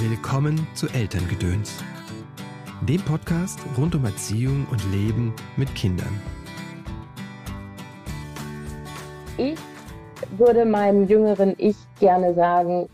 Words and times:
Willkommen 0.00 0.64
zu 0.74 0.86
Elterngedöns, 0.86 1.82
dem 2.82 3.00
Podcast 3.00 3.58
rund 3.76 3.96
um 3.96 4.04
Erziehung 4.04 4.64
und 4.70 4.80
Leben 4.92 5.34
mit 5.56 5.74
Kindern. 5.74 6.22
Ich 9.36 9.58
würde 10.38 10.66
meinem 10.66 11.08
jüngeren 11.08 11.56
Ich 11.58 11.76
gerne 11.98 12.32
sagen, 12.34 12.88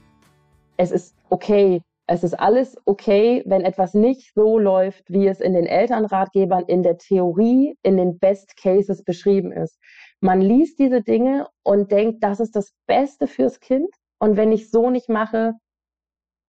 es 0.78 0.92
ist 0.92 1.14
okay, 1.28 1.82
es 2.06 2.24
ist 2.24 2.40
alles 2.40 2.78
okay, 2.86 3.42
wenn 3.44 3.66
etwas 3.66 3.92
nicht 3.92 4.32
so 4.34 4.58
läuft, 4.58 5.04
wie 5.08 5.26
es 5.26 5.40
in 5.40 5.52
den 5.52 5.66
Elternratgebern, 5.66 6.64
in 6.68 6.82
der 6.82 6.96
Theorie, 6.96 7.76
in 7.82 7.98
den 7.98 8.18
Best 8.18 8.56
Cases 8.56 9.04
beschrieben 9.04 9.52
ist. 9.52 9.78
Man 10.20 10.40
liest 10.40 10.78
diese 10.78 11.02
Dinge 11.02 11.48
und 11.64 11.92
denkt, 11.92 12.24
das 12.24 12.40
ist 12.40 12.56
das 12.56 12.72
Beste 12.86 13.26
fürs 13.26 13.60
Kind. 13.60 13.90
Und 14.18 14.38
wenn 14.38 14.52
ich 14.52 14.70
so 14.70 14.88
nicht 14.88 15.10
mache, 15.10 15.52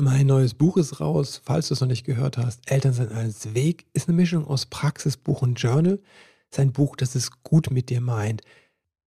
Mein 0.00 0.26
neues 0.26 0.54
Buch 0.54 0.78
ist 0.78 1.00
raus, 1.00 1.42
falls 1.44 1.68
du 1.68 1.74
es 1.74 1.82
noch 1.82 1.88
nicht 1.88 2.04
gehört 2.04 2.38
hast. 2.38 2.70
Eltern 2.70 2.94
sind 2.94 3.12
als 3.12 3.52
Weg 3.52 3.84
ist 3.92 4.08
eine 4.08 4.16
Mischung 4.16 4.46
aus 4.46 4.64
Praxisbuch 4.64 5.42
und 5.42 5.60
Journal. 5.60 6.00
Es 6.50 6.56
ist 6.56 6.60
ein 6.60 6.72
Buch, 6.72 6.96
das 6.96 7.14
es 7.14 7.42
gut 7.42 7.70
mit 7.70 7.90
dir 7.90 8.00
meint. 8.00 8.40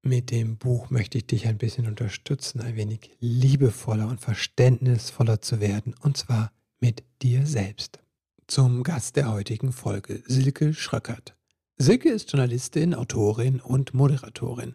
Mit 0.03 0.31
dem 0.31 0.59
Buch 0.59 0.91
möchte 0.91 1.17
ich 1.17 1.27
dich 1.27 1.47
ein 1.47 1.57
bisschen 1.57 1.87
unterstützen, 1.87 2.61
ein 2.61 2.77
wenig 2.77 3.17
liebevoller 3.19 4.09
und 4.09 4.21
verständnisvoller 4.21 5.41
zu 5.41 5.59
werden, 5.59 5.95
und 6.03 6.19
zwar 6.19 6.53
mit 6.81 7.03
dir 7.23 7.47
selbst. 7.47 8.01
Zum 8.47 8.83
Gast 8.83 9.17
der 9.17 9.33
heutigen 9.33 9.73
Folge, 9.73 10.23
Silke 10.27 10.75
Schröckert. 10.75 11.35
Silke 11.79 12.11
ist 12.11 12.31
Journalistin, 12.31 12.95
Autorin 12.95 13.59
und 13.59 13.95
Moderatorin. 13.95 14.75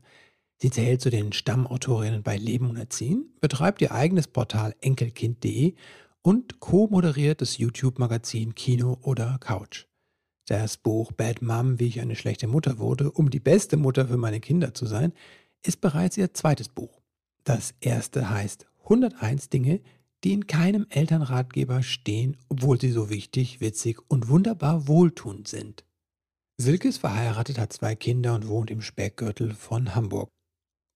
Sie 0.62 0.72
zählt 0.72 1.00
zu 1.00 1.10
den 1.10 1.32
Stammautorinnen 1.32 2.22
bei 2.22 2.36
Leben 2.36 2.70
und 2.70 2.76
Erziehen, 2.76 3.34
betreibt 3.40 3.82
ihr 3.82 3.94
eigenes 3.94 4.28
Portal 4.28 4.76
enkelkind.de 4.82 5.74
und 6.22 6.60
co-moderiert 6.60 7.40
das 7.40 7.58
YouTube-Magazin 7.58 8.56
Kino 8.56 8.98
oder 9.02 9.38
Couch. 9.40 9.86
Das 10.48 10.76
Buch 10.76 11.14
Bad 11.14 11.42
Mom, 11.42 11.80
wie 11.80 11.88
ich 11.88 12.02
eine 12.02 12.18
schlechte 12.18 12.48
Mutter 12.48 12.78
wurde, 12.78 13.10
um 13.12 13.30
die 13.30 13.40
beste 13.40 13.78
Mutter 13.78 14.08
für 14.08 14.18
meine 14.18 14.42
Kinder 14.42 14.74
zu 14.74 14.86
sein, 14.86 15.14
ist 15.64 15.80
bereits 15.80 16.18
ihr 16.18 16.34
zweites 16.34 16.68
Buch. 16.68 17.00
Das 17.46 17.74
erste 17.80 18.30
heißt 18.30 18.66
101 18.84 19.50
Dinge, 19.50 19.80
die 20.26 20.34
in 20.34 20.48
keinem 20.48 20.88
Elternratgeber 20.90 21.84
stehen, 21.84 22.36
obwohl 22.50 22.82
sie 22.82 22.92
so 22.92 23.10
wichtig, 23.10 23.62
witzig 23.62 24.00
und 24.10 24.28
wunderbar 24.28 24.90
wohltuend 24.90 25.48
sind. 25.48 25.86
Silke 26.58 26.90
ist 26.90 26.98
verheiratet, 26.98 27.58
hat 27.58 27.72
zwei 27.72 27.96
Kinder 27.96 28.36
und 28.36 28.50
wohnt 28.50 28.72
im 28.72 28.82
Speckgürtel 28.82 29.54
von 29.54 29.96
Hamburg. 29.96 30.30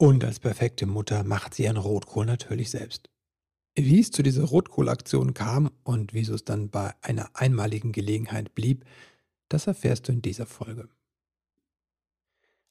Und 0.04 0.26
als 0.26 0.38
perfekte 0.38 0.86
Mutter 0.86 1.24
macht 1.24 1.54
sie 1.54 1.64
ihren 1.64 1.78
Rotkohl 1.78 2.26
natürlich 2.26 2.72
selbst. 2.72 3.10
Wie 3.74 4.02
es 4.02 4.12
zu 4.12 4.22
dieser 4.22 4.44
Rotkohlaktion 4.44 5.34
kam 5.34 5.72
und 5.86 6.14
wieso 6.14 6.36
es 6.36 6.44
dann 6.44 6.70
bei 6.70 6.94
einer 7.02 7.30
einmaligen 7.36 7.94
Gelegenheit 7.94 8.54
blieb, 8.54 8.84
das 9.48 9.66
erfährst 9.66 10.10
du 10.10 10.12
in 10.12 10.22
dieser 10.22 10.46
Folge. 10.46 10.90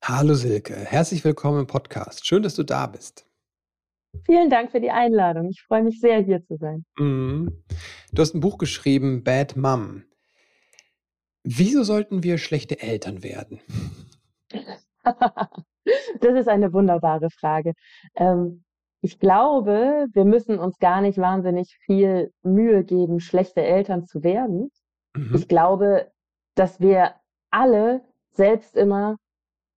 Hallo 0.05 0.35
Silke, 0.35 0.75
herzlich 0.75 1.25
willkommen 1.25 1.61
im 1.61 1.67
Podcast. 1.67 2.27
Schön, 2.27 2.43
dass 2.43 2.55
du 2.55 2.65
da 2.65 2.87
bist. 2.87 3.25
Vielen 4.27 4.51
Dank 4.51 4.71
für 4.71 4.83
die 4.83 4.91
Einladung. 4.91 5.49
Ich 5.49 5.63
freue 5.63 5.85
mich 5.85 6.01
sehr, 6.01 6.23
hier 6.23 6.45
zu 6.45 6.59
sein. 6.59 6.85
Mhm. 6.99 7.65
Du 8.13 8.21
hast 8.21 8.35
ein 8.35 8.41
Buch 8.41 8.59
geschrieben, 8.59 9.25
Bad 9.25 9.57
Mom. 9.57 10.05
Wieso 11.45 11.83
sollten 11.83 12.25
wir 12.25 12.37
schlechte 12.37 12.79
Eltern 12.79 13.23
werden? 13.23 13.59
Das 16.21 16.35
ist 16.35 16.49
eine 16.49 16.73
wunderbare 16.73 17.29
Frage. 17.31 17.73
Ähm, 18.15 18.65
ich 19.01 19.19
glaube, 19.19 20.07
wir 20.13 20.25
müssen 20.25 20.59
uns 20.59 20.79
gar 20.79 21.01
nicht 21.01 21.19
wahnsinnig 21.19 21.77
viel 21.85 22.33
Mühe 22.43 22.85
geben, 22.85 23.19
schlechte 23.19 23.61
Eltern 23.61 24.05
zu 24.05 24.23
werden. 24.23 24.71
Mhm. 25.15 25.35
Ich 25.35 25.49
glaube, 25.49 26.13
dass 26.55 26.81
wir 26.81 27.15
alle 27.51 28.03
selbst 28.31 28.77
immer 28.77 29.17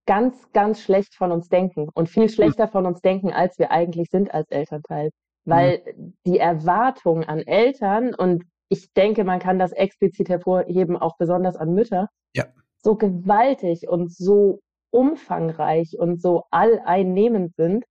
ganz, 0.05 0.51
ganz 0.53 0.81
schlecht 0.81 1.15
von 1.15 1.31
uns 1.31 1.49
denken 1.49 1.89
und 1.94 2.09
viel 2.09 2.29
schlechter 2.29 2.67
von 2.67 2.85
uns 2.85 3.01
denken, 3.01 3.31
als 3.31 3.57
wir 3.57 3.71
eigentlich 3.71 4.09
sind 4.11 4.33
als 4.33 4.49
Elternteil. 4.51 5.09
Weil 5.45 5.81
mhm. 5.97 6.13
die 6.25 6.38
Erwartung 6.38 7.23
an 7.23 7.39
Eltern 7.39 8.13
und 8.13 8.44
ich 8.69 8.94
denke, 8.94 9.23
man 9.23 9.39
kann 9.39 9.59
das 9.59 9.71
explizit 9.71 10.29
hervorheben, 10.29 10.97
auch 10.97 11.17
besonders 11.17 11.55
an 11.55 11.73
Mütter, 11.73 12.09
ja. 12.35 12.45
so 12.77 12.95
gewaltig 12.95 13.88
und 13.88 14.11
so 14.11 14.59
umfangreich 14.91 15.97
und 15.97 16.22
so 16.22 16.44
alleinnehmend 16.51 17.56
sind, 17.56 17.85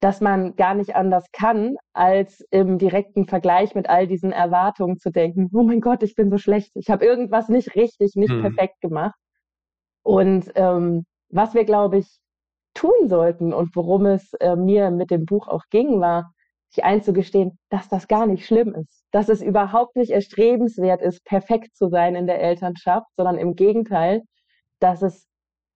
dass 0.00 0.20
man 0.20 0.56
gar 0.56 0.74
nicht 0.74 0.94
anders 0.94 1.24
kann, 1.32 1.76
als 1.92 2.44
im 2.50 2.78
direkten 2.78 3.26
Vergleich 3.26 3.74
mit 3.74 3.88
all 3.88 4.06
diesen 4.06 4.32
Erwartungen 4.32 4.98
zu 4.98 5.10
denken, 5.10 5.48
oh 5.52 5.62
mein 5.62 5.80
Gott, 5.80 6.02
ich 6.02 6.14
bin 6.14 6.30
so 6.30 6.38
schlecht, 6.38 6.70
ich 6.74 6.90
habe 6.90 7.04
irgendwas 7.04 7.48
nicht 7.48 7.74
richtig, 7.74 8.14
nicht 8.14 8.32
hm. 8.32 8.42
perfekt 8.42 8.80
gemacht. 8.80 9.14
Und 10.02 10.52
ähm, 10.54 11.06
was 11.30 11.54
wir, 11.54 11.64
glaube 11.64 11.98
ich, 11.98 12.18
tun 12.74 13.08
sollten 13.08 13.52
und 13.52 13.74
worum 13.74 14.06
es 14.06 14.32
äh, 14.34 14.54
mir 14.54 14.90
mit 14.90 15.10
dem 15.10 15.24
Buch 15.24 15.48
auch 15.48 15.64
ging, 15.70 16.00
war, 16.00 16.30
sich 16.68 16.84
einzugestehen, 16.84 17.58
dass 17.70 17.88
das 17.88 18.06
gar 18.06 18.26
nicht 18.26 18.46
schlimm 18.46 18.74
ist, 18.74 19.04
dass 19.10 19.28
es 19.28 19.40
überhaupt 19.42 19.96
nicht 19.96 20.10
erstrebenswert 20.10 21.00
ist, 21.00 21.24
perfekt 21.24 21.74
zu 21.74 21.88
sein 21.88 22.14
in 22.14 22.26
der 22.26 22.40
Elternschaft, 22.40 23.06
sondern 23.16 23.38
im 23.38 23.54
Gegenteil, 23.54 24.22
dass 24.78 25.02
es 25.02 25.26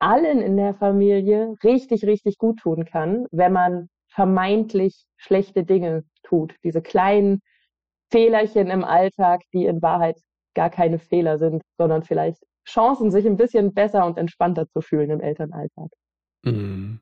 allen 0.00 0.40
in 0.40 0.56
der 0.56 0.74
Familie 0.74 1.54
richtig, 1.62 2.04
richtig 2.04 2.38
gut 2.38 2.58
tun 2.58 2.84
kann, 2.84 3.26
wenn 3.30 3.52
man 3.52 3.88
vermeintlich 4.08 5.04
schlechte 5.16 5.64
Dinge 5.64 6.04
tut. 6.22 6.54
Diese 6.64 6.82
kleinen 6.82 7.40
Fehlerchen 8.10 8.68
im 8.68 8.82
Alltag, 8.82 9.42
die 9.52 9.66
in 9.66 9.80
Wahrheit 9.82 10.18
gar 10.54 10.70
keine 10.70 10.98
Fehler 10.98 11.38
sind, 11.38 11.62
sondern 11.78 12.02
vielleicht 12.02 12.42
Chancen, 12.66 13.10
sich 13.10 13.26
ein 13.26 13.36
bisschen 13.36 13.72
besser 13.72 14.04
und 14.06 14.18
entspannter 14.18 14.68
zu 14.68 14.80
fühlen 14.80 15.10
im 15.10 15.20
Elternalltag. 15.20 15.90
Mhm. 16.42 17.00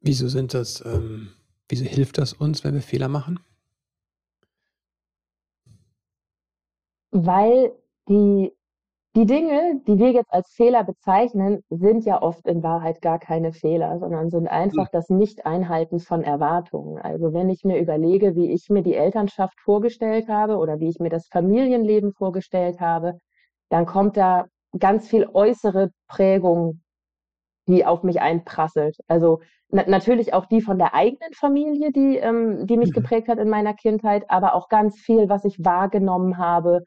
Wieso 0.00 0.28
sind 0.28 0.54
das, 0.54 0.84
ähm, 0.84 1.28
wieso 1.68 1.84
hilft 1.84 2.18
das 2.18 2.32
uns, 2.32 2.64
wenn 2.64 2.74
wir 2.74 2.82
Fehler 2.82 3.08
machen? 3.08 3.40
Weil 7.10 7.72
die 8.08 8.52
die 9.18 9.26
Dinge, 9.26 9.80
die 9.88 9.98
wir 9.98 10.12
jetzt 10.12 10.32
als 10.32 10.48
Fehler 10.52 10.84
bezeichnen, 10.84 11.64
sind 11.70 12.04
ja 12.04 12.22
oft 12.22 12.46
in 12.46 12.62
Wahrheit 12.62 13.02
gar 13.02 13.18
keine 13.18 13.52
Fehler, 13.52 13.98
sondern 13.98 14.30
sind 14.30 14.46
einfach 14.46 14.84
hm. 14.84 14.90
das 14.92 15.08
Nicht-Einhalten 15.08 15.98
von 15.98 16.22
Erwartungen. 16.22 16.98
Also 16.98 17.32
wenn 17.32 17.50
ich 17.50 17.64
mir 17.64 17.80
überlege, 17.80 18.36
wie 18.36 18.52
ich 18.52 18.68
mir 18.70 18.84
die 18.84 18.94
Elternschaft 18.94 19.58
vorgestellt 19.60 20.28
habe 20.28 20.56
oder 20.56 20.78
wie 20.78 20.88
ich 20.88 21.00
mir 21.00 21.08
das 21.08 21.26
Familienleben 21.32 22.12
vorgestellt 22.12 22.78
habe, 22.78 23.18
dann 23.70 23.86
kommt 23.86 24.16
da 24.16 24.46
ganz 24.78 25.08
viel 25.08 25.26
äußere 25.26 25.90
Prägung, 26.06 26.82
die 27.66 27.84
auf 27.84 28.04
mich 28.04 28.20
einprasselt. 28.20 28.98
Also 29.08 29.40
na 29.68 29.82
natürlich 29.88 30.32
auch 30.32 30.46
die 30.46 30.60
von 30.60 30.78
der 30.78 30.94
eigenen 30.94 31.32
Familie, 31.32 31.90
die, 31.90 32.18
ähm, 32.18 32.68
die 32.68 32.76
mich 32.76 32.90
mhm. 32.90 32.94
geprägt 32.94 33.26
hat 33.26 33.38
in 33.38 33.48
meiner 33.48 33.74
Kindheit, 33.74 34.26
aber 34.28 34.54
auch 34.54 34.68
ganz 34.68 34.96
viel, 34.96 35.28
was 35.28 35.44
ich 35.44 35.64
wahrgenommen 35.64 36.38
habe 36.38 36.84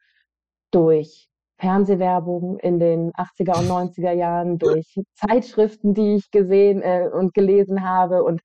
durch 0.71 1.27
Fernsehwerbung 1.61 2.57
in 2.57 2.79
den 2.79 3.11
80er 3.11 3.59
und 3.59 3.69
90er 3.69 4.11
Jahren, 4.11 4.57
durch 4.57 4.95
Zeitschriften, 5.13 5.93
die 5.93 6.15
ich 6.15 6.31
gesehen 6.31 6.81
äh, 6.81 7.07
und 7.13 7.35
gelesen 7.35 7.87
habe. 7.87 8.23
Und 8.23 8.41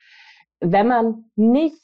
wenn 0.61 0.87
man 0.87 1.25
nicht 1.35 1.81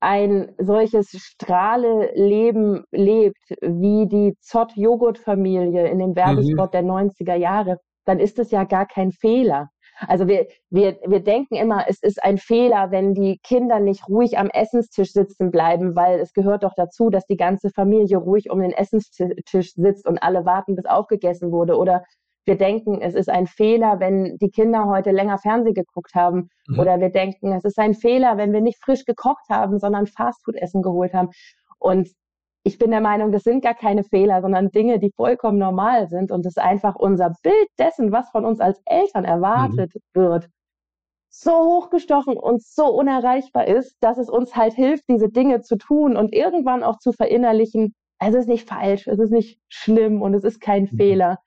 ein 0.00 0.52
solches 0.58 1.08
Strahle-Leben 1.10 2.84
lebt, 2.92 3.42
wie 3.62 4.06
die 4.06 4.36
Zott-Joghurt-Familie 4.40 5.88
in 5.88 5.98
dem 5.98 6.14
Werbespot 6.14 6.68
mhm. 6.68 6.72
der 6.72 6.82
90er 6.82 7.34
Jahre, 7.34 7.78
dann 8.04 8.20
ist 8.20 8.38
es 8.38 8.50
ja 8.50 8.64
gar 8.64 8.86
kein 8.86 9.10
Fehler. 9.10 9.70
Also 10.06 10.28
wir, 10.28 10.46
wir, 10.70 10.98
wir 11.06 11.20
denken 11.20 11.56
immer, 11.56 11.84
es 11.88 12.02
ist 12.02 12.22
ein 12.22 12.38
Fehler, 12.38 12.90
wenn 12.90 13.14
die 13.14 13.38
Kinder 13.42 13.80
nicht 13.80 14.08
ruhig 14.08 14.38
am 14.38 14.48
Essenstisch 14.48 15.12
sitzen 15.12 15.50
bleiben, 15.50 15.96
weil 15.96 16.20
es 16.20 16.32
gehört 16.32 16.62
doch 16.62 16.74
dazu, 16.76 17.10
dass 17.10 17.26
die 17.26 17.36
ganze 17.36 17.70
Familie 17.70 18.18
ruhig 18.18 18.50
um 18.50 18.60
den 18.60 18.72
Essenstisch 18.72 19.72
sitzt 19.74 20.06
und 20.06 20.22
alle 20.22 20.44
warten, 20.44 20.76
bis 20.76 20.86
aufgegessen 20.86 21.50
wurde. 21.50 21.76
Oder 21.76 22.04
wir 22.44 22.56
denken, 22.56 23.00
es 23.00 23.14
ist 23.14 23.28
ein 23.28 23.46
Fehler, 23.46 24.00
wenn 24.00 24.38
die 24.38 24.50
Kinder 24.50 24.86
heute 24.86 25.10
länger 25.10 25.38
Fernsehen 25.38 25.74
geguckt 25.74 26.14
haben. 26.14 26.48
Mhm. 26.66 26.78
Oder 26.78 27.00
wir 27.00 27.10
denken, 27.10 27.52
es 27.52 27.64
ist 27.64 27.78
ein 27.78 27.94
Fehler, 27.94 28.36
wenn 28.36 28.52
wir 28.52 28.60
nicht 28.60 28.78
frisch 28.82 29.04
gekocht 29.04 29.48
haben, 29.50 29.78
sondern 29.78 30.06
Fastfood-Essen 30.06 30.82
geholt 30.82 31.12
haben. 31.12 31.30
Und 31.78 32.08
ich 32.68 32.76
bin 32.76 32.90
der 32.90 33.00
Meinung, 33.00 33.32
das 33.32 33.44
sind 33.44 33.64
gar 33.64 33.74
keine 33.74 34.04
Fehler, 34.04 34.42
sondern 34.42 34.70
Dinge, 34.70 34.98
die 34.98 35.10
vollkommen 35.16 35.58
normal 35.58 36.06
sind 36.08 36.30
und 36.30 36.44
es 36.44 36.58
einfach 36.58 36.96
unser 36.96 37.34
Bild 37.42 37.68
dessen, 37.78 38.12
was 38.12 38.28
von 38.28 38.44
uns 38.44 38.60
als 38.60 38.82
Eltern 38.84 39.24
erwartet 39.24 39.94
mhm. 39.94 40.20
wird, 40.20 40.48
so 41.30 41.52
hochgestochen 41.52 42.36
und 42.36 42.62
so 42.62 42.86
unerreichbar 42.88 43.66
ist, 43.66 43.96
dass 44.00 44.18
es 44.18 44.28
uns 44.28 44.54
halt 44.54 44.74
hilft, 44.74 45.04
diese 45.08 45.30
Dinge 45.30 45.62
zu 45.62 45.76
tun 45.76 46.14
und 46.14 46.34
irgendwann 46.34 46.82
auch 46.82 46.98
zu 46.98 47.12
verinnerlichen, 47.12 47.94
es 48.18 48.34
ist 48.34 48.48
nicht 48.48 48.68
falsch, 48.68 49.06
es 49.06 49.18
ist 49.18 49.30
nicht 49.30 49.58
schlimm 49.68 50.20
und 50.20 50.34
es 50.34 50.44
ist 50.44 50.60
kein 50.60 50.82
mhm. 50.82 50.96
Fehler, 50.98 51.38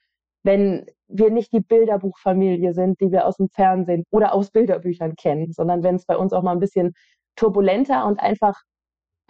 wenn 0.42 0.88
wir 1.08 1.30
nicht 1.30 1.54
die 1.54 1.62
Bilderbuchfamilie 1.62 2.74
sind, 2.74 3.00
die 3.00 3.12
wir 3.12 3.28
aus 3.28 3.38
dem 3.38 3.50
Fernsehen 3.50 4.06
oder 4.10 4.34
aus 4.34 4.50
Bilderbüchern 4.50 5.16
kennen, 5.16 5.52
sondern 5.52 5.84
wenn 5.84 5.96
es 5.96 6.06
bei 6.08 6.18
uns 6.18 6.34
auch 6.34 6.42
mal 6.42 6.54
ein 6.54 6.60
bisschen 6.60 6.94
turbulenter 7.36 8.08
und 8.08 8.20
einfach 8.20 8.60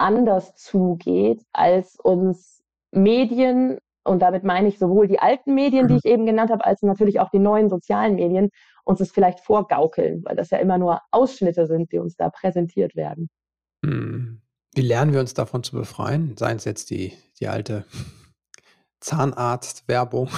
anders 0.02 0.54
zugeht, 0.56 1.42
als 1.52 1.96
uns 1.96 2.62
Medien, 2.90 3.78
und 4.04 4.20
damit 4.20 4.42
meine 4.42 4.68
ich 4.68 4.78
sowohl 4.78 5.06
die 5.06 5.20
alten 5.20 5.54
Medien, 5.54 5.86
die 5.86 5.94
mhm. 5.94 6.00
ich 6.02 6.10
eben 6.10 6.26
genannt 6.26 6.50
habe, 6.50 6.66
als 6.66 6.82
natürlich 6.82 7.20
auch 7.20 7.30
die 7.30 7.38
neuen 7.38 7.70
sozialen 7.70 8.16
Medien, 8.16 8.50
uns 8.84 9.00
es 9.00 9.12
vielleicht 9.12 9.40
vorgaukeln, 9.40 10.24
weil 10.24 10.34
das 10.34 10.50
ja 10.50 10.58
immer 10.58 10.76
nur 10.76 11.00
Ausschnitte 11.12 11.66
sind, 11.66 11.92
die 11.92 11.98
uns 11.98 12.16
da 12.16 12.30
präsentiert 12.30 12.96
werden. 12.96 13.30
Hm. 13.84 14.42
Wie 14.74 14.80
lernen 14.80 15.12
wir 15.12 15.20
uns 15.20 15.34
davon 15.34 15.62
zu 15.62 15.76
befreien? 15.76 16.36
Seien 16.36 16.56
es 16.56 16.64
jetzt 16.64 16.90
die, 16.90 17.12
die 17.38 17.46
alte 17.46 17.84
Zahnarzt-Werbung 19.00 20.30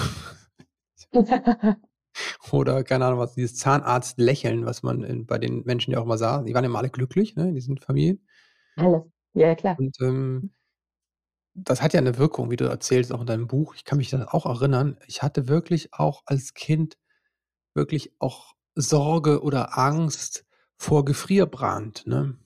oder 2.51 2.83
keine 2.83 3.05
Ahnung 3.05 3.19
was, 3.19 3.33
dieses 3.33 3.57
Zahnarzt-Lächeln, 3.57 4.65
was 4.65 4.83
man 4.83 5.03
in, 5.03 5.25
bei 5.25 5.39
den 5.39 5.63
Menschen 5.63 5.91
ja 5.91 5.99
auch 5.99 6.05
mal 6.05 6.19
sah. 6.19 6.43
Die 6.43 6.53
waren 6.53 6.65
immer 6.65 6.79
alle 6.79 6.89
glücklich, 6.89 7.35
ne, 7.35 7.47
in 7.47 7.55
diesen 7.55 7.77
Familien. 7.79 8.27
Alle. 8.75 9.09
Ja, 9.35 9.53
klar. 9.53 9.77
Und 9.77 9.99
ähm, 10.01 10.51
das 11.53 11.81
hat 11.81 11.93
ja 11.93 11.99
eine 11.99 12.17
Wirkung, 12.17 12.51
wie 12.51 12.57
du 12.57 12.65
erzählst, 12.65 13.13
auch 13.13 13.21
in 13.21 13.27
deinem 13.27 13.47
Buch. 13.47 13.75
Ich 13.75 13.85
kann 13.85 13.97
mich 13.97 14.09
da 14.09 14.25
auch 14.29 14.45
erinnern. 14.45 14.97
Ich 15.07 15.23
hatte 15.23 15.47
wirklich 15.47 15.93
auch 15.93 16.23
als 16.25 16.53
Kind 16.53 16.97
wirklich 17.73 18.13
auch 18.19 18.55
Sorge 18.75 19.41
oder 19.41 19.77
Angst 19.77 20.45
vor 20.77 21.05
Gefrierbrand. 21.05 22.07
Ne? 22.07 22.37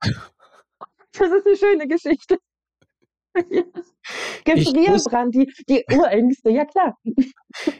Das 0.00 1.32
ist 1.32 1.46
eine 1.46 1.56
schöne 1.56 1.88
Geschichte. 1.88 2.38
Gefrierbrand, 4.44 5.34
die, 5.34 5.52
die 5.68 5.84
Urängste, 5.92 6.50
ja 6.50 6.64
klar. 6.64 6.96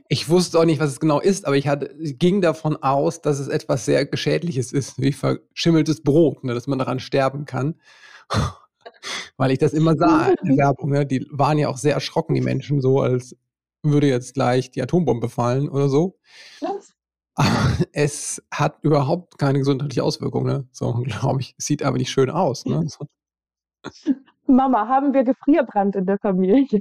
Ich 0.09 0.29
wusste 0.29 0.59
auch 0.59 0.65
nicht, 0.65 0.81
was 0.81 0.91
es 0.91 1.01
genau 1.01 1.21
ist, 1.21 1.47
aber 1.47 1.57
ich 1.57 1.69
hatte, 1.69 1.95
ging 1.99 2.41
davon 2.41 2.77
aus, 2.77 3.21
dass 3.21 3.39
es 3.39 3.49
etwas 3.49 3.85
sehr 3.85 4.07
Geschädliches 4.07 4.73
ist, 4.73 5.01
wie 5.01 5.13
verschimmeltes 5.13 6.03
Brot, 6.03 6.45
ne, 6.45 6.55
dass 6.55 6.67
man 6.67 6.79
daran 6.79 7.01
sterben 7.01 7.45
kann. 7.45 7.75
Weil 9.37 9.53
ich 9.53 9.59
das 9.59 9.73
immer 9.73 9.97
sah 9.97 10.29
in 10.29 10.49
der 10.49 10.57
Werbung. 10.57 10.91
Ne? 10.91 11.07
Die 11.07 11.27
waren 11.31 11.59
ja 11.59 11.69
auch 11.69 11.77
sehr 11.79 11.95
erschrocken, 11.95 12.35
die 12.35 12.41
Menschen, 12.41 12.81
so 12.81 13.01
als 13.01 13.37
würde 13.83 14.09
jetzt 14.09 14.35
gleich 14.35 14.71
die 14.71 14.83
Atombombe 14.83 15.29
fallen 15.29 15.69
oder 15.69 15.89
so. 15.89 16.19
Was? 16.61 16.95
Aber 17.35 17.79
es 17.93 18.43
hat 18.53 18.79
überhaupt 18.83 19.39
keine 19.39 19.61
gesundheitliche 19.61 20.03
Auswirkung, 20.03 20.45
ne? 20.45 20.67
So, 20.73 20.93
glaube 21.05 21.41
ich. 21.41 21.55
Sieht 21.59 21.83
aber 21.83 21.97
nicht 21.97 22.11
schön 22.11 22.31
aus, 22.31 22.65
ne? 22.65 22.89
So. 22.89 23.07
Mama, 24.49 24.89
haben 24.89 25.15
wir 25.15 25.25
Gefrierbrand 25.25 25.97
in 25.97 26.07
der 26.07 26.19
Familie? 26.19 26.67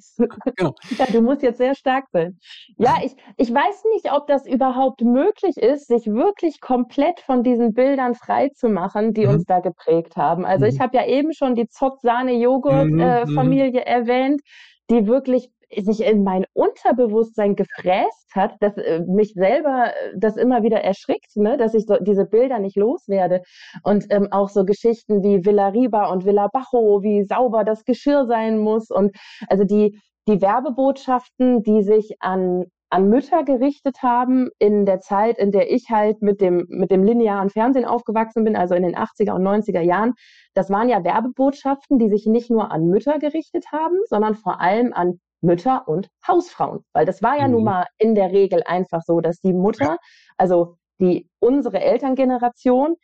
Genau. 0.55 0.73
Ja, 0.97 1.05
du 1.11 1.21
musst 1.21 1.43
jetzt 1.43 1.57
sehr 1.57 1.75
stark 1.75 2.05
sein. 2.11 2.39
Ja, 2.77 2.95
ich, 3.03 3.15
ich 3.37 3.53
weiß 3.53 3.83
nicht, 3.93 4.11
ob 4.11 4.27
das 4.27 4.47
überhaupt 4.47 5.01
möglich 5.01 5.57
ist, 5.57 5.87
sich 5.87 6.07
wirklich 6.07 6.61
komplett 6.61 7.19
von 7.19 7.43
diesen 7.43 7.73
Bildern 7.73 8.15
frei 8.15 8.49
zu 8.49 8.69
machen, 8.69 9.13
die 9.13 9.25
mhm. 9.25 9.33
uns 9.33 9.45
da 9.45 9.59
geprägt 9.59 10.15
haben. 10.15 10.45
Also 10.45 10.65
mhm. 10.65 10.71
ich 10.71 10.79
habe 10.79 10.97
ja 10.97 11.05
eben 11.05 11.33
schon 11.33 11.55
die 11.55 11.67
Zott-Sahne-Joghurt-Familie 11.67 13.71
mhm. 13.71 13.75
äh, 13.75 13.81
mhm. 13.81 13.85
erwähnt, 13.85 14.41
die 14.89 15.07
wirklich 15.07 15.49
sich 15.75 16.01
in 16.01 16.23
mein 16.23 16.45
Unterbewusstsein 16.53 17.55
gefräst 17.55 18.29
hat, 18.33 18.55
dass 18.61 18.77
äh, 18.77 19.01
mich 19.07 19.33
selber 19.33 19.87
äh, 19.87 20.13
das 20.17 20.37
immer 20.37 20.63
wieder 20.63 20.81
erschrickt, 20.81 21.35
ne, 21.35 21.57
dass 21.57 21.73
ich 21.73 21.85
so 21.85 21.97
diese 21.99 22.25
Bilder 22.25 22.59
nicht 22.59 22.77
loswerde. 22.77 23.41
Und 23.83 24.05
ähm, 24.09 24.27
auch 24.31 24.49
so 24.49 24.65
Geschichten 24.65 25.23
wie 25.23 25.45
Villa 25.45 25.69
Riba 25.69 26.09
und 26.11 26.25
Villa 26.25 26.47
Bajo, 26.47 27.01
wie 27.03 27.23
sauber 27.23 27.63
das 27.63 27.83
Geschirr 27.83 28.25
sein 28.25 28.59
muss. 28.59 28.89
Und 28.89 29.15
also 29.49 29.63
die, 29.63 29.99
die 30.27 30.41
Werbebotschaften, 30.41 31.63
die 31.63 31.83
sich 31.83 32.15
an 32.19 32.65
an 32.89 33.09
Mütter 33.09 33.43
gerichtet 33.43 34.01
haben 34.01 34.49
in 34.59 34.85
der 34.85 35.01
Zeit, 35.01 35.37
in 35.37 35.51
der 35.51 35.71
ich 35.71 35.89
halt 35.89 36.21
mit 36.21 36.39
dem, 36.39 36.65
mit 36.69 36.89
dem 36.89 37.03
linearen 37.03 37.49
Fernsehen 37.49 37.85
aufgewachsen 37.85 38.43
bin, 38.45 38.55
also 38.55 38.75
in 38.75 38.83
den 38.83 38.95
80er 38.95 39.33
und 39.33 39.43
90er 39.43 39.81
Jahren. 39.81 40.13
Das 40.53 40.69
waren 40.69 40.87
ja 40.87 41.03
Werbebotschaften, 41.03 41.99
die 41.99 42.09
sich 42.09 42.25
nicht 42.27 42.49
nur 42.49 42.71
an 42.71 42.85
Mütter 42.85 43.19
gerichtet 43.19 43.65
haben, 43.73 43.97
sondern 44.05 44.35
vor 44.35 44.61
allem 44.61 44.93
an 44.93 45.19
Mütter 45.41 45.87
und 45.87 46.09
Hausfrauen. 46.27 46.83
Weil 46.93 47.05
das 47.05 47.21
war 47.21 47.37
ja 47.37 47.47
mhm. 47.47 47.53
nun 47.53 47.63
mal 47.63 47.85
in 47.97 48.15
der 48.15 48.31
Regel 48.31 48.63
einfach 48.65 49.01
so, 49.05 49.21
dass 49.21 49.39
die 49.39 49.53
Mutter, 49.53 49.97
also 50.37 50.77
die 50.99 51.29
unsere 51.39 51.79
Elterngeneration, 51.79 52.95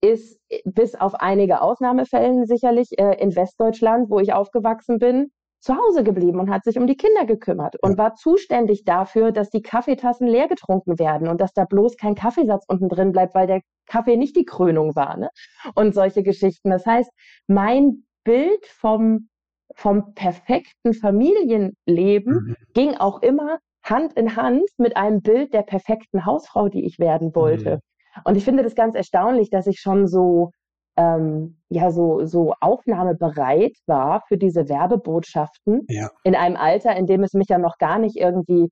ist 0.00 0.40
bis 0.64 0.94
auf 0.94 1.14
einige 1.14 1.62
Ausnahmefällen 1.62 2.44
sicherlich 2.44 2.98
äh, 2.98 3.14
in 3.20 3.36
Westdeutschland, 3.36 4.10
wo 4.10 4.18
ich 4.18 4.32
aufgewachsen 4.32 4.98
bin, 4.98 5.30
zu 5.62 5.76
Hause 5.76 6.02
geblieben 6.02 6.40
und 6.40 6.50
hat 6.50 6.64
sich 6.64 6.76
um 6.76 6.88
die 6.88 6.96
Kinder 6.96 7.24
gekümmert 7.24 7.76
und 7.80 7.96
war 7.96 8.16
zuständig 8.16 8.84
dafür, 8.84 9.30
dass 9.30 9.48
die 9.48 9.62
Kaffeetassen 9.62 10.26
leer 10.26 10.48
getrunken 10.48 10.98
werden 10.98 11.28
und 11.28 11.40
dass 11.40 11.52
da 11.52 11.64
bloß 11.64 11.96
kein 11.96 12.16
Kaffeesatz 12.16 12.64
unten 12.66 12.88
drin 12.88 13.12
bleibt, 13.12 13.36
weil 13.36 13.46
der 13.46 13.60
Kaffee 13.86 14.16
nicht 14.16 14.34
die 14.34 14.44
Krönung 14.44 14.96
war. 14.96 15.16
Ne? 15.16 15.30
Und 15.76 15.94
solche 15.94 16.24
Geschichten. 16.24 16.70
Das 16.70 16.84
heißt, 16.84 17.10
mein 17.46 18.04
Bild 18.24 18.66
vom 18.66 19.28
vom 19.74 20.14
perfekten 20.14 20.94
Familienleben 20.94 22.34
mhm. 22.34 22.56
ging 22.74 22.94
auch 22.96 23.22
immer 23.22 23.58
Hand 23.82 24.12
in 24.14 24.36
Hand 24.36 24.68
mit 24.78 24.96
einem 24.96 25.22
Bild 25.22 25.52
der 25.52 25.62
perfekten 25.62 26.24
Hausfrau, 26.24 26.68
die 26.68 26.84
ich 26.84 26.98
werden 26.98 27.34
wollte. 27.34 27.76
Mhm. 27.76 28.22
Und 28.24 28.36
ich 28.36 28.44
finde 28.44 28.62
das 28.62 28.74
ganz 28.74 28.94
erstaunlich, 28.94 29.50
dass 29.50 29.66
ich 29.66 29.80
schon 29.80 30.06
so 30.06 30.50
ähm, 30.96 31.58
ja 31.70 31.90
so 31.90 32.26
so 32.26 32.54
aufnahmebereit 32.60 33.76
war 33.86 34.22
für 34.28 34.36
diese 34.36 34.68
Werbebotschaften 34.68 35.86
ja. 35.88 36.10
in 36.22 36.34
einem 36.34 36.56
Alter, 36.56 36.94
in 36.96 37.06
dem 37.06 37.22
es 37.22 37.32
mich 37.32 37.48
ja 37.48 37.58
noch 37.58 37.78
gar 37.78 37.98
nicht 37.98 38.16
irgendwie 38.16 38.68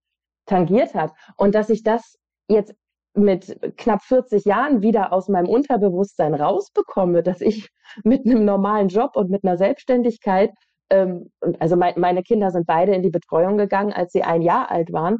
tangiert 0.46 0.94
hat 0.94 1.12
und 1.36 1.54
dass 1.54 1.70
ich 1.70 1.82
das 1.82 2.16
jetzt 2.48 2.74
mit 3.14 3.58
knapp 3.76 4.02
40 4.02 4.44
Jahren 4.44 4.82
wieder 4.82 5.12
aus 5.12 5.28
meinem 5.28 5.48
Unterbewusstsein 5.48 6.34
rausbekomme, 6.34 7.22
dass 7.22 7.40
ich 7.40 7.68
mit 8.04 8.26
einem 8.26 8.44
normalen 8.44 8.88
Job 8.88 9.16
und 9.16 9.30
mit 9.30 9.44
einer 9.44 9.56
Selbstständigkeit 9.56 10.50
ähm, 10.90 11.30
also 11.58 11.76
mein, 11.76 11.94
meine 11.98 12.22
Kinder 12.22 12.50
sind 12.50 12.66
beide 12.66 12.94
in 12.94 13.02
die 13.02 13.10
Betreuung 13.10 13.56
gegangen, 13.56 13.92
als 13.92 14.12
sie 14.12 14.22
ein 14.22 14.42
Jahr 14.42 14.70
alt 14.70 14.92
waren, 14.92 15.18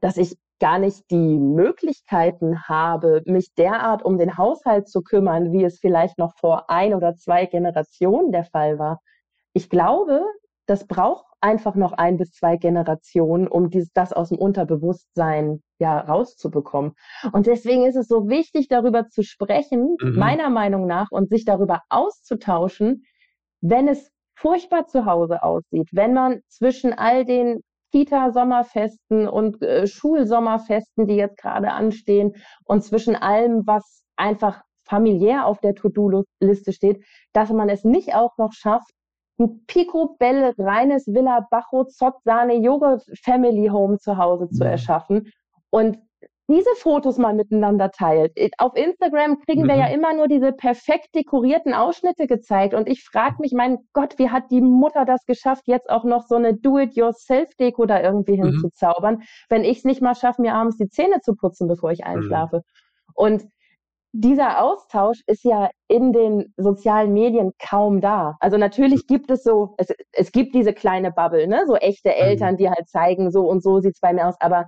dass 0.00 0.16
ich 0.16 0.36
gar 0.60 0.78
nicht 0.78 1.10
die 1.10 1.38
Möglichkeiten 1.38 2.62
habe, 2.68 3.22
mich 3.26 3.54
derart 3.54 4.04
um 4.04 4.18
den 4.18 4.36
Haushalt 4.36 4.88
zu 4.88 5.02
kümmern, 5.02 5.52
wie 5.52 5.64
es 5.64 5.78
vielleicht 5.80 6.18
noch 6.18 6.34
vor 6.38 6.68
ein 6.68 6.94
oder 6.94 7.14
zwei 7.16 7.46
Generationen 7.46 8.30
der 8.30 8.44
Fall 8.44 8.78
war. 8.78 9.00
Ich 9.54 9.70
glaube, 9.70 10.22
das 10.66 10.86
braucht 10.86 11.24
einfach 11.40 11.74
noch 11.74 11.92
ein 11.92 12.18
bis 12.18 12.32
zwei 12.32 12.56
Generationen, 12.56 13.48
um 13.48 13.70
dies, 13.70 13.90
das 13.92 14.12
aus 14.12 14.28
dem 14.28 14.38
Unterbewusstsein 14.38 15.62
ja 15.78 15.98
rauszubekommen. 15.98 16.92
Und 17.32 17.46
deswegen 17.46 17.86
ist 17.86 17.96
es 17.96 18.06
so 18.06 18.28
wichtig, 18.28 18.68
darüber 18.68 19.08
zu 19.08 19.22
sprechen, 19.22 19.96
mhm. 20.00 20.16
meiner 20.16 20.50
Meinung 20.50 20.86
nach, 20.86 21.10
und 21.10 21.30
sich 21.30 21.44
darüber 21.44 21.80
auszutauschen, 21.88 23.04
wenn 23.62 23.88
es 23.88 24.12
furchtbar 24.40 24.86
zu 24.86 25.04
Hause 25.04 25.42
aussieht, 25.42 25.88
wenn 25.92 26.14
man 26.14 26.40
zwischen 26.48 26.92
all 26.92 27.24
den 27.24 27.62
Kita-Sommerfesten 27.92 29.28
und 29.28 29.62
äh, 29.62 29.86
Schulsommerfesten, 29.86 31.06
die 31.06 31.16
jetzt 31.16 31.36
gerade 31.36 31.72
anstehen, 31.72 32.34
und 32.64 32.82
zwischen 32.82 33.16
allem, 33.16 33.66
was 33.66 34.04
einfach 34.16 34.62
familiär 34.84 35.46
auf 35.46 35.60
der 35.60 35.74
To-Do-Liste 35.74 36.72
steht, 36.72 37.04
dass 37.32 37.50
man 37.50 37.68
es 37.68 37.84
nicht 37.84 38.14
auch 38.14 38.36
noch 38.38 38.52
schafft, 38.52 38.90
ein 39.38 39.64
Picobell 39.66 40.54
reines 40.58 41.06
Villa 41.06 41.46
Bacho 41.50 41.84
Zott 41.84 42.22
Sahne 42.24 42.54
Joghurt 42.54 43.02
Family 43.22 43.68
Home 43.68 43.98
zu 43.98 44.16
Hause 44.18 44.48
zu 44.50 44.64
ja. 44.64 44.70
erschaffen 44.70 45.32
und 45.70 45.98
diese 46.50 46.74
Fotos 46.76 47.16
mal 47.16 47.34
miteinander 47.34 47.90
teilt. 47.90 48.32
Auf 48.58 48.76
Instagram 48.76 49.40
kriegen 49.40 49.62
mhm. 49.62 49.68
wir 49.68 49.76
ja 49.76 49.88
mhm. 49.88 49.94
immer 49.94 50.14
nur 50.14 50.28
diese 50.28 50.52
perfekt 50.52 51.14
dekorierten 51.14 51.72
Ausschnitte 51.72 52.26
gezeigt. 52.26 52.74
Und 52.74 52.88
ich 52.88 53.04
frage 53.04 53.36
mich, 53.40 53.52
mein 53.52 53.78
Gott, 53.92 54.18
wie 54.18 54.30
hat 54.30 54.50
die 54.50 54.60
Mutter 54.60 55.04
das 55.04 55.24
geschafft, 55.26 55.62
jetzt 55.66 55.88
auch 55.88 56.04
noch 56.04 56.26
so 56.26 56.34
eine 56.34 56.54
Do-it-yourself-Deko 56.54 57.86
da 57.86 58.02
irgendwie 58.02 58.36
mhm. 58.36 58.46
hinzuzaubern, 58.46 59.22
wenn 59.48 59.64
ich 59.64 59.78
es 59.78 59.84
nicht 59.84 60.02
mal 60.02 60.14
schaffe, 60.14 60.42
mir 60.42 60.54
abends 60.54 60.76
die 60.76 60.88
Zähne 60.88 61.20
zu 61.20 61.34
putzen, 61.34 61.68
bevor 61.68 61.92
ich 61.92 62.04
einschlafe. 62.04 62.56
Mhm. 62.56 62.62
Und 63.14 63.44
dieser 64.12 64.62
Austausch 64.62 65.22
ist 65.26 65.44
ja 65.44 65.70
in 65.86 66.12
den 66.12 66.52
sozialen 66.56 67.12
Medien 67.12 67.52
kaum 67.64 68.00
da. 68.00 68.36
Also 68.40 68.56
natürlich 68.56 69.06
gibt 69.06 69.30
es 69.30 69.44
so, 69.44 69.74
es, 69.76 69.94
es 70.12 70.32
gibt 70.32 70.54
diese 70.54 70.72
kleine 70.72 71.12
Bubble, 71.12 71.46
ne? 71.46 71.64
so 71.66 71.76
echte 71.76 72.08
mhm. 72.08 72.14
Eltern, 72.16 72.56
die 72.56 72.68
halt 72.68 72.88
zeigen, 72.88 73.30
so 73.30 73.48
und 73.48 73.62
so 73.62 73.78
sieht 73.80 73.94
es 73.94 74.00
bei 74.00 74.12
mir 74.12 74.26
aus, 74.26 74.34
aber 74.40 74.66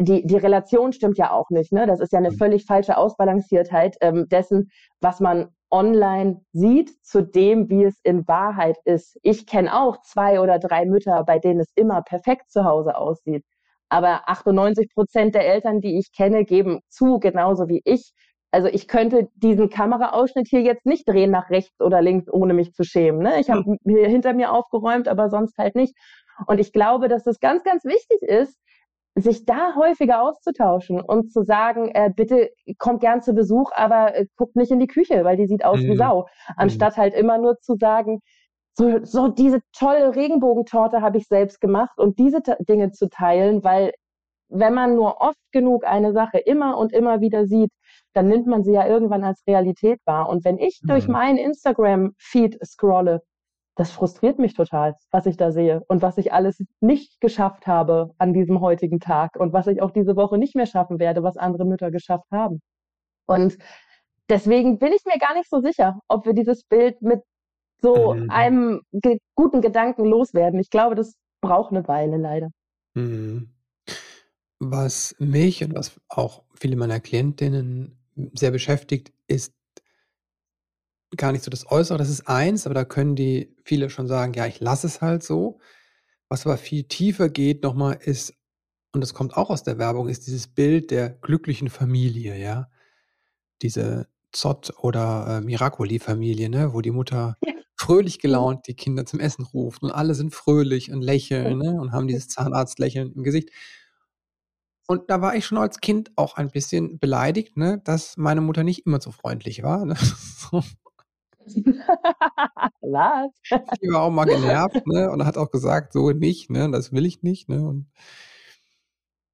die, 0.00 0.26
die 0.26 0.36
Relation 0.36 0.92
stimmt 0.92 1.18
ja 1.18 1.32
auch 1.32 1.50
nicht. 1.50 1.72
Ne? 1.72 1.86
Das 1.86 2.00
ist 2.00 2.12
ja 2.12 2.18
eine 2.18 2.30
mhm. 2.30 2.36
völlig 2.36 2.66
falsche 2.66 2.96
Ausbalanciertheit 2.96 3.96
ähm, 4.00 4.28
dessen, 4.28 4.70
was 5.00 5.20
man 5.20 5.48
online 5.70 6.40
sieht, 6.52 6.90
zu 7.04 7.22
dem, 7.22 7.68
wie 7.68 7.84
es 7.84 8.00
in 8.02 8.26
Wahrheit 8.26 8.76
ist. 8.84 9.18
Ich 9.22 9.46
kenne 9.46 9.74
auch 9.74 10.00
zwei 10.02 10.40
oder 10.40 10.58
drei 10.58 10.84
Mütter, 10.84 11.22
bei 11.24 11.38
denen 11.38 11.60
es 11.60 11.70
immer 11.76 12.02
perfekt 12.02 12.50
zu 12.50 12.64
Hause 12.64 12.96
aussieht. 12.96 13.44
Aber 13.88 14.28
98 14.28 14.90
Prozent 14.92 15.34
der 15.34 15.46
Eltern, 15.46 15.80
die 15.80 15.98
ich 15.98 16.12
kenne, 16.12 16.44
geben 16.44 16.80
zu, 16.88 17.18
genauso 17.18 17.68
wie 17.68 17.82
ich. 17.84 18.12
Also 18.52 18.68
ich 18.68 18.88
könnte 18.88 19.28
diesen 19.36 19.70
Kameraausschnitt 19.70 20.48
hier 20.48 20.62
jetzt 20.62 20.86
nicht 20.86 21.08
drehen 21.08 21.30
nach 21.30 21.50
rechts 21.50 21.80
oder 21.80 22.02
links, 22.02 22.28
ohne 22.32 22.52
mich 22.52 22.72
zu 22.72 22.82
schämen. 22.82 23.22
Ne? 23.22 23.40
Ich 23.40 23.48
habe 23.50 23.64
hm. 23.64 23.78
hier 23.84 24.08
hinter 24.08 24.32
mir 24.32 24.52
aufgeräumt, 24.52 25.06
aber 25.06 25.28
sonst 25.28 25.56
halt 25.56 25.76
nicht. 25.76 25.94
Und 26.46 26.58
ich 26.58 26.72
glaube, 26.72 27.08
dass 27.08 27.26
es 27.26 27.38
ganz, 27.38 27.62
ganz 27.62 27.84
wichtig 27.84 28.22
ist, 28.22 28.56
sich 29.16 29.44
da 29.44 29.74
häufiger 29.74 30.22
auszutauschen 30.22 31.00
und 31.00 31.32
zu 31.32 31.42
sagen, 31.42 31.90
äh, 31.94 32.10
bitte 32.14 32.50
kommt 32.78 33.00
gern 33.00 33.22
zu 33.22 33.34
Besuch, 33.34 33.70
aber 33.74 34.14
äh, 34.14 34.26
guckt 34.36 34.56
nicht 34.56 34.70
in 34.70 34.78
die 34.78 34.86
Küche, 34.86 35.24
weil 35.24 35.36
die 35.36 35.46
sieht 35.46 35.64
aus 35.64 35.80
mhm. 35.80 35.88
wie 35.88 35.96
Sau. 35.96 36.26
Anstatt 36.56 36.96
mhm. 36.96 37.02
halt 37.02 37.14
immer 37.14 37.38
nur 37.38 37.58
zu 37.60 37.76
sagen, 37.76 38.20
so, 38.74 39.04
so 39.04 39.28
diese 39.28 39.60
tolle 39.76 40.14
Regenbogentorte 40.14 41.02
habe 41.02 41.18
ich 41.18 41.26
selbst 41.26 41.60
gemacht 41.60 41.98
und 41.98 42.18
diese 42.18 42.40
Dinge 42.60 42.92
zu 42.92 43.08
teilen, 43.08 43.64
weil 43.64 43.92
wenn 44.48 44.74
man 44.74 44.94
nur 44.94 45.20
oft 45.20 45.38
genug 45.52 45.84
eine 45.84 46.12
Sache 46.12 46.38
immer 46.38 46.76
und 46.78 46.92
immer 46.92 47.20
wieder 47.20 47.46
sieht, 47.46 47.70
dann 48.14 48.28
nimmt 48.28 48.46
man 48.46 48.64
sie 48.64 48.72
ja 48.72 48.86
irgendwann 48.86 49.24
als 49.24 49.42
Realität 49.46 50.00
wahr. 50.04 50.28
Und 50.28 50.44
wenn 50.44 50.58
ich 50.58 50.80
mhm. 50.82 50.88
durch 50.88 51.08
meinen 51.08 51.38
Instagram-Feed 51.38 52.58
scrolle, 52.64 53.22
das 53.80 53.92
frustriert 53.92 54.38
mich 54.38 54.52
total, 54.52 54.94
was 55.10 55.24
ich 55.24 55.38
da 55.38 55.52
sehe 55.52 55.82
und 55.88 56.02
was 56.02 56.18
ich 56.18 56.34
alles 56.34 56.62
nicht 56.80 57.18
geschafft 57.18 57.66
habe 57.66 58.10
an 58.18 58.34
diesem 58.34 58.60
heutigen 58.60 59.00
Tag 59.00 59.36
und 59.36 59.54
was 59.54 59.68
ich 59.68 59.80
auch 59.80 59.90
diese 59.90 60.16
Woche 60.16 60.36
nicht 60.36 60.54
mehr 60.54 60.66
schaffen 60.66 60.98
werde, 60.98 61.22
was 61.22 61.38
andere 61.38 61.64
Mütter 61.64 61.90
geschafft 61.90 62.30
haben. 62.30 62.60
Und 63.24 63.56
deswegen 64.28 64.78
bin 64.78 64.92
ich 64.92 65.06
mir 65.06 65.18
gar 65.18 65.32
nicht 65.32 65.48
so 65.48 65.62
sicher, 65.62 65.98
ob 66.08 66.26
wir 66.26 66.34
dieses 66.34 66.64
Bild 66.64 67.00
mit 67.00 67.22
so 67.80 68.12
mhm. 68.12 68.28
einem 68.28 68.82
ge 68.92 69.16
guten 69.34 69.62
Gedanken 69.62 70.04
loswerden. 70.04 70.60
Ich 70.60 70.68
glaube, 70.68 70.94
das 70.94 71.14
braucht 71.40 71.72
eine 71.72 71.88
Weile 71.88 72.18
leider. 72.18 72.50
Mhm. 72.92 73.48
Was 74.58 75.16
mich 75.18 75.64
und 75.64 75.74
was 75.74 75.98
auch 76.10 76.42
viele 76.52 76.76
meiner 76.76 77.00
Klientinnen 77.00 77.98
sehr 78.34 78.50
beschäftigt, 78.50 79.10
ist 79.26 79.54
gar 81.16 81.32
nicht 81.32 81.44
so 81.44 81.50
das 81.50 81.70
Äußere, 81.70 81.98
das 81.98 82.08
ist 82.08 82.28
eins, 82.28 82.66
aber 82.66 82.74
da 82.74 82.84
können 82.84 83.16
die 83.16 83.54
viele 83.64 83.90
schon 83.90 84.06
sagen, 84.06 84.32
ja, 84.34 84.46
ich 84.46 84.60
lasse 84.60 84.86
es 84.86 85.00
halt 85.00 85.22
so. 85.22 85.58
Was 86.28 86.46
aber 86.46 86.56
viel 86.56 86.84
tiefer 86.84 87.28
geht 87.28 87.62
nochmal 87.62 87.98
ist, 88.00 88.34
und 88.92 89.00
das 89.00 89.14
kommt 89.14 89.36
auch 89.36 89.50
aus 89.50 89.62
der 89.62 89.78
Werbung, 89.78 90.08
ist 90.08 90.26
dieses 90.26 90.48
Bild 90.48 90.90
der 90.90 91.10
glücklichen 91.10 91.68
Familie, 91.68 92.38
ja. 92.38 92.70
Diese 93.62 94.08
Zott- 94.32 94.72
oder 94.78 95.38
äh, 95.38 95.40
Miracoli-Familie, 95.40 96.48
ne, 96.48 96.72
wo 96.72 96.80
die 96.80 96.92
Mutter 96.92 97.36
ja. 97.44 97.52
fröhlich 97.76 98.18
mhm. 98.18 98.22
gelaunt 98.22 98.66
die 98.68 98.74
Kinder 98.74 99.04
zum 99.04 99.20
Essen 99.20 99.44
ruft 99.44 99.82
und 99.82 99.90
alle 99.90 100.14
sind 100.14 100.34
fröhlich 100.34 100.92
und 100.92 101.02
lächeln 101.02 101.58
ne, 101.58 101.80
und 101.80 101.92
haben 101.92 102.06
dieses 102.06 102.28
Zahnarztlächeln 102.28 103.12
im 103.12 103.22
Gesicht. 103.22 103.50
Und 104.86 105.08
da 105.08 105.20
war 105.20 105.36
ich 105.36 105.46
schon 105.46 105.58
als 105.58 105.80
Kind 105.80 106.10
auch 106.16 106.36
ein 106.36 106.50
bisschen 106.50 106.98
beleidigt, 106.98 107.56
ne, 107.56 107.80
dass 107.84 108.16
meine 108.16 108.40
Mutter 108.40 108.64
nicht 108.64 108.86
immer 108.86 109.00
so 109.00 109.12
freundlich 109.12 109.62
war. 109.62 109.84
Ne? 109.84 109.96
Was? 112.80 113.32
Die 113.82 113.88
war 113.88 114.02
auch 114.02 114.10
mal 114.10 114.24
genervt, 114.24 114.86
ne? 114.86 115.10
Und 115.10 115.24
hat 115.24 115.36
auch 115.36 115.50
gesagt, 115.50 115.92
so 115.92 116.10
nicht, 116.10 116.50
ne? 116.50 116.70
Das 116.70 116.92
will 116.92 117.06
ich 117.06 117.22
nicht, 117.22 117.48
ne? 117.48 117.66
Und, 117.66 117.86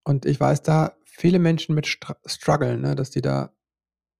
und 0.04 0.26
ich 0.26 0.38
weiß 0.38 0.62
da, 0.62 0.96
viele 1.04 1.38
Menschen 1.38 1.75
mit 1.75 1.87
Str 1.87 2.16
ne? 2.76 2.94
Dass 2.94 3.11
die 3.11 3.23
da 3.23 3.52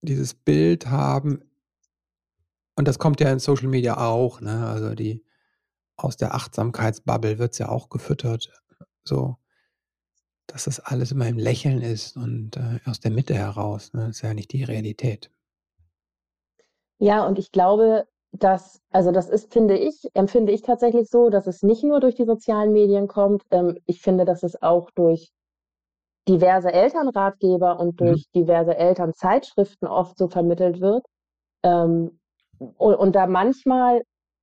dieses 0.03 0.35
Bild 0.35 0.89
haben. 0.89 1.43
Und 2.77 2.87
das 2.89 2.99
kommt 2.99 3.21
ja 3.21 3.31
in 3.31 3.39
Social 3.39 3.69
Media 3.69 3.97
auch, 3.99 4.41
ne? 4.41 4.67
Also 4.67 4.95
die 4.95 5.25
aus 5.97 6.17
der 6.17 6.35
Achtsamkeitsbubble 6.35 7.39
wird 7.39 7.53
es 7.53 7.59
ja 7.59 7.69
auch 7.69 7.89
gefüttert. 7.89 8.51
So, 9.05 9.37
dass 10.47 10.65
das 10.65 10.81
alles 10.81 11.13
immer 11.13 11.29
im 11.29 11.39
Lächeln 11.39 11.83
ist 11.83 12.17
und 12.17 12.57
äh, 12.57 12.81
aus 12.85 13.01
der 13.01 13.11
Mitte 13.11 13.35
heraus. 13.35 13.93
Ne? 13.93 14.07
Das 14.07 14.17
ist 14.17 14.23
ja 14.23 14.35
nicht 14.35 14.53
die 14.53 14.65
Realität. 14.65 15.31
Ja, 16.99 17.27
und 17.27 17.39
ich 17.39 17.53
glaube, 17.53 18.07
dass, 18.33 18.81
also 18.91 19.13
das 19.13 19.29
ist, 19.31 19.53
finde 19.53 19.77
ich, 19.79 20.03
empfinde 20.15 20.53
ich 20.53 20.63
tatsächlich 20.63 21.09
so, 21.09 21.31
dass 21.31 21.47
es 21.47 21.63
nicht 21.63 21.85
nur 21.85 22.01
durch 22.01 22.15
die 22.15 22.25
sozialen 22.25 22.73
Medien 22.73 23.09
kommt. 23.09 23.43
Ähm, 23.51 23.79
ich 23.87 24.01
finde, 24.03 24.25
dass 24.25 24.43
es 24.43 24.61
auch 24.63 24.91
durch 24.93 25.31
diverse 26.29 26.73
Elternratgeber 26.73 27.79
und 27.81 28.01
Mhm. 28.01 28.01
durch 28.01 28.27
diverse 28.35 28.77
Elternzeitschriften 28.77 29.89
oft 29.89 30.19
so 30.19 30.29
vermittelt 30.29 30.81
wird. 30.81 31.05
Ähm, 31.65 32.21
und, 32.59 32.95
und 32.97 33.17
da 33.17 33.27
manchmal 33.27 34.03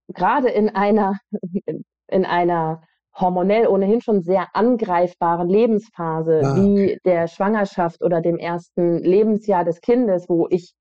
gerade 0.09 0.49
in 0.49 0.69
einer, 0.69 1.13
in 2.07 2.25
einer 2.25 2.81
hormonell 3.19 3.67
ohnehin 3.67 4.01
schon 4.01 4.21
sehr 4.23 4.47
angreifbaren 4.55 5.49
Lebensphase, 5.49 6.47
Ah, 6.47 6.53
wie 6.53 6.99
der 7.05 7.27
Schwangerschaft 7.27 8.01
oder 8.03 8.21
dem 8.21 8.37
ersten 8.37 8.99
Lebensjahr 8.99 9.63
des 9.65 9.81
Kindes, 9.81 10.29
wo 10.29 10.47
ich 10.49 10.73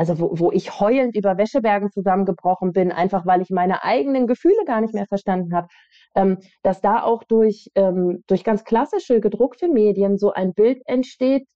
also 0.00 0.18
wo, 0.18 0.38
wo 0.38 0.50
ich 0.50 0.80
heulend 0.80 1.14
über 1.14 1.36
Wäschebergen 1.36 1.90
zusammengebrochen 1.90 2.72
bin, 2.72 2.90
einfach 2.90 3.26
weil 3.26 3.42
ich 3.42 3.50
meine 3.50 3.84
eigenen 3.84 4.26
Gefühle 4.26 4.64
gar 4.64 4.80
nicht 4.80 4.94
mehr 4.94 5.04
verstanden 5.06 5.54
habe, 5.54 5.68
ähm, 6.14 6.38
dass 6.62 6.80
da 6.80 7.02
auch 7.02 7.22
durch, 7.22 7.68
ähm, 7.74 8.24
durch 8.26 8.42
ganz 8.42 8.64
klassische 8.64 9.20
gedruckte 9.20 9.68
Medien 9.68 10.16
so 10.16 10.32
ein 10.32 10.54
Bild 10.54 10.80
entsteht 10.86 11.46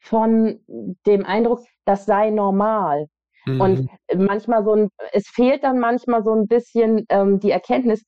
von 0.00 0.60
dem 1.06 1.26
Eindruck, 1.26 1.60
das 1.84 2.06
sei 2.06 2.30
normal. 2.30 3.04
Mhm. 3.44 3.60
Und 3.60 3.88
manchmal 4.16 4.64
so 4.64 4.72
ein, 4.72 4.88
es 5.12 5.28
fehlt 5.28 5.62
dann 5.62 5.78
manchmal 5.78 6.24
so 6.24 6.32
ein 6.32 6.46
bisschen 6.48 7.04
ähm, 7.10 7.38
die 7.38 7.50
Erkenntnis, 7.50 8.02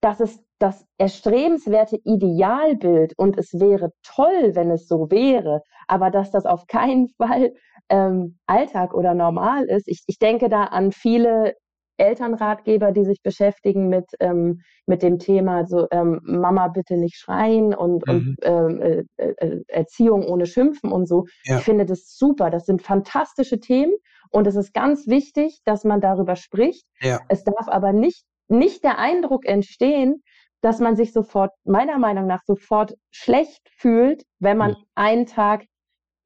dass 0.00 0.18
es 0.18 0.40
das 0.58 0.84
erstrebenswerte 0.98 1.98
Idealbild 2.04 3.12
und 3.16 3.38
es 3.38 3.52
wäre 3.54 3.90
toll, 4.02 4.52
wenn 4.54 4.70
es 4.70 4.88
so 4.88 5.10
wäre, 5.10 5.62
aber 5.86 6.10
dass 6.10 6.30
das 6.30 6.46
auf 6.46 6.66
keinen 6.66 7.08
Fall 7.18 7.52
ähm, 7.88 8.38
Alltag 8.46 8.94
oder 8.94 9.14
normal 9.14 9.64
ist. 9.64 9.86
Ich, 9.88 10.02
ich 10.06 10.18
denke 10.18 10.48
da 10.48 10.64
an 10.64 10.92
viele 10.92 11.54
Elternratgeber, 11.98 12.92
die 12.92 13.04
sich 13.04 13.22
beschäftigen 13.22 13.88
mit, 13.88 14.04
ähm, 14.20 14.60
mit 14.86 15.02
dem 15.02 15.18
Thema 15.18 15.66
so 15.66 15.86
ähm, 15.90 16.20
Mama 16.24 16.68
bitte 16.68 16.96
nicht 16.96 17.16
schreien 17.16 17.74
und, 17.74 18.06
mhm. 18.06 18.14
und 18.14 18.36
ähm, 18.42 18.82
äh, 18.82 19.04
äh, 19.16 19.62
Erziehung 19.68 20.24
ohne 20.24 20.46
Schimpfen 20.46 20.92
und 20.92 21.06
so. 21.06 21.24
Ja. 21.44 21.58
Ich 21.58 21.64
finde 21.64 21.86
das 21.86 22.16
super. 22.16 22.50
Das 22.50 22.66
sind 22.66 22.82
fantastische 22.82 23.60
Themen 23.60 23.94
und 24.30 24.46
es 24.46 24.56
ist 24.56 24.74
ganz 24.74 25.06
wichtig, 25.06 25.60
dass 25.64 25.84
man 25.84 26.00
darüber 26.00 26.36
spricht. 26.36 26.84
Ja. 27.00 27.20
Es 27.28 27.44
darf 27.44 27.68
aber 27.68 27.92
nicht, 27.92 28.24
nicht 28.48 28.84
der 28.84 28.98
Eindruck 28.98 29.46
entstehen, 29.46 30.22
dass 30.62 30.80
man 30.80 30.96
sich 30.96 31.12
sofort, 31.12 31.52
meiner 31.64 31.98
Meinung 31.98 32.26
nach, 32.26 32.42
sofort 32.44 32.94
schlecht 33.10 33.62
fühlt, 33.76 34.24
wenn 34.38 34.56
man 34.56 34.76
einen 34.94 35.26
Tag 35.26 35.64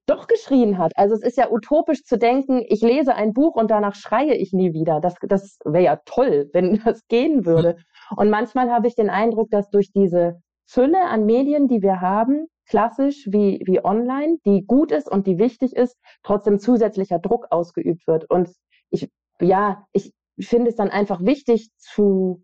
doch 0.07 0.27
geschrien 0.27 0.79
hat. 0.79 0.93
Also 0.97 1.15
es 1.15 1.23
ist 1.23 1.37
ja 1.37 1.51
utopisch 1.51 2.03
zu 2.03 2.19
denken, 2.19 2.65
ich 2.69 2.81
lese 2.81 3.15
ein 3.15 3.33
Buch 3.33 3.55
und 3.55 3.71
danach 3.71 3.95
schreie 3.95 4.35
ich 4.35 4.53
nie 4.53 4.73
wieder. 4.73 5.01
Das, 5.01 5.15
das 5.23 5.59
wäre 5.65 5.85
ja 5.85 5.99
toll, 6.05 6.51
wenn 6.53 6.81
das 6.85 7.07
gehen 7.09 7.47
würde. 7.47 7.77
Und 8.17 8.31
manchmal 8.31 8.71
habe 8.71 8.89
ich 8.89 8.97
den 8.97 9.11
Eindruck, 9.11 9.51
dass 9.51 9.71
durch 9.71 9.93
diese 9.93 10.41
Fülle 10.67 11.03
an 11.03 11.27
Medien, 11.27 11.69
die 11.69 11.83
wir 11.83 12.01
haben, 12.01 12.47
klassisch 12.67 13.27
wie, 13.31 13.63
wie 13.67 13.85
online, 13.85 14.39
die 14.45 14.65
gut 14.65 14.93
ist 14.93 15.11
und 15.11 15.27
die 15.27 15.39
wichtig 15.39 15.75
ist, 15.75 15.97
trotzdem 16.23 16.59
zusätzlicher 16.59 17.19
Druck 17.19 17.47
ausgeübt 17.51 18.07
wird. 18.07 18.29
Und 18.31 18.51
ich, 18.91 19.11
ja, 19.41 19.85
ich 19.93 20.13
finde 20.41 20.71
es 20.71 20.77
dann 20.77 20.91
einfach 20.91 21.25
wichtig 21.25 21.71
zu, 21.77 22.43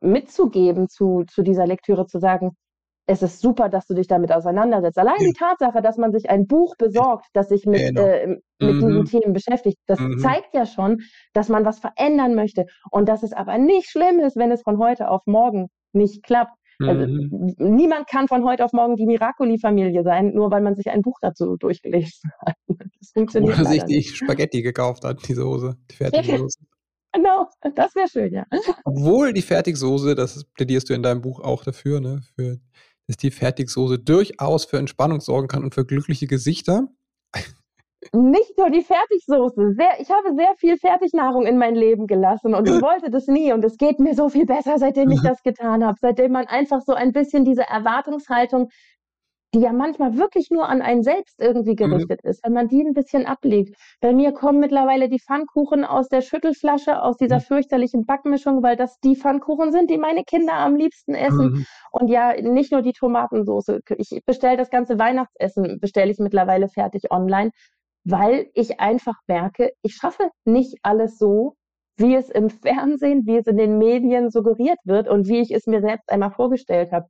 mitzugeben 0.00 0.88
zu, 0.88 1.24
zu 1.28 1.42
dieser 1.42 1.66
Lektüre, 1.66 2.06
zu 2.06 2.18
sagen, 2.18 2.56
es 3.06 3.22
ist 3.22 3.40
super, 3.40 3.68
dass 3.68 3.86
du 3.86 3.94
dich 3.94 4.06
damit 4.06 4.32
auseinandersetzt. 4.32 4.98
Allein 4.98 5.20
ja. 5.20 5.26
die 5.26 5.34
Tatsache, 5.34 5.82
dass 5.82 5.98
man 5.98 6.12
sich 6.12 6.30
ein 6.30 6.46
Buch 6.46 6.74
besorgt, 6.76 7.26
das 7.34 7.48
sich 7.48 7.66
mit, 7.66 7.80
genau. 7.80 8.02
äh, 8.02 8.26
mit 8.26 8.40
mhm. 8.60 8.80
diesen 8.80 9.04
Themen 9.04 9.32
beschäftigt, 9.34 9.78
das 9.86 10.00
mhm. 10.00 10.18
zeigt 10.18 10.54
ja 10.54 10.64
schon, 10.64 11.02
dass 11.34 11.48
man 11.48 11.64
was 11.64 11.80
verändern 11.80 12.34
möchte 12.34 12.66
und 12.90 13.08
dass 13.08 13.22
es 13.22 13.32
aber 13.32 13.58
nicht 13.58 13.90
schlimm 13.90 14.20
ist, 14.20 14.36
wenn 14.36 14.50
es 14.50 14.62
von 14.62 14.78
heute 14.78 15.10
auf 15.10 15.22
morgen 15.26 15.68
nicht 15.92 16.22
klappt. 16.22 16.56
Also, 16.80 17.06
mhm. 17.06 17.54
niemand 17.58 18.08
kann 18.08 18.26
von 18.26 18.44
heute 18.44 18.64
auf 18.64 18.72
morgen 18.72 18.96
die 18.96 19.06
Miracoli-Familie 19.06 20.02
sein, 20.02 20.32
nur 20.34 20.50
weil 20.50 20.60
man 20.60 20.74
sich 20.74 20.90
ein 20.90 21.02
Buch 21.02 21.18
dazu 21.20 21.56
durchgelesen 21.56 22.30
hat. 22.40 22.54
Das 22.98 23.10
funktioniert 23.12 23.58
Oder 23.58 23.68
sich 23.68 23.84
die 23.84 24.02
Spaghetti 24.02 24.62
gekauft 24.62 25.04
hat, 25.04 25.28
diese 25.28 25.44
Hose, 25.44 25.76
die 25.90 25.96
fertige 25.96 26.38
Hose. 26.42 26.58
Genau, 27.14 27.48
das 27.74 27.94
wäre 27.94 28.08
schön, 28.08 28.32
ja. 28.32 28.44
Obwohl 28.84 29.32
die 29.32 29.42
Fertigsoße, 29.42 30.14
das 30.14 30.44
plädierst 30.54 30.90
du 30.90 30.94
in 30.94 31.02
deinem 31.02 31.20
Buch 31.20 31.40
auch 31.40 31.62
dafür, 31.64 32.00
ne, 32.00 32.22
für 32.34 32.58
dass 33.06 33.16
die 33.16 33.30
Fertigsoße 33.30 33.98
durchaus 33.98 34.64
für 34.64 34.78
Entspannung 34.78 35.20
sorgen 35.20 35.48
kann 35.48 35.62
und 35.62 35.74
für 35.74 35.84
glückliche 35.84 36.26
Gesichter. 36.26 36.88
Nicht 38.12 38.58
nur 38.58 38.70
die 38.70 38.82
Fertigsoße. 38.82 39.74
Sehr, 39.76 40.00
ich 40.00 40.10
habe 40.10 40.34
sehr 40.34 40.54
viel 40.58 40.76
Fertignahrung 40.76 41.46
in 41.46 41.56
mein 41.56 41.74
Leben 41.74 42.06
gelassen 42.06 42.54
und 42.54 42.68
ich 42.68 42.82
wollte 42.82 43.10
das 43.10 43.26
nie. 43.26 43.52
Und 43.52 43.64
es 43.64 43.78
geht 43.78 43.98
mir 43.98 44.14
so 44.14 44.28
viel 44.28 44.44
besser, 44.44 44.78
seitdem 44.78 45.10
ich 45.10 45.20
das 45.22 45.42
getan 45.42 45.84
habe. 45.84 45.96
Seitdem 46.00 46.32
man 46.32 46.46
einfach 46.46 46.82
so 46.82 46.92
ein 46.92 47.12
bisschen 47.12 47.44
diese 47.44 47.62
Erwartungshaltung 47.62 48.68
die 49.54 49.60
ja 49.60 49.72
manchmal 49.72 50.18
wirklich 50.18 50.50
nur 50.50 50.68
an 50.68 50.82
einen 50.82 51.02
selbst 51.02 51.40
irgendwie 51.40 51.72
mhm. 51.72 51.76
gerichtet 51.76 52.24
mhm. 52.24 52.30
ist, 52.30 52.44
wenn 52.44 52.52
man 52.52 52.68
die 52.68 52.82
ein 52.82 52.92
bisschen 52.92 53.24
ablegt. 53.24 53.76
Bei 54.00 54.12
mir 54.12 54.32
kommen 54.32 54.58
mittlerweile 54.58 55.08
die 55.08 55.20
Pfannkuchen 55.20 55.84
aus 55.84 56.08
der 56.08 56.20
Schüttelflasche, 56.20 57.00
aus 57.00 57.16
dieser 57.16 57.36
mhm. 57.36 57.42
fürchterlichen 57.42 58.04
Backmischung, 58.04 58.62
weil 58.62 58.76
das 58.76 58.98
die 59.00 59.16
Pfannkuchen 59.16 59.72
sind, 59.72 59.90
die 59.90 59.98
meine 59.98 60.24
Kinder 60.24 60.54
am 60.54 60.74
liebsten 60.74 61.14
essen. 61.14 61.52
Mhm. 61.52 61.66
Und 61.92 62.08
ja, 62.08 62.34
nicht 62.40 62.72
nur 62.72 62.82
die 62.82 62.92
Tomatensoße. 62.92 63.80
Ich 63.96 64.20
bestelle 64.26 64.56
das 64.56 64.70
ganze 64.70 64.98
Weihnachtsessen, 64.98 65.78
bestelle 65.80 66.10
ich 66.10 66.18
mittlerweile 66.18 66.68
fertig 66.68 67.10
online, 67.10 67.50
weil 68.04 68.50
ich 68.54 68.80
einfach 68.80 69.14
merke, 69.26 69.72
ich 69.82 69.94
schaffe 69.94 70.30
nicht 70.44 70.78
alles 70.82 71.16
so, 71.16 71.54
wie 71.96 72.14
es 72.16 72.28
im 72.28 72.50
Fernsehen, 72.50 73.22
wie 73.26 73.36
es 73.36 73.46
in 73.46 73.56
den 73.56 73.78
Medien 73.78 74.30
suggeriert 74.30 74.78
wird 74.84 75.08
und 75.08 75.28
wie 75.28 75.40
ich 75.40 75.52
es 75.52 75.66
mir 75.66 75.80
selbst 75.80 76.10
einmal 76.10 76.32
vorgestellt 76.32 76.90
habe. 76.92 77.06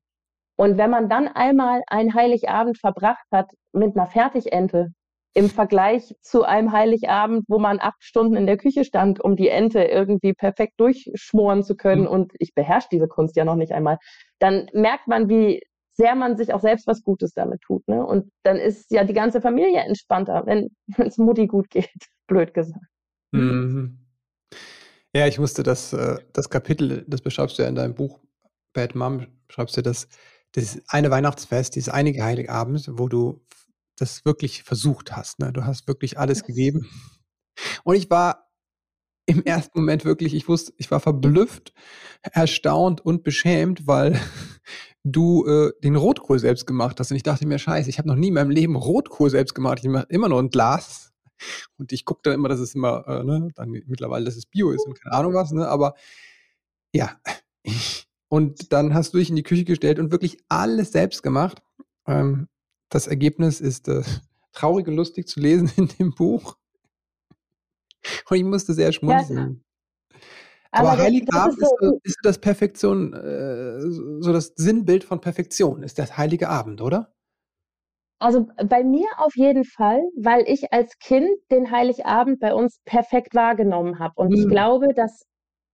Und 0.57 0.79
wenn 0.79 0.91
man 0.91 1.09
dann 1.09 1.29
einmal 1.29 1.83
einen 1.87 2.15
Heiligabend 2.15 2.79
verbracht 2.79 3.27
hat 3.33 3.51
mit 3.73 3.97
einer 3.97 4.07
Fertigente, 4.07 4.93
im 5.37 5.51
Vergleich 5.51 6.15
zu 6.21 6.45
einem 6.45 6.71
Heiligabend, 6.71 7.45
wo 7.49 7.59
man 7.59 7.81
acht 7.81 8.03
Stunden 8.03 8.37
in 8.37 8.47
der 8.47 8.57
Küche 8.57 8.85
stand, 8.85 9.21
um 9.21 9.35
die 9.35 9.49
Ente 9.49 9.83
irgendwie 9.83 10.33
perfekt 10.33 10.75
durchschmoren 10.79 11.65
zu 11.65 11.75
können, 11.75 12.03
mhm. 12.03 12.09
und 12.09 12.33
ich 12.39 12.55
beherrsche 12.55 12.89
diese 12.93 13.09
Kunst 13.09 13.37
ja 13.37 13.45
noch 13.45 13.57
nicht 13.57 13.73
einmal, 13.73 13.99
dann 14.39 14.69
merkt 14.73 15.09
man, 15.09 15.29
wie 15.29 15.61
sehr 15.97 16.15
man 16.15 16.37
sich 16.37 16.53
auch 16.55 16.61
selbst 16.61 16.87
was 16.87 17.03
Gutes 17.03 17.33
damit 17.35 17.61
tut. 17.63 17.87
Ne? 17.89 18.05
Und 18.05 18.31
dann 18.45 18.57
ist 18.57 18.91
ja 18.91 19.05
die 19.05 19.13
ganze 19.13 19.41
Familie 19.41 19.81
entspannter, 19.81 20.45
wenn 20.47 20.71
es 20.99 21.19
Mutti 21.19 21.47
gut 21.47 21.69
geht, 21.71 21.91
blöd 22.29 22.55
gesagt. 22.55 22.85
Mhm. 23.33 23.99
Ja, 25.17 25.27
ich 25.27 25.39
musste 25.39 25.63
das, 25.63 25.93
äh, 25.93 26.17
das 26.33 26.51
Kapitel, 26.51 27.05
das 27.07 27.21
beschreibst 27.21 27.59
du 27.59 27.63
ja 27.63 27.69
in 27.69 27.77
deinem 27.77 27.95
Buch 27.95 28.21
Bad 28.73 28.97
Mom, 28.97 29.27
schreibst 29.49 29.77
du 29.77 29.83
das, 29.83 30.09
das 30.55 30.81
eine 30.87 31.11
Weihnachtsfest, 31.11 31.75
dieses 31.75 31.89
einige 31.89 32.25
Heiligabend, 32.25 32.89
wo 32.93 33.09
du 33.09 33.45
das 33.97 34.25
wirklich 34.25 34.63
versucht 34.63 35.17
hast. 35.17 35.41
Ne? 35.41 35.53
Du 35.53 35.65
hast 35.65 35.87
wirklich 35.89 36.19
alles 36.19 36.45
gegeben. 36.45 36.89
Und 37.83 37.97
ich 37.97 38.09
war 38.11 38.51
im 39.27 39.43
ersten 39.43 39.79
Moment 39.79 40.05
wirklich, 40.05 40.35
ich 40.35 40.49
wusste, 40.49 40.73
ich 40.77 40.91
war 40.91 41.01
verblüfft, 41.01 41.73
erstaunt 42.23 43.01
und 43.01 43.25
beschämt, 43.25 43.87
weil 43.87 44.21
du 45.05 45.47
äh, 45.47 45.73
den 45.83 45.97
Rotkohl 45.97 46.39
selbst 46.39 46.67
gemacht 46.67 47.01
hast. 47.01 47.11
Und 47.11 47.17
ich 47.17 47.23
dachte 47.23 47.47
mir, 47.47 47.59
scheiße, 47.59 47.91
ich 47.91 47.99
habe 47.99 48.09
noch 48.09 48.17
nie 48.17 48.29
in 48.29 48.35
meinem 48.35 48.51
Leben 48.51 48.77
Rotkohl 48.77 49.31
selbst 49.31 49.55
gemacht. 49.55 49.81
Ich 49.83 49.89
mache 49.89 50.07
immer 50.09 50.29
nur 50.29 50.41
ein 50.41 50.51
Glas 50.51 51.13
und 51.79 51.93
ich 51.93 52.05
gucke 52.05 52.21
dann 52.25 52.35
immer, 52.35 52.49
dass 52.49 52.61
es 52.61 52.75
immer, 52.75 53.07
äh, 53.09 53.25
ne, 53.25 53.49
dann 53.55 53.71
mittlerweile, 53.71 54.25
dass 54.25 54.37
es 54.37 54.47
Bio 54.47 54.71
ist 54.71 54.87
und 54.87 55.01
keine 55.01 55.17
Ahnung 55.17 55.35
was, 55.35 55.51
ne? 55.51 55.69
Aber 55.69 55.95
ja. 56.95 57.19
Und 58.29 58.73
dann 58.73 58.95
hast 58.95 59.15
du 59.15 59.19
dich 59.19 59.31
in 59.31 59.37
die 59.37 59.43
Küche 59.43 59.65
gestellt 59.65 59.99
und 59.99 60.11
wirklich 60.11 60.39
alles 60.49 60.93
selbst 60.93 61.23
gemacht. 61.23 61.63
Ähm, 62.07 62.49
das 62.89 63.07
Ergebnis 63.07 63.61
ist 63.61 63.89
äh, 63.89 64.03
traurig 64.53 64.87
und 64.89 64.95
lustig 64.95 65.29
zu 65.29 65.41
lesen 65.41 65.71
in 65.77 65.89
dem 65.89 66.15
Buch. 66.15 66.57
Und 68.29 68.37
ich 68.37 68.45
musste 68.45 68.75
sehr 68.75 68.93
schmunzeln. 68.93 69.65
Ja. 70.13 70.21
Aber, 70.71 70.91
Aber 70.91 71.03
Heiligabend 71.03 71.59
ist, 71.59 71.75
so, 71.81 71.99
ist, 72.03 72.19
das 72.23 72.39
Perfektion, 72.39 73.15
äh, 73.15 73.81
so 73.81 74.33
das 74.33 74.53
Sinnbild 74.57 75.05
von 75.05 75.21
Perfektion, 75.21 75.83
ist 75.83 75.99
das 75.99 76.19
Heilige 76.19 76.49
Abend, 76.49 76.83
oder? 76.83 77.15
Also 78.19 78.49
bei 78.57 78.83
mir 78.83 79.07
auf 79.19 79.37
jeden 79.37 79.65
Fall, 79.65 80.03
weil 80.17 80.45
ich 80.49 80.73
als 80.73 80.99
Kind 80.99 81.29
den 81.51 81.71
Heiligabend 81.71 82.41
bei 82.41 82.55
uns 82.55 82.81
perfekt 82.85 83.35
wahrgenommen 83.35 83.99
habe. 83.99 84.15
Und 84.17 84.31
mhm. 84.31 84.35
ich 84.37 84.49
glaube, 84.49 84.95
dass 84.95 85.25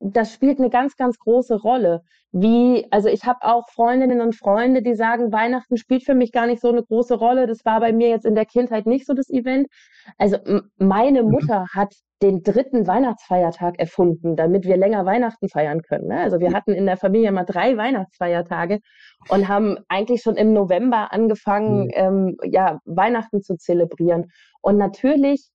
das 0.00 0.32
spielt 0.32 0.58
eine 0.58 0.70
ganz, 0.70 0.96
ganz 0.96 1.18
große 1.18 1.60
Rolle. 1.60 2.02
Wie, 2.32 2.86
also 2.90 3.08
ich 3.08 3.24
habe 3.24 3.40
auch 3.42 3.68
Freundinnen 3.68 4.20
und 4.20 4.34
Freunde, 4.34 4.82
die 4.82 4.94
sagen, 4.94 5.32
Weihnachten 5.32 5.76
spielt 5.76 6.04
für 6.04 6.14
mich 6.14 6.32
gar 6.32 6.46
nicht 6.46 6.60
so 6.60 6.68
eine 6.68 6.82
große 6.82 7.14
Rolle. 7.14 7.46
Das 7.46 7.64
war 7.64 7.80
bei 7.80 7.92
mir 7.92 8.08
jetzt 8.08 8.24
in 8.24 8.34
der 8.34 8.46
Kindheit 8.46 8.86
nicht 8.86 9.06
so 9.06 9.14
das 9.14 9.28
Event. 9.28 9.68
Also 10.16 10.38
meine 10.78 11.22
mhm. 11.22 11.30
Mutter 11.32 11.66
hat 11.74 11.92
den 12.22 12.42
dritten 12.42 12.86
Weihnachtsfeiertag 12.86 13.78
erfunden, 13.78 14.36
damit 14.36 14.64
wir 14.64 14.76
länger 14.76 15.04
Weihnachten 15.06 15.48
feiern 15.48 15.82
können. 15.82 16.08
Ne? 16.08 16.20
Also 16.20 16.38
wir 16.38 16.52
hatten 16.52 16.72
in 16.72 16.86
der 16.86 16.96
Familie 16.96 17.32
mal 17.32 17.44
drei 17.44 17.76
Weihnachtsfeiertage 17.76 18.80
und 19.28 19.48
haben 19.48 19.78
eigentlich 19.88 20.22
schon 20.22 20.36
im 20.36 20.52
November 20.52 21.12
angefangen, 21.12 21.86
mhm. 21.86 21.92
ähm, 21.94 22.36
ja, 22.44 22.78
Weihnachten 22.84 23.42
zu 23.42 23.56
zelebrieren. 23.56 24.30
Und 24.62 24.76
natürlich 24.76 25.50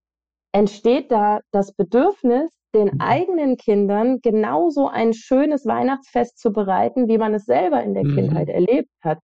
entsteht 0.51 1.11
da 1.11 1.39
das 1.51 1.73
Bedürfnis, 1.73 2.49
den 2.75 2.91
mhm. 2.93 3.01
eigenen 3.01 3.57
Kindern 3.57 4.19
genauso 4.21 4.87
ein 4.87 5.13
schönes 5.13 5.65
Weihnachtsfest 5.65 6.37
zu 6.37 6.51
bereiten, 6.51 7.07
wie 7.07 7.17
man 7.17 7.33
es 7.33 7.45
selber 7.45 7.81
in 7.81 7.93
der 7.93 8.03
mhm. 8.03 8.15
Kindheit 8.15 8.49
erlebt 8.49 8.91
hat. 9.01 9.19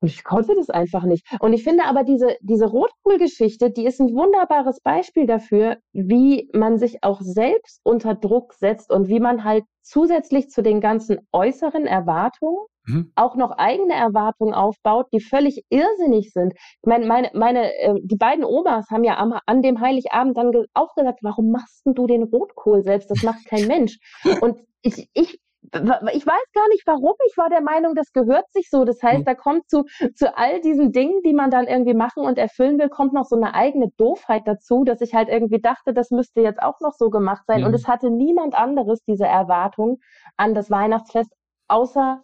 Und 0.00 0.08
ich 0.08 0.24
konnte 0.24 0.54
das 0.54 0.70
einfach 0.70 1.04
nicht. 1.04 1.26
Und 1.40 1.52
ich 1.52 1.62
finde 1.62 1.84
aber 1.84 2.04
diese, 2.04 2.36
diese 2.40 2.66
Rotkohl-Geschichte, 2.66 3.70
die 3.70 3.86
ist 3.86 4.00
ein 4.00 4.14
wunderbares 4.14 4.80
Beispiel 4.80 5.26
dafür, 5.26 5.76
wie 5.92 6.48
man 6.54 6.78
sich 6.78 7.02
auch 7.02 7.20
selbst 7.20 7.80
unter 7.84 8.14
Druck 8.14 8.54
setzt 8.54 8.90
und 8.90 9.08
wie 9.08 9.20
man 9.20 9.44
halt 9.44 9.64
zusätzlich 9.82 10.50
zu 10.50 10.62
den 10.62 10.80
ganzen 10.80 11.18
äußeren 11.32 11.86
Erwartungen 11.86 12.66
mhm. 12.86 13.12
auch 13.14 13.36
noch 13.36 13.52
eigene 13.52 13.94
Erwartungen 13.94 14.54
aufbaut, 14.54 15.06
die 15.12 15.20
völlig 15.20 15.64
irrsinnig 15.68 16.32
sind. 16.32 16.54
Ich 16.54 16.86
meine, 16.86 17.06
meine, 17.06 17.30
meine 17.34 17.72
äh, 17.78 17.94
die 18.02 18.16
beiden 18.16 18.44
Omas 18.44 18.86
haben 18.90 19.04
ja 19.04 19.18
am, 19.18 19.38
an 19.46 19.62
dem 19.62 19.80
Heiligabend 19.80 20.36
dann 20.36 20.52
auch 20.74 20.94
gesagt, 20.94 21.20
warum 21.22 21.50
machst 21.50 21.82
du 21.84 22.06
den 22.06 22.22
Rotkohl 22.22 22.82
selbst? 22.82 23.10
Das 23.10 23.22
macht 23.22 23.44
kein 23.46 23.66
Mensch. 23.66 23.98
Und 24.40 24.60
ich, 24.82 25.08
ich 25.12 25.40
ich 25.62 26.26
weiß 26.26 26.52
gar 26.54 26.68
nicht 26.68 26.86
warum. 26.86 27.14
Ich 27.28 27.36
war 27.36 27.50
der 27.50 27.60
Meinung, 27.60 27.94
das 27.94 28.12
gehört 28.12 28.50
sich 28.50 28.68
so. 28.70 28.84
Das 28.84 29.02
heißt, 29.02 29.20
mhm. 29.20 29.24
da 29.24 29.34
kommt 29.34 29.68
zu, 29.68 29.84
zu 30.14 30.36
all 30.36 30.60
diesen 30.60 30.92
Dingen, 30.92 31.20
die 31.24 31.34
man 31.34 31.50
dann 31.50 31.66
irgendwie 31.66 31.94
machen 31.94 32.24
und 32.24 32.38
erfüllen 32.38 32.78
will, 32.78 32.88
kommt 32.88 33.12
noch 33.12 33.26
so 33.26 33.36
eine 33.36 33.54
eigene 33.54 33.88
Doofheit 33.96 34.42
dazu, 34.46 34.84
dass 34.84 35.00
ich 35.00 35.14
halt 35.14 35.28
irgendwie 35.28 35.60
dachte, 35.60 35.92
das 35.92 36.10
müsste 36.10 36.40
jetzt 36.40 36.62
auch 36.62 36.80
noch 36.80 36.94
so 36.96 37.10
gemacht 37.10 37.42
sein. 37.46 37.60
Mhm. 37.60 37.66
Und 37.66 37.74
es 37.74 37.86
hatte 37.86 38.10
niemand 38.10 38.54
anderes 38.54 39.02
diese 39.04 39.26
Erwartung 39.26 39.98
an 40.36 40.54
das 40.54 40.70
Weihnachtsfest, 40.70 41.32
außer 41.68 42.22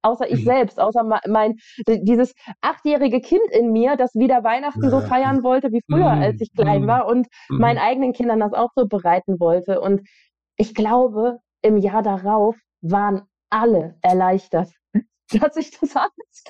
außer 0.00 0.30
ich 0.30 0.40
mhm. 0.40 0.44
selbst, 0.44 0.80
außer 0.80 1.02
mein, 1.26 1.56
dieses 1.86 2.32
achtjährige 2.60 3.20
Kind 3.20 3.42
in 3.50 3.72
mir, 3.72 3.96
das 3.96 4.14
wieder 4.14 4.44
Weihnachten 4.44 4.88
so 4.90 5.00
feiern 5.00 5.42
wollte 5.42 5.72
wie 5.72 5.82
früher, 5.90 6.10
als 6.10 6.36
mhm. 6.36 6.42
ich 6.42 6.52
klein 6.52 6.82
mhm. 6.82 6.86
war 6.86 7.06
und 7.06 7.26
meinen 7.48 7.78
eigenen 7.78 8.12
Kindern 8.12 8.38
das 8.38 8.52
auch 8.52 8.70
so 8.76 8.86
bereiten 8.86 9.40
wollte. 9.40 9.80
Und 9.80 10.02
ich 10.56 10.72
glaube, 10.72 11.38
im 11.62 11.76
Jahr 11.76 12.02
darauf 12.02 12.56
waren 12.80 13.22
alle 13.50 13.98
erleichtert, 14.02 14.70
dass 15.30 15.56
ich 15.56 15.78
das 15.78 15.96
alles 15.96 16.44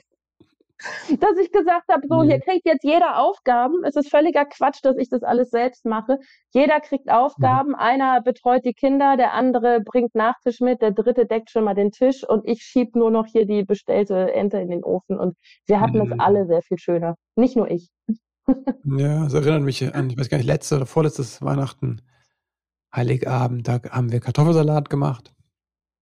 dass 1.19 1.37
ich 1.43 1.51
gesagt 1.51 1.89
habe, 1.91 2.07
so, 2.09 2.23
hier 2.23 2.41
kriegt 2.41 2.65
jetzt 2.65 2.85
jeder 2.85 3.19
Aufgaben. 3.19 3.83
Es 3.85 3.97
ist 3.97 4.11
völliger 4.11 4.45
Quatsch, 4.45 4.79
dass 4.83 4.97
ich 4.97 5.09
das 5.09 5.23
alles 5.23 5.51
selbst 5.51 5.85
mache. 5.85 6.19
Jeder 6.53 6.81
kriegt 6.81 7.11
Aufgaben. 7.11 7.73
Ja. 7.73 7.79
Einer 7.79 8.23
betreut 8.23 8.65
die 8.65 8.75
Kinder, 8.75 9.17
der 9.17 9.33
andere 9.33 9.81
bringt 9.81 10.15
Nachtisch 10.15 10.61
mit, 10.61 10.81
der 10.81 10.93
dritte 10.93 11.27
deckt 11.27 11.51
schon 11.51 11.65
mal 11.65 11.75
den 11.75 11.91
Tisch 11.91 12.27
und 12.27 12.47
ich 12.47 12.63
schieb 12.63 12.95
nur 12.95 13.11
noch 13.11 13.27
hier 13.27 13.47
die 13.47 13.65
bestellte 13.65 14.33
Ente 14.33 14.59
in 14.59 14.71
den 14.71 14.85
Ofen. 14.85 15.19
Und 15.19 15.37
wir 15.67 15.81
hatten 15.81 16.01
es 16.01 16.09
mhm. 16.09 16.21
alle 16.21 16.47
sehr 16.47 16.63
viel 16.63 16.79
schöner. 16.79 17.17
Nicht 17.37 17.57
nur 17.57 17.71
ich. 17.71 17.91
Ja, 18.85 19.27
es 19.27 19.35
erinnert 19.35 19.63
mich 19.63 19.83
an, 19.95 20.11
ich 20.11 20.19
weiß 20.19 20.29
gar 20.29 20.39
nicht, 20.39 20.47
letztes 20.47 20.77
oder 20.77 20.87
vorletztes 20.87 21.43
Weihnachten, 21.43 22.03
Heiligabend, 22.95 23.69
da 23.69 23.81
haben 23.91 24.13
wir 24.13 24.21
Kartoffelsalat 24.21 24.89
gemacht. 24.89 25.35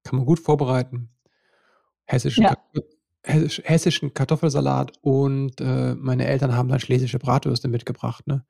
Kann 0.07 0.19
man 0.19 0.27
gut 0.27 0.41
vorbereiten. 0.41 1.11
Hessischen 2.07 2.45
ja 2.45 2.57
hessischen 3.27 4.15
Kartoffelsalat 4.15 4.93
und 5.01 5.61
äh, 5.61 5.95
meine 5.95 6.27
Eltern 6.27 6.55
haben 6.55 6.69
dann 6.69 6.81
schlesische 6.81 7.19
Bratwürste 7.19 7.69
mitgebracht. 7.69 8.27
Ne? 8.27 8.45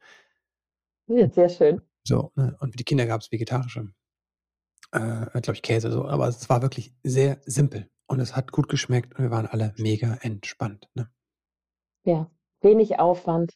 Ja, 1.07 1.31
sehr 1.31 1.49
schön. 1.49 1.81
So, 2.05 2.33
ne? 2.35 2.57
und 2.61 2.73
für 2.73 2.77
die 2.77 2.85
Kinder 2.85 3.07
gab 3.07 3.21
es 3.21 3.33
vegetarische, 3.33 3.93
äh, 4.93 5.41
glaube 5.41 5.55
ich, 5.55 5.63
Käse 5.63 5.91
so. 5.91 6.07
Aber 6.07 6.29
es 6.29 6.49
war 6.49 6.63
wirklich 6.63 6.95
sehr 7.03 7.41
simpel 7.47 7.91
und 8.07 8.21
es 8.21 8.37
hat 8.37 8.53
gut 8.53 8.69
geschmeckt 8.69 9.15
und 9.15 9.25
wir 9.25 9.31
waren 9.31 9.47
alle 9.47 9.75
mega 9.79 10.15
entspannt. 10.21 10.89
Ne? 10.95 11.11
Ja, 12.05 12.31
wenig 12.67 12.99
Aufwand, 12.99 13.55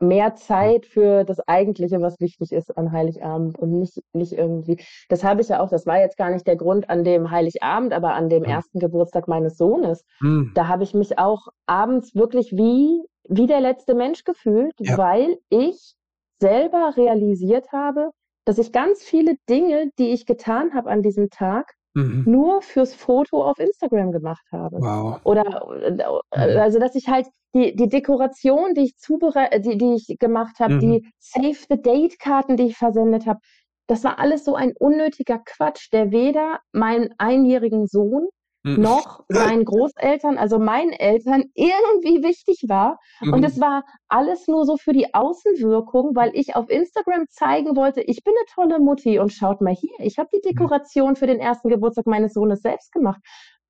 mehr 0.00 0.34
Zeit 0.36 0.86
für 0.86 1.24
das 1.24 1.46
Eigentliche, 1.46 2.00
was 2.00 2.18
wichtig 2.20 2.52
ist 2.52 2.76
an 2.78 2.92
Heiligabend 2.92 3.58
und 3.58 3.78
nicht, 3.78 4.02
nicht 4.14 4.32
irgendwie. 4.32 4.78
Das 5.10 5.22
habe 5.24 5.42
ich 5.42 5.48
ja 5.48 5.60
auch, 5.60 5.68
das 5.68 5.86
war 5.86 6.00
jetzt 6.00 6.16
gar 6.16 6.30
nicht 6.30 6.46
der 6.46 6.56
Grund 6.56 6.88
an 6.88 7.04
dem 7.04 7.30
Heiligabend, 7.30 7.92
aber 7.92 8.14
an 8.14 8.30
dem 8.30 8.44
ersten 8.44 8.78
Geburtstag 8.78 9.28
meines 9.28 9.58
Sohnes. 9.58 10.04
Mhm. 10.20 10.52
Da 10.54 10.68
habe 10.68 10.84
ich 10.84 10.94
mich 10.94 11.18
auch 11.18 11.48
abends 11.66 12.14
wirklich 12.14 12.52
wie, 12.52 13.02
wie 13.28 13.46
der 13.46 13.60
letzte 13.60 13.94
Mensch 13.94 14.24
gefühlt, 14.24 14.72
ja. 14.78 14.96
weil 14.96 15.36
ich 15.50 15.94
selber 16.40 16.94
realisiert 16.96 17.72
habe, 17.72 18.10
dass 18.44 18.58
ich 18.58 18.72
ganz 18.72 19.02
viele 19.02 19.36
Dinge, 19.48 19.90
die 19.98 20.12
ich 20.12 20.26
getan 20.26 20.74
habe 20.74 20.90
an 20.90 21.02
diesem 21.02 21.30
Tag, 21.30 21.74
mhm. 21.94 22.24
nur 22.26 22.62
fürs 22.62 22.94
Foto 22.94 23.44
auf 23.44 23.58
Instagram 23.58 24.12
gemacht 24.12 24.44
habe. 24.52 24.76
Wow. 24.80 25.20
Oder 25.24 25.66
äh, 25.82 26.52
mhm. 26.54 26.60
also 26.60 26.78
dass 26.78 26.94
ich 26.94 27.08
halt 27.08 27.26
die, 27.54 27.74
die 27.76 27.88
Dekoration, 27.88 28.74
die 28.74 28.84
ich 28.84 28.96
zubereitet, 28.96 29.66
die, 29.66 29.76
die 29.76 29.94
ich 29.94 30.18
gemacht 30.18 30.58
habe, 30.58 30.74
mhm. 30.74 30.80
die 30.80 31.12
Save 31.18 31.56
the 31.68 31.80
Date-Karten, 31.80 32.56
die 32.56 32.68
ich 32.68 32.76
versendet 32.76 33.26
habe, 33.26 33.40
das 33.86 34.04
war 34.04 34.18
alles 34.18 34.44
so 34.44 34.54
ein 34.54 34.72
unnötiger 34.78 35.38
Quatsch, 35.44 35.92
der 35.92 36.12
weder 36.12 36.60
meinen 36.72 37.10
einjährigen 37.18 37.86
Sohn 37.86 38.28
mhm. 38.62 38.80
noch 38.80 39.24
seinen 39.28 39.64
Großeltern, 39.64 40.38
also 40.38 40.58
meinen 40.58 40.92
Eltern, 40.92 41.44
irgendwie 41.54 42.22
wichtig 42.22 42.64
war. 42.68 42.98
Mhm. 43.20 43.34
Und 43.34 43.44
es 43.44 43.60
war 43.60 43.84
alles 44.08 44.46
nur 44.48 44.64
so 44.64 44.76
für 44.76 44.92
die 44.92 45.14
Außenwirkung, 45.14 46.14
weil 46.14 46.30
ich 46.34 46.56
auf 46.56 46.68
Instagram 46.68 47.26
zeigen 47.28 47.76
wollte, 47.76 48.00
ich 48.02 48.22
bin 48.24 48.34
eine 48.36 48.46
tolle 48.54 48.80
Mutti 48.82 49.18
und 49.18 49.32
schaut 49.32 49.60
mal 49.60 49.74
hier, 49.74 49.94
ich 49.98 50.18
habe 50.18 50.28
die 50.32 50.40
mhm. 50.44 50.50
Dekoration 50.50 51.16
für 51.16 51.26
den 51.26 51.40
ersten 51.40 51.68
Geburtstag 51.68 52.06
meines 52.06 52.34
Sohnes 52.34 52.60
selbst 52.60 52.92
gemacht. 52.92 53.20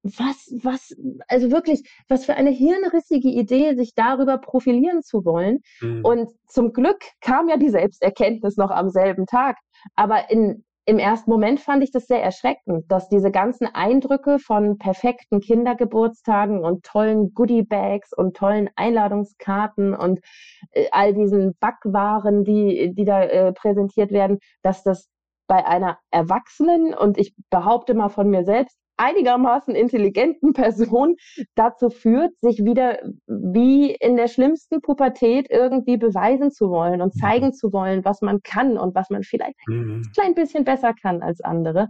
Was, 0.04 0.52
was, 0.64 0.96
also 1.28 1.52
wirklich, 1.52 1.88
was 2.08 2.24
für 2.24 2.34
eine 2.34 2.50
hirnrissige 2.50 3.28
Idee, 3.28 3.76
sich 3.76 3.94
darüber 3.94 4.36
profilieren 4.38 5.02
zu 5.02 5.24
wollen. 5.24 5.60
Mhm. 5.80 6.04
Und 6.04 6.30
zum 6.48 6.72
Glück 6.72 6.98
kam 7.20 7.48
ja 7.48 7.56
die 7.56 7.68
Selbsterkenntnis 7.68 8.56
noch 8.56 8.72
am 8.72 8.90
selben 8.90 9.26
Tag. 9.26 9.58
Aber 9.94 10.28
in, 10.28 10.64
im 10.84 10.98
ersten 10.98 11.30
Moment 11.30 11.60
fand 11.60 11.84
ich 11.84 11.92
das 11.92 12.06
sehr 12.06 12.22
erschreckend, 12.22 12.90
dass 12.90 13.08
diese 13.08 13.30
ganzen 13.30 13.66
Eindrücke 13.66 14.38
von 14.38 14.78
perfekten 14.78 15.40
Kindergeburtstagen 15.40 16.64
und 16.64 16.84
tollen 16.84 17.32
Goodie-Bags 17.34 18.12
und 18.12 18.36
tollen 18.36 18.68
Einladungskarten 18.74 19.94
und 19.94 20.20
äh, 20.72 20.86
all 20.90 21.14
diesen 21.14 21.54
Backwaren, 21.60 22.42
die, 22.44 22.92
die 22.94 23.04
da 23.04 23.22
äh, 23.22 23.52
präsentiert 23.52 24.10
werden, 24.10 24.38
dass 24.62 24.82
das 24.82 25.08
bei 25.46 25.64
einer 25.64 25.98
Erwachsenen 26.10 26.94
und 26.94 27.18
ich 27.18 27.34
behaupte 27.50 27.94
mal 27.94 28.08
von 28.08 28.28
mir 28.30 28.44
selbst 28.44 28.78
einigermaßen 29.02 29.74
intelligenten 29.74 30.52
Person 30.54 31.16
dazu 31.54 31.90
führt, 31.90 32.32
sich 32.40 32.64
wieder 32.64 32.98
wie 33.26 33.92
in 33.92 34.16
der 34.16 34.28
schlimmsten 34.28 34.80
Pubertät 34.80 35.48
irgendwie 35.50 35.96
beweisen 35.96 36.50
zu 36.50 36.70
wollen 36.70 37.02
und 37.02 37.14
zeigen 37.14 37.46
mhm. 37.46 37.52
zu 37.52 37.72
wollen, 37.72 38.04
was 38.04 38.20
man 38.22 38.42
kann 38.42 38.78
und 38.78 38.94
was 38.94 39.10
man 39.10 39.22
vielleicht 39.22 39.56
mhm. 39.66 40.02
ein 40.02 40.12
klein 40.14 40.34
bisschen 40.34 40.64
besser 40.64 40.92
kann 40.94 41.22
als 41.22 41.40
andere. 41.40 41.88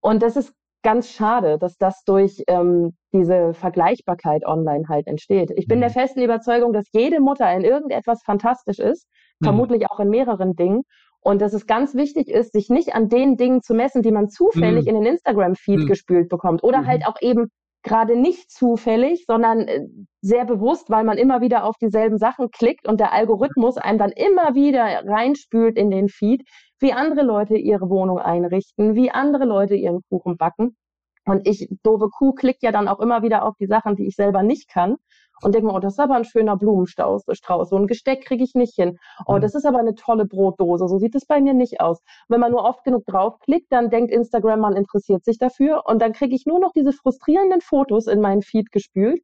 Und 0.00 0.22
das 0.22 0.36
ist 0.36 0.52
ganz 0.82 1.10
schade, 1.10 1.58
dass 1.58 1.76
das 1.78 2.04
durch 2.04 2.44
ähm, 2.46 2.96
diese 3.12 3.54
Vergleichbarkeit 3.54 4.46
online 4.46 4.84
halt 4.88 5.08
entsteht. 5.08 5.50
Ich 5.56 5.66
bin 5.66 5.78
mhm. 5.78 5.80
der 5.80 5.90
festen 5.90 6.20
Überzeugung, 6.22 6.72
dass 6.72 6.86
jede 6.92 7.20
Mutter 7.20 7.52
in 7.52 7.62
irgendetwas 7.62 8.22
fantastisch 8.22 8.78
ist, 8.78 9.08
mhm. 9.40 9.46
vermutlich 9.46 9.90
auch 9.90 9.98
in 9.98 10.10
mehreren 10.10 10.54
Dingen. 10.54 10.82
Und 11.26 11.42
dass 11.42 11.54
es 11.54 11.66
ganz 11.66 11.96
wichtig 11.96 12.28
ist, 12.28 12.52
sich 12.52 12.70
nicht 12.70 12.94
an 12.94 13.08
den 13.08 13.36
Dingen 13.36 13.60
zu 13.60 13.74
messen, 13.74 14.00
die 14.00 14.12
man 14.12 14.28
zufällig 14.28 14.84
mhm. 14.84 14.90
in 14.90 14.94
den 14.94 15.06
Instagram-Feed 15.14 15.80
mhm. 15.80 15.86
gespült 15.88 16.28
bekommt. 16.28 16.62
Oder 16.62 16.82
mhm. 16.82 16.86
halt 16.86 17.04
auch 17.04 17.16
eben 17.20 17.48
gerade 17.82 18.14
nicht 18.14 18.48
zufällig, 18.48 19.24
sondern 19.26 19.62
äh, 19.62 19.88
sehr 20.20 20.44
bewusst, 20.44 20.88
weil 20.88 21.02
man 21.02 21.18
immer 21.18 21.40
wieder 21.40 21.64
auf 21.64 21.74
dieselben 21.78 22.18
Sachen 22.18 22.52
klickt 22.52 22.86
und 22.86 23.00
der 23.00 23.12
Algorithmus 23.12 23.76
einem 23.76 23.98
dann 23.98 24.12
immer 24.12 24.54
wieder 24.54 24.84
reinspült 25.04 25.76
in 25.76 25.90
den 25.90 26.08
Feed, 26.08 26.48
wie 26.78 26.92
andere 26.92 27.22
Leute 27.22 27.56
ihre 27.56 27.90
Wohnung 27.90 28.20
einrichten, 28.20 28.94
wie 28.94 29.10
andere 29.10 29.46
Leute 29.46 29.74
ihren 29.74 30.02
Kuchen 30.08 30.36
backen. 30.36 30.76
Und 31.24 31.48
ich, 31.48 31.68
doofe 31.82 32.08
Kuh, 32.08 32.34
klickt 32.34 32.62
ja 32.62 32.70
dann 32.70 32.86
auch 32.86 33.00
immer 33.00 33.24
wieder 33.24 33.44
auf 33.44 33.56
die 33.58 33.66
Sachen, 33.66 33.96
die 33.96 34.06
ich 34.06 34.14
selber 34.14 34.44
nicht 34.44 34.68
kann 34.68 34.94
und 35.42 35.54
denke 35.54 35.66
mir, 35.68 35.74
oh, 35.74 35.78
das 35.78 35.94
ist 35.94 36.00
aber 36.00 36.14
ein 36.14 36.24
schöner 36.24 36.56
Blumenstrauß, 36.56 37.24
so 37.68 37.76
ein 37.76 37.86
Gesteck 37.86 38.24
kriege 38.24 38.44
ich 38.44 38.54
nicht 38.54 38.74
hin. 38.74 38.98
Oh, 39.26 39.34
mhm. 39.34 39.40
das 39.40 39.54
ist 39.54 39.66
aber 39.66 39.78
eine 39.78 39.94
tolle 39.94 40.24
Brotdose, 40.24 40.88
so 40.88 40.98
sieht 40.98 41.14
es 41.14 41.26
bei 41.26 41.40
mir 41.40 41.54
nicht 41.54 41.80
aus. 41.80 42.00
Wenn 42.28 42.40
man 42.40 42.52
nur 42.52 42.64
oft 42.64 42.84
genug 42.84 43.04
draufklickt, 43.06 43.70
dann 43.70 43.90
denkt 43.90 44.10
Instagram, 44.12 44.60
man 44.60 44.76
interessiert 44.76 45.24
sich 45.24 45.38
dafür 45.38 45.82
und 45.86 46.00
dann 46.00 46.12
kriege 46.12 46.34
ich 46.34 46.46
nur 46.46 46.58
noch 46.58 46.72
diese 46.72 46.92
frustrierenden 46.92 47.60
Fotos 47.60 48.06
in 48.06 48.20
meinen 48.20 48.42
Feed 48.42 48.72
gespült 48.72 49.20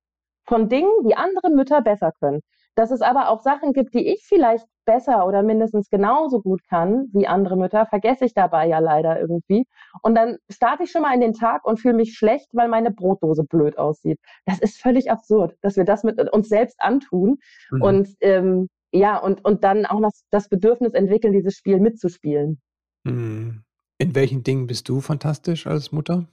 von 0.47 0.69
Dingen, 0.69 0.91
die 1.05 1.17
andere 1.17 1.51
Mütter 1.51 1.83
besser 1.83 2.13
können. 2.19 2.41
Dass 2.75 2.91
es 2.91 3.03
aber 3.03 3.29
auch 3.29 3.43
Sachen 3.43 3.73
gibt, 3.73 3.95
die 3.95 4.07
ich 4.09 4.25
vielleicht 4.27 4.67
besser 4.85 5.27
oder 5.27 5.43
mindestens 5.43 5.91
genauso 5.91 6.41
gut 6.41 6.63
kann 6.69 7.09
wie 7.13 7.27
andere 7.27 7.57
Mütter, 7.57 7.87
vergesse 7.87 8.25
ich 8.25 8.35
dabei 8.35 8.67
ja 8.67 8.79
leider 8.79 9.21
irgendwie. 9.21 9.65
Und 10.03 10.15
dann 10.15 10.39
starte 10.51 10.85
ich 10.85 10.91
schon 10.91 11.03
mal 11.03 11.15
in 11.15 11.21
den 11.21 11.35
Tag 11.35 11.65
und 11.65 11.81
fühle 11.81 11.95
mich 11.95 12.15
schlecht, 12.15 12.49
weil 12.53 12.69
meine 12.69 12.91
Brotdose 12.91 13.45
blöd 13.45 13.79
aussieht. 13.79 14.19
Das 14.47 14.59
ist 14.61 14.81
völlig 14.81 15.11
absurd, 15.11 15.57
dass 15.61 15.77
wir 15.77 15.85
das 15.85 16.03
mit 16.03 16.19
uns 16.33 16.49
selbst 16.49 16.81
antun. 16.81 17.39
Mhm. 17.71 17.83
Und 17.83 18.09
ähm, 18.21 18.69
ja, 18.93 19.19
und, 19.19 19.45
und 19.45 19.65
dann 19.65 19.87
auch 19.87 20.01
noch 20.01 20.13
das 20.31 20.49
Bedürfnis 20.49 20.95
entwickeln, 20.95 21.33
dieses 21.33 21.55
Spiel 21.55 21.79
mitzuspielen. 21.79 22.61
Mhm. 23.05 23.65
In 23.99 24.15
welchen 24.15 24.43
Dingen 24.43 24.67
bist 24.67 24.89
du 24.89 25.01
fantastisch 25.01 25.67
als 25.67 25.93
Mutter? 25.93 26.27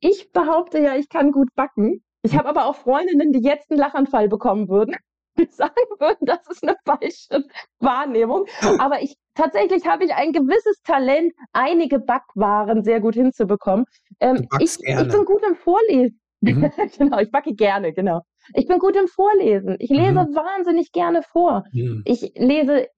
Ich 0.00 0.30
behaupte 0.32 0.78
ja, 0.78 0.94
ich 0.94 1.08
kann 1.08 1.32
gut 1.32 1.48
backen. 1.54 2.02
Ich 2.26 2.36
habe 2.36 2.48
aber 2.48 2.66
auch 2.66 2.76
Freundinnen, 2.76 3.32
die 3.32 3.40
jetzt 3.40 3.70
einen 3.70 3.80
Lachanfall 3.80 4.28
bekommen 4.28 4.68
würden, 4.68 4.96
die 5.38 5.46
sagen 5.46 5.74
würden, 5.98 6.26
das 6.26 6.40
ist 6.50 6.62
eine 6.62 6.76
falsche 6.84 7.46
Wahrnehmung. 7.78 8.46
Aber 8.78 9.02
ich 9.02 9.14
tatsächlich 9.34 9.86
habe 9.86 10.04
ich 10.04 10.14
ein 10.14 10.32
gewisses 10.32 10.80
Talent, 10.82 11.32
einige 11.52 12.00
Backwaren 12.00 12.82
sehr 12.82 13.00
gut 13.00 13.14
hinzubekommen. 13.14 13.84
Ähm, 14.20 14.48
ich, 14.58 14.76
ich, 14.80 14.96
bin 14.96 15.24
gut 15.24 15.42
im 15.46 15.54
Vorlesen. 15.54 16.20
Mhm. 16.40 16.70
genau, 16.98 17.18
ich 17.18 17.30
backe 17.30 17.54
gerne, 17.54 17.92
genau. 17.92 18.22
Ich 18.54 18.66
bin 18.66 18.78
gut 18.78 18.96
im 18.96 19.08
Vorlesen. 19.08 19.76
Ich 19.78 19.90
lese 19.90 20.12
mhm. 20.12 20.34
wahnsinnig 20.34 20.92
gerne 20.92 21.22
vor. 21.22 21.64
Mhm. 21.72 22.02
Ich 22.06 22.32
lese 22.36 22.88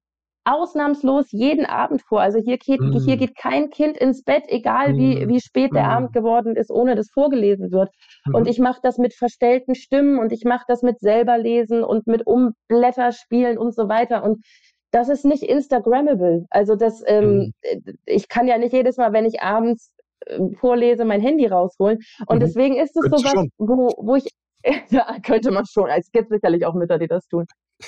ausnahmslos 0.45 1.31
jeden 1.31 1.65
Abend 1.65 2.01
vor. 2.01 2.21
Also 2.21 2.39
hier 2.39 2.57
geht, 2.57 2.79
mm. 2.79 2.97
hier 3.05 3.17
geht 3.17 3.35
kein 3.35 3.69
Kind 3.69 3.97
ins 3.97 4.23
Bett, 4.23 4.43
egal 4.47 4.95
wie, 4.95 5.25
mm. 5.25 5.29
wie 5.29 5.39
spät 5.39 5.71
der 5.73 5.83
mm. 5.83 5.91
Abend 5.91 6.13
geworden 6.13 6.55
ist, 6.55 6.71
ohne 6.71 6.95
dass 6.95 7.09
vorgelesen 7.11 7.71
wird. 7.71 7.89
Mm. 8.25 8.35
Und 8.35 8.47
ich 8.47 8.59
mache 8.59 8.79
das 8.81 8.97
mit 8.97 9.13
verstellten 9.13 9.75
Stimmen 9.75 10.17
und 10.19 10.31
ich 10.31 10.43
mache 10.45 10.65
das 10.67 10.81
mit 10.81 10.99
selber 10.99 11.37
lesen 11.37 11.83
und 11.83 12.07
mit 12.07 12.25
Umblätterspielen 12.25 13.57
und 13.57 13.75
so 13.75 13.89
weiter. 13.89 14.23
Und 14.23 14.43
das 14.91 15.09
ist 15.09 15.25
nicht 15.25 15.43
Instagrammable. 15.43 16.45
Also 16.49 16.75
das, 16.75 17.03
ähm, 17.05 17.53
mm. 17.63 17.91
ich 18.05 18.27
kann 18.27 18.47
ja 18.47 18.57
nicht 18.57 18.73
jedes 18.73 18.97
Mal, 18.97 19.13
wenn 19.13 19.25
ich 19.25 19.41
abends 19.41 19.93
äh, 20.25 20.39
vorlese, 20.59 21.05
mein 21.05 21.21
Handy 21.21 21.47
rausholen. 21.47 21.99
Und 22.27 22.37
mhm. 22.37 22.41
deswegen 22.41 22.75
ist 22.75 22.95
es 22.95 23.03
so 23.03 23.23
was, 23.23 23.47
wo, 23.57 23.93
wo 23.97 24.15
ich, 24.15 24.27
ja, 24.89 25.17
könnte 25.23 25.51
man 25.51 25.65
schon. 25.65 25.89
Es 25.89 26.11
gibt 26.11 26.29
sicherlich 26.29 26.65
auch 26.65 26.73
Mütter, 26.73 26.97
die 26.97 27.07
das 27.07 27.27
tun. 27.27 27.45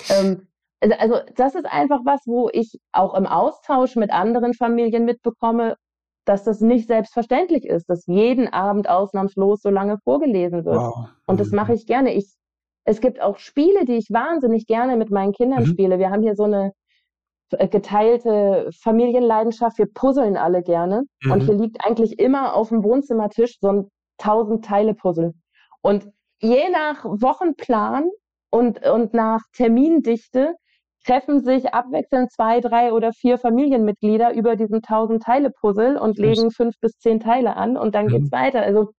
Ähm, 0.09 0.47
also, 0.81 0.95
also 0.95 1.15
das 1.35 1.55
ist 1.55 1.65
einfach 1.65 2.01
was, 2.05 2.21
wo 2.25 2.49
ich 2.51 2.79
auch 2.91 3.13
im 3.13 3.27
Austausch 3.27 3.95
mit 3.95 4.11
anderen 4.11 4.53
Familien 4.53 5.05
mitbekomme, 5.05 5.75
dass 6.25 6.43
das 6.43 6.61
nicht 6.61 6.87
selbstverständlich 6.87 7.65
ist, 7.65 7.89
dass 7.89 8.05
jeden 8.07 8.47
Abend 8.47 8.89
ausnahmslos 8.89 9.61
so 9.61 9.69
lange 9.69 9.97
vorgelesen 10.03 10.65
wird. 10.65 10.77
Wow. 10.77 11.09
Und 11.25 11.39
das 11.39 11.51
mache 11.51 11.71
mhm. 11.71 11.77
ich 11.77 11.87
gerne. 11.87 12.13
Ich, 12.13 12.33
es 12.83 13.01
gibt 13.01 13.21
auch 13.21 13.37
Spiele, 13.37 13.85
die 13.85 13.95
ich 13.95 14.07
wahnsinnig 14.09 14.65
gerne 14.67 14.97
mit 14.97 15.11
meinen 15.11 15.33
Kindern 15.33 15.63
mhm. 15.63 15.67
spiele. 15.67 15.99
Wir 15.99 16.09
haben 16.09 16.21
hier 16.21 16.35
so 16.35 16.43
eine 16.43 16.73
äh, 17.51 17.67
geteilte 17.67 18.69
Familienleidenschaft. 18.81 19.77
Wir 19.77 19.87
puzzeln 19.91 20.37
alle 20.37 20.61
gerne. 20.61 21.03
Mhm. 21.23 21.31
Und 21.31 21.41
hier 21.41 21.55
liegt 21.55 21.83
eigentlich 21.85 22.19
immer 22.19 22.55
auf 22.55 22.69
dem 22.69 22.83
Wohnzimmertisch 22.83 23.57
so 23.59 23.69
ein 23.69 23.87
tausend 24.17 24.63
Teile 24.65 24.93
Puzzle. 24.93 25.33
Und 25.81 26.07
je 26.39 26.69
nach 26.69 27.03
Wochenplan 27.03 28.09
und, 28.51 28.85
und 28.85 29.13
nach 29.13 29.41
Termindichte 29.53 30.55
treffen 31.05 31.43
sich 31.43 31.73
abwechselnd 31.73 32.31
zwei, 32.31 32.59
drei 32.59 32.93
oder 32.93 33.11
vier 33.13 33.37
Familienmitglieder 33.37 34.33
über 34.33 34.55
diesen 34.55 34.81
tausend 34.81 35.23
Teile 35.23 35.51
Puzzle 35.51 35.97
und 35.97 36.17
legen 36.17 36.51
fünf 36.51 36.79
bis 36.79 36.97
zehn 36.99 37.19
Teile 37.19 37.55
an 37.55 37.77
und 37.77 37.95
dann 37.95 38.05
mhm. 38.05 38.09
geht's 38.09 38.31
weiter. 38.31 38.61
Also 38.61 38.89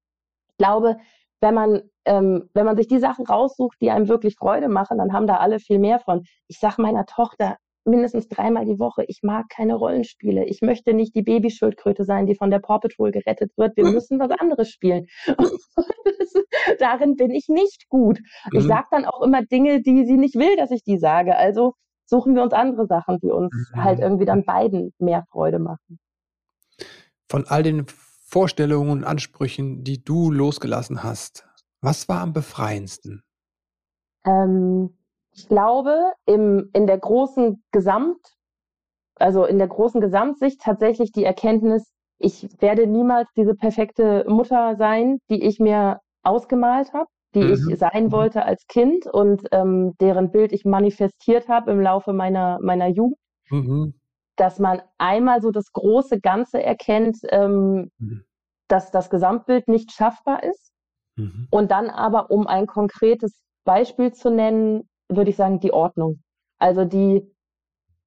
ich 0.51 0.57
glaube, 0.59 0.97
wenn 1.41 1.55
man 1.55 1.83
ähm, 2.05 2.49
wenn 2.55 2.67
man 2.67 2.77
sich 2.77 2.89
die 2.89 2.99
Sachen 2.99 3.27
raussucht, 3.27 3.77
die 3.81 3.91
einem 3.91 4.09
wirklich 4.09 4.35
Freude 4.37 4.69
machen, 4.69 4.99
dann 4.99 5.13
haben 5.13 5.27
da 5.27 5.37
alle 5.37 5.61
viel 5.61 5.79
mehr 5.79 6.01
von. 6.01 6.25
Ich 6.49 6.59
sage 6.59 6.83
meiner 6.83 7.07
Tochter 7.07 7.57
mindestens 7.85 8.29
dreimal 8.29 8.65
die 8.65 8.79
Woche, 8.79 9.05
ich 9.09 9.21
mag 9.23 9.49
keine 9.49 9.75
Rollenspiele. 9.75 10.45
Ich 10.45 10.61
möchte 10.63 10.95
nicht 10.95 11.15
die 11.17 11.23
Babyschildkröte 11.23 12.05
sein, 12.05 12.27
die 12.27 12.37
von 12.37 12.51
der 12.51 12.61
Paw 12.61 12.79
Patrol 12.79 13.11
gerettet 13.11 13.53
wird. 13.57 13.77
Wir 13.77 13.85
müssen 13.85 14.21
was 14.21 14.31
anderes 14.31 14.71
spielen. 14.71 15.07
darin 16.79 17.17
bin 17.17 17.31
ich 17.31 17.49
nicht 17.49 17.89
gut. 17.89 18.21
Ich 18.53 18.65
mhm. 18.65 18.69
sage 18.69 18.87
dann 18.93 19.05
auch 19.05 19.23
immer 19.23 19.43
Dinge, 19.43 19.83
die 19.83 20.05
sie 20.05 20.17
nicht 20.17 20.37
will, 20.37 20.57
dass 20.57 20.71
ich 20.71 20.85
die 20.85 20.99
sage. 20.99 21.37
Also 21.37 21.75
suchen 22.07 22.35
wir 22.35 22.43
uns 22.43 22.53
andere 22.53 22.87
Sachen, 22.87 23.19
die 23.21 23.31
uns 23.31 23.53
mhm. 23.75 23.85
halt 23.85 24.01
irgendwie 24.01 24.25
dann 24.25 24.45
beiden 24.45 24.93
mehr 24.99 25.25
Freude 25.31 25.59
machen. 25.59 25.99
Von 27.29 27.47
all 27.47 27.63
den 27.63 27.87
Vorstellungen 27.87 28.91
und 28.91 29.05
Ansprüchen, 29.05 29.85
die 29.85 30.03
du 30.03 30.31
losgelassen 30.31 31.03
hast, 31.03 31.47
was 31.81 32.09
war 32.09 32.21
am 32.21 32.33
befreiendsten? 32.33 33.23
Ähm, 34.25 34.97
ich 35.33 35.49
glaube, 35.49 36.13
im, 36.27 36.71
in 36.73 36.87
der 36.87 36.99
großen 36.99 37.63
Gesamt, 37.73 38.21
also 39.17 39.45
in 39.45 39.59
der 39.59 39.69
großen 39.69 40.01
Gesamtsicht 40.01 40.61
tatsächlich 40.61 41.13
die 41.13 41.25
Erkenntnis, 41.25 41.91
ich 42.19 42.61
werde 42.61 42.87
niemals 42.87 43.29
diese 43.37 43.55
perfekte 43.55 44.25
Mutter 44.29 44.77
sein, 44.77 45.19
die 45.29 45.43
ich 45.43 45.59
mir 45.59 46.01
ausgemalt 46.23 46.93
habe 46.93 47.09
die 47.35 47.43
mhm. 47.43 47.71
ich 47.71 47.79
sein 47.79 48.05
mhm. 48.05 48.13
wollte 48.13 48.45
als 48.45 48.67
Kind 48.67 49.07
und 49.07 49.47
ähm, 49.53 49.95
deren 50.01 50.31
Bild 50.31 50.53
ich 50.53 50.65
manifestiert 50.65 51.49
habe 51.49 51.71
im 51.71 51.81
Laufe 51.81 52.13
meiner, 52.13 52.59
meiner 52.61 52.89
Jugend. 52.89 53.19
Mhm. 53.51 53.95
Dass 54.37 54.59
man 54.59 54.83
einmal 54.99 55.43
so 55.43 55.51
das 55.51 55.73
große 55.73 56.21
Ganze 56.21 56.63
erkennt, 56.63 57.19
ähm, 57.31 57.91
mhm. 57.99 58.25
dass 58.69 58.91
das 58.91 59.11
Gesamtbild 59.11 59.69
nicht 59.69 59.93
schaffbar 59.93 60.43
ist. 60.43 60.73
Mhm. 61.17 61.49
Und 61.51 61.71
dann 61.71 61.91
aber, 61.91 62.31
um 62.31 62.47
ein 62.47 62.67
konkretes 62.67 63.43
Beispiel 63.65 64.13
zu 64.13 64.31
nennen, 64.31 64.89
würde 65.09 65.31
ich 65.31 65.37
sagen, 65.37 65.61
die 65.61 65.73
Ordnung. 65.73 66.23
Also 66.59 66.85
die, 66.85 67.31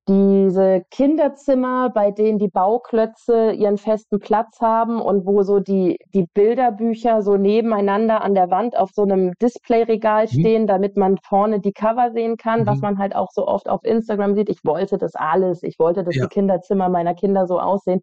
diese 0.08 0.84
Kinderzimmer, 0.92 1.90
bei 1.90 2.12
denen 2.12 2.38
die 2.38 2.48
Bauklötze 2.48 3.52
ihren 3.52 3.78
festen 3.78 4.20
Platz 4.20 4.62
haben 4.62 5.02
und 5.02 5.26
wo 5.26 5.42
so 5.42 5.60
die, 5.60 5.98
die 6.14 6.28
Bilderbücher 6.34 7.24
so 7.24 7.38
nebeneinander 7.38 8.22
an 8.22 8.36
der 8.36 8.52
Wand 8.52 8.78
auf 8.78 8.92
so 8.92 9.02
einem 9.02 9.34
Displayregal 9.42 10.26
mhm. 10.26 10.30
stehen, 10.30 10.68
damit 10.68 10.96
man 10.96 11.18
vorne 11.18 11.60
die 11.60 11.74
Cover 11.74 12.12
sehen 12.12 12.38
kann, 12.38 12.62
mhm. 12.62 12.66
was 12.68 12.82
man 12.82 13.00
halt 13.00 13.16
auch 13.16 13.32
so 13.32 13.48
oft 13.48 13.68
auf 13.68 13.84
Instagram 13.84 14.36
sieht. 14.36 14.50
Ich 14.50 14.64
wollte 14.64 14.98
das 14.98 15.16
alles. 15.16 15.64
Ich 15.64 15.80
wollte, 15.80 16.04
dass 16.04 16.16
ja. 16.16 16.24
die 16.24 16.30
Kinderzimmer 16.30 16.88
meiner 16.90 17.16
Kinder 17.16 17.48
so 17.48 17.60
aussehen. 17.60 18.02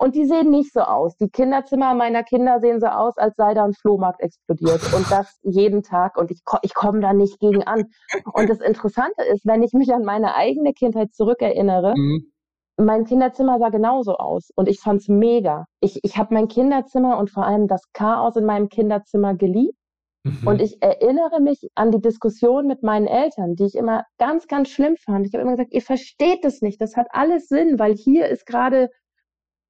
Und 0.00 0.14
die 0.14 0.24
sehen 0.24 0.48
nicht 0.48 0.72
so 0.72 0.80
aus. 0.80 1.14
Die 1.18 1.28
Kinderzimmer 1.28 1.92
meiner 1.92 2.22
Kinder 2.22 2.58
sehen 2.60 2.80
so 2.80 2.86
aus, 2.86 3.18
als 3.18 3.36
sei 3.36 3.52
da 3.52 3.64
ein 3.64 3.74
Flohmarkt 3.74 4.22
explodiert. 4.22 4.80
Und 4.94 5.10
das 5.10 5.38
jeden 5.42 5.82
Tag. 5.82 6.16
Und 6.16 6.30
ich, 6.30 6.40
ich 6.62 6.72
komme 6.72 7.00
da 7.00 7.12
nicht 7.12 7.38
gegen 7.38 7.64
an. 7.64 7.84
Und 8.32 8.48
das 8.48 8.60
Interessante 8.60 9.22
ist, 9.30 9.44
wenn 9.44 9.62
ich 9.62 9.74
mich 9.74 9.92
an 9.92 10.02
meine 10.02 10.34
eigene 10.34 10.72
Kindheit 10.72 11.12
zurückerinnere, 11.12 11.92
mhm. 11.94 12.32
mein 12.78 13.04
Kinderzimmer 13.04 13.58
sah 13.58 13.68
genauso 13.68 14.16
aus. 14.16 14.48
Und 14.56 14.70
ich 14.70 14.80
fand's 14.80 15.08
mega. 15.08 15.66
Ich, 15.80 16.00
ich 16.02 16.16
habe 16.16 16.32
mein 16.32 16.48
Kinderzimmer 16.48 17.18
und 17.18 17.30
vor 17.30 17.44
allem 17.44 17.68
das 17.68 17.82
Chaos 17.92 18.36
in 18.36 18.46
meinem 18.46 18.70
Kinderzimmer 18.70 19.34
geliebt. 19.34 19.76
Mhm. 20.24 20.46
Und 20.46 20.62
ich 20.62 20.80
erinnere 20.80 21.42
mich 21.42 21.68
an 21.74 21.90
die 21.90 22.00
Diskussion 22.00 22.66
mit 22.66 22.82
meinen 22.82 23.06
Eltern, 23.06 23.54
die 23.54 23.66
ich 23.66 23.74
immer 23.74 24.04
ganz, 24.16 24.46
ganz 24.46 24.70
schlimm 24.70 24.96
fand. 24.96 25.26
Ich 25.26 25.34
habe 25.34 25.42
immer 25.42 25.52
gesagt, 25.52 25.74
ihr 25.74 25.82
versteht 25.82 26.42
das 26.42 26.62
nicht. 26.62 26.80
Das 26.80 26.96
hat 26.96 27.08
alles 27.10 27.48
Sinn, 27.48 27.78
weil 27.78 27.94
hier 27.94 28.28
ist 28.28 28.46
gerade 28.46 28.88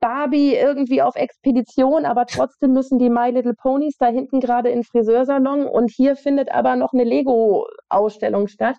Barbie 0.00 0.54
irgendwie 0.54 1.02
auf 1.02 1.14
Expedition, 1.14 2.04
aber 2.04 2.26
trotzdem 2.26 2.72
müssen 2.72 2.98
die 2.98 3.10
My 3.10 3.30
Little 3.30 3.54
Ponies 3.54 3.96
da 3.98 4.06
hinten 4.06 4.40
gerade 4.40 4.70
in 4.70 4.82
Friseursalon 4.82 5.66
und 5.66 5.90
hier 5.90 6.16
findet 6.16 6.50
aber 6.50 6.76
noch 6.76 6.92
eine 6.92 7.04
Lego-Ausstellung 7.04 8.48
statt. 8.48 8.76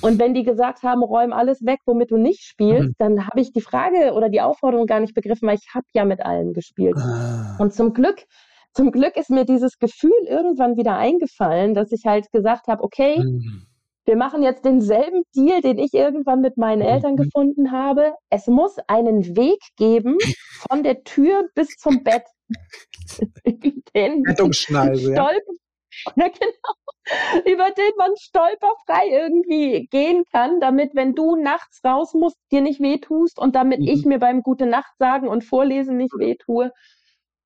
Und 0.00 0.18
wenn 0.18 0.34
die 0.34 0.44
gesagt 0.44 0.82
haben, 0.82 1.02
räum 1.02 1.32
alles 1.32 1.64
weg, 1.64 1.80
womit 1.86 2.10
du 2.10 2.16
nicht 2.16 2.42
spielst, 2.42 2.88
mhm. 2.88 2.94
dann 2.98 3.26
habe 3.26 3.40
ich 3.40 3.52
die 3.52 3.60
Frage 3.60 4.12
oder 4.14 4.28
die 4.28 4.40
Aufforderung 4.40 4.86
gar 4.86 5.00
nicht 5.00 5.14
begriffen, 5.14 5.48
weil 5.48 5.56
ich 5.56 5.74
habe 5.74 5.86
ja 5.92 6.04
mit 6.04 6.24
allen 6.24 6.52
gespielt. 6.52 6.96
Ah. 6.96 7.56
Und 7.58 7.74
zum 7.74 7.92
Glück, 7.92 8.24
zum 8.72 8.92
Glück 8.92 9.16
ist 9.16 9.30
mir 9.30 9.44
dieses 9.44 9.78
Gefühl 9.78 10.12
irgendwann 10.26 10.76
wieder 10.76 10.96
eingefallen, 10.96 11.74
dass 11.74 11.92
ich 11.92 12.06
halt 12.06 12.30
gesagt 12.32 12.66
habe, 12.66 12.82
okay, 12.82 13.18
mhm 13.20 13.66
wir 14.06 14.16
machen 14.16 14.42
jetzt 14.42 14.64
denselben 14.64 15.22
Deal, 15.34 15.60
den 15.60 15.78
ich 15.78 15.94
irgendwann 15.94 16.40
mit 16.40 16.56
meinen 16.56 16.82
mhm. 16.82 16.88
Eltern 16.88 17.16
gefunden 17.16 17.72
habe. 17.72 18.14
Es 18.30 18.46
muss 18.46 18.76
einen 18.86 19.36
Weg 19.36 19.60
geben 19.76 20.18
von 20.68 20.82
der 20.82 21.04
Tür 21.04 21.48
bis 21.54 21.68
zum 21.76 22.02
Bett. 22.02 22.24
den 23.94 24.26
Rettungsschneise. 24.26 25.14
Ja. 25.14 25.30
ja, 26.16 26.28
genau. 26.28 27.44
Über 27.44 27.70
den 27.70 27.92
man 27.98 28.10
stolperfrei 28.16 29.08
irgendwie 29.10 29.86
gehen 29.90 30.24
kann, 30.32 30.60
damit, 30.60 30.94
wenn 30.94 31.14
du 31.14 31.36
nachts 31.36 31.80
raus 31.84 32.14
musst, 32.14 32.38
dir 32.50 32.62
nicht 32.62 32.80
wehtust 32.80 33.38
und 33.38 33.54
damit 33.54 33.80
mhm. 33.80 33.88
ich 33.88 34.04
mir 34.04 34.18
beim 34.18 34.42
Gute 34.42 34.66
Nacht 34.66 34.92
sagen 34.98 35.28
und 35.28 35.44
vorlesen 35.44 35.96
nicht 35.96 36.14
wehtue. 36.18 36.70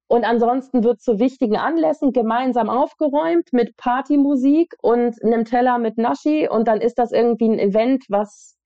Und 0.08 0.24
ansonsten 0.24 0.84
wird 0.84 1.02
zu 1.02 1.18
wichtigen 1.18 1.58
Anlässen 1.58 2.12
gemeinsam 2.12 2.70
aufgeräumt 2.70 3.52
mit 3.52 3.76
Partymusik 3.76 4.74
und 4.80 5.22
einem 5.22 5.44
Teller 5.44 5.78
mit 5.78 5.98
Naschi. 5.98 6.48
Und 6.48 6.66
dann 6.66 6.80
ist 6.80 6.98
das 6.98 7.12
irgendwie 7.12 7.48
ein 7.48 7.58
Event, 7.58 8.04
was, 8.08 8.56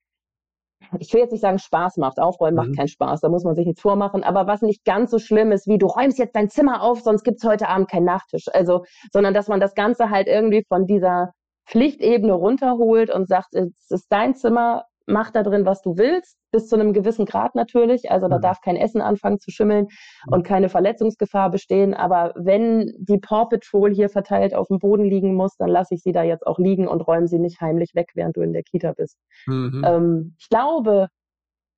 ich 1.00 1.12
will 1.12 1.20
jetzt 1.20 1.32
nicht 1.32 1.40
sagen 1.40 1.58
Spaß 1.58 1.96
macht. 1.96 2.20
Aufräumen 2.20 2.52
mhm. 2.52 2.56
macht 2.56 2.76
keinen 2.76 2.88
Spaß, 2.88 3.22
da 3.22 3.28
muss 3.28 3.42
man 3.42 3.56
sich 3.56 3.66
nichts 3.66 3.82
vormachen. 3.82 4.22
Aber 4.22 4.46
was 4.46 4.62
nicht 4.62 4.84
ganz 4.84 5.10
so 5.10 5.18
schlimm 5.18 5.50
ist, 5.50 5.66
wie 5.66 5.78
du 5.78 5.86
räumst 5.86 6.20
jetzt 6.20 6.36
dein 6.36 6.48
Zimmer 6.48 6.80
auf, 6.80 7.00
sonst 7.00 7.24
gibt's 7.24 7.44
heute 7.44 7.68
Abend 7.68 7.90
keinen 7.90 8.06
Nachtisch. 8.06 8.46
Also, 8.52 8.84
sondern 9.12 9.34
dass 9.34 9.48
man 9.48 9.58
das 9.58 9.74
Ganze 9.74 10.10
halt 10.10 10.28
irgendwie 10.28 10.64
von 10.68 10.86
dieser 10.86 11.32
Pflichtebene 11.66 12.34
runterholt 12.34 13.12
und 13.12 13.26
sagt, 13.26 13.54
es 13.54 13.90
ist 13.90 14.06
dein 14.10 14.36
Zimmer, 14.36 14.84
mach 15.06 15.30
da 15.30 15.42
drin, 15.42 15.66
was 15.66 15.82
du 15.82 15.96
willst, 15.96 16.38
bis 16.50 16.68
zu 16.68 16.76
einem 16.76 16.92
gewissen 16.92 17.26
Grad 17.26 17.54
natürlich. 17.54 18.10
Also 18.10 18.28
da 18.28 18.38
mhm. 18.38 18.42
darf 18.42 18.60
kein 18.60 18.76
Essen 18.76 19.00
anfangen 19.00 19.40
zu 19.40 19.50
schimmeln 19.50 19.86
mhm. 20.26 20.32
und 20.32 20.42
keine 20.44 20.68
Verletzungsgefahr 20.68 21.50
bestehen. 21.50 21.94
Aber 21.94 22.32
wenn 22.36 22.92
die 22.98 23.18
Paw 23.18 23.46
Patrol 23.46 23.92
hier 23.92 24.08
verteilt 24.08 24.54
auf 24.54 24.68
dem 24.68 24.78
Boden 24.78 25.04
liegen 25.04 25.34
muss, 25.34 25.56
dann 25.56 25.68
lasse 25.68 25.94
ich 25.94 26.02
sie 26.02 26.12
da 26.12 26.22
jetzt 26.22 26.46
auch 26.46 26.58
liegen 26.58 26.88
und 26.88 27.00
räume 27.00 27.28
sie 27.28 27.38
nicht 27.38 27.60
heimlich 27.60 27.94
weg, 27.94 28.10
während 28.14 28.36
du 28.36 28.42
in 28.42 28.52
der 28.52 28.62
Kita 28.62 28.92
bist. 28.92 29.18
Mhm. 29.46 29.82
Ähm, 29.84 30.36
ich 30.38 30.48
glaube, 30.48 31.08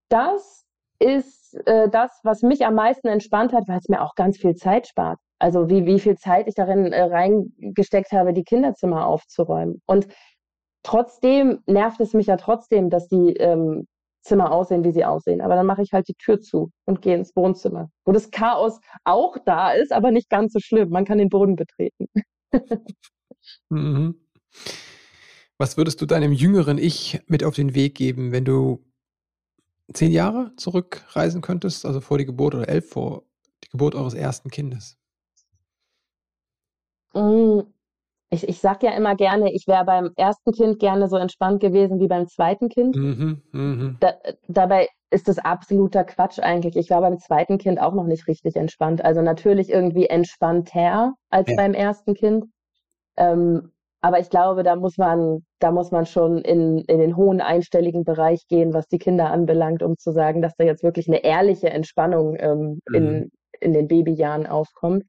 das 0.08 0.64
ist 0.98 1.54
äh, 1.66 1.88
das, 1.88 2.20
was 2.22 2.42
mich 2.42 2.64
am 2.64 2.74
meisten 2.74 3.08
entspannt 3.08 3.52
hat, 3.52 3.68
weil 3.68 3.78
es 3.78 3.88
mir 3.88 4.02
auch 4.02 4.14
ganz 4.14 4.38
viel 4.38 4.54
Zeit 4.54 4.86
spart. 4.86 5.18
Also 5.38 5.68
wie, 5.68 5.84
wie 5.84 5.98
viel 5.98 6.16
Zeit 6.16 6.46
ich 6.46 6.54
darin 6.54 6.92
äh, 6.92 7.02
reingesteckt 7.02 8.12
habe, 8.12 8.32
die 8.32 8.44
Kinderzimmer 8.44 9.06
aufzuräumen. 9.06 9.82
Und 9.86 10.06
trotzdem 10.84 11.60
nervt 11.66 12.00
es 12.00 12.12
mich 12.14 12.28
ja 12.28 12.36
trotzdem, 12.36 12.90
dass 12.90 13.08
die 13.08 13.34
ähm, 13.38 13.88
Zimmer 14.22 14.52
aussehen, 14.52 14.84
wie 14.84 14.92
sie 14.92 15.04
aussehen. 15.04 15.40
Aber 15.40 15.56
dann 15.56 15.66
mache 15.66 15.82
ich 15.82 15.92
halt 15.92 16.08
die 16.08 16.14
Tür 16.14 16.40
zu 16.40 16.70
und 16.86 17.02
gehe 17.02 17.16
ins 17.16 17.34
Wohnzimmer, 17.34 17.90
wo 18.04 18.12
das 18.12 18.30
Chaos 18.30 18.78
auch 19.04 19.36
da 19.44 19.72
ist, 19.72 19.92
aber 19.92 20.12
nicht 20.12 20.30
ganz 20.30 20.52
so 20.52 20.60
schlimm. 20.60 20.90
Man 20.90 21.04
kann 21.04 21.18
den 21.18 21.28
Boden 21.28 21.56
betreten. 21.56 22.06
mhm. 23.70 24.20
Was 25.58 25.76
würdest 25.76 26.00
du 26.00 26.06
deinem 26.06 26.32
jüngeren 26.32 26.78
Ich 26.78 27.20
mit 27.26 27.44
auf 27.44 27.54
den 27.54 27.74
Weg 27.74 27.94
geben, 27.94 28.32
wenn 28.32 28.44
du 28.44 28.84
zehn 29.92 30.10
Jahre 30.10 30.52
zurückreisen 30.56 31.42
könntest, 31.42 31.84
also 31.84 32.00
vor 32.00 32.18
die 32.18 32.24
Geburt 32.26 32.54
oder 32.54 32.68
elf 32.68 32.88
vor 32.88 33.24
die 33.62 33.68
Geburt 33.68 33.94
eures 33.94 34.14
ersten 34.14 34.50
Kindes? 34.50 34.98
Mm, 37.14 37.60
ich, 38.30 38.48
ich 38.48 38.60
sage 38.60 38.86
ja 38.86 38.92
immer 38.92 39.14
gerne, 39.14 39.52
ich 39.52 39.66
wäre 39.66 39.84
beim 39.84 40.10
ersten 40.16 40.52
Kind 40.52 40.78
gerne 40.78 41.08
so 41.08 41.16
entspannt 41.16 41.60
gewesen 41.60 42.00
wie 42.00 42.08
beim 42.08 42.26
zweiten 42.26 42.68
Kind. 42.68 42.96
Mhm, 42.96 43.42
mh. 43.52 43.96
da, 44.00 44.14
dabei 44.48 44.88
ist 45.10 45.28
das 45.28 45.38
absoluter 45.38 46.04
Quatsch 46.04 46.40
eigentlich. 46.40 46.76
Ich 46.76 46.90
war 46.90 47.00
beim 47.00 47.18
zweiten 47.18 47.58
Kind 47.58 47.80
auch 47.80 47.94
noch 47.94 48.06
nicht 48.06 48.26
richtig 48.26 48.56
entspannt. 48.56 49.04
Also 49.04 49.22
natürlich 49.22 49.70
irgendwie 49.70 50.06
entspannter 50.06 51.12
als 51.30 51.48
ja. 51.48 51.56
beim 51.56 51.72
ersten 51.72 52.14
Kind. 52.14 52.46
Ähm, 53.16 53.70
aber 54.00 54.18
ich 54.18 54.28
glaube, 54.28 54.64
da 54.64 54.76
muss 54.76 54.98
man, 54.98 55.46
da 55.60 55.70
muss 55.70 55.90
man 55.90 56.04
schon 56.04 56.38
in, 56.38 56.78
in 56.80 56.98
den 56.98 57.16
hohen 57.16 57.40
einstelligen 57.40 58.04
Bereich 58.04 58.46
gehen, 58.48 58.74
was 58.74 58.86
die 58.88 58.98
Kinder 58.98 59.30
anbelangt, 59.30 59.82
um 59.82 59.96
zu 59.96 60.12
sagen, 60.12 60.42
dass 60.42 60.56
da 60.56 60.64
jetzt 60.64 60.82
wirklich 60.82 61.08
eine 61.08 61.24
ehrliche 61.24 61.70
Entspannung 61.70 62.36
ähm, 62.38 62.80
mhm. 62.88 62.94
in, 62.94 63.30
in 63.60 63.72
den 63.72 63.88
Babyjahren 63.88 64.46
aufkommt. 64.46 65.04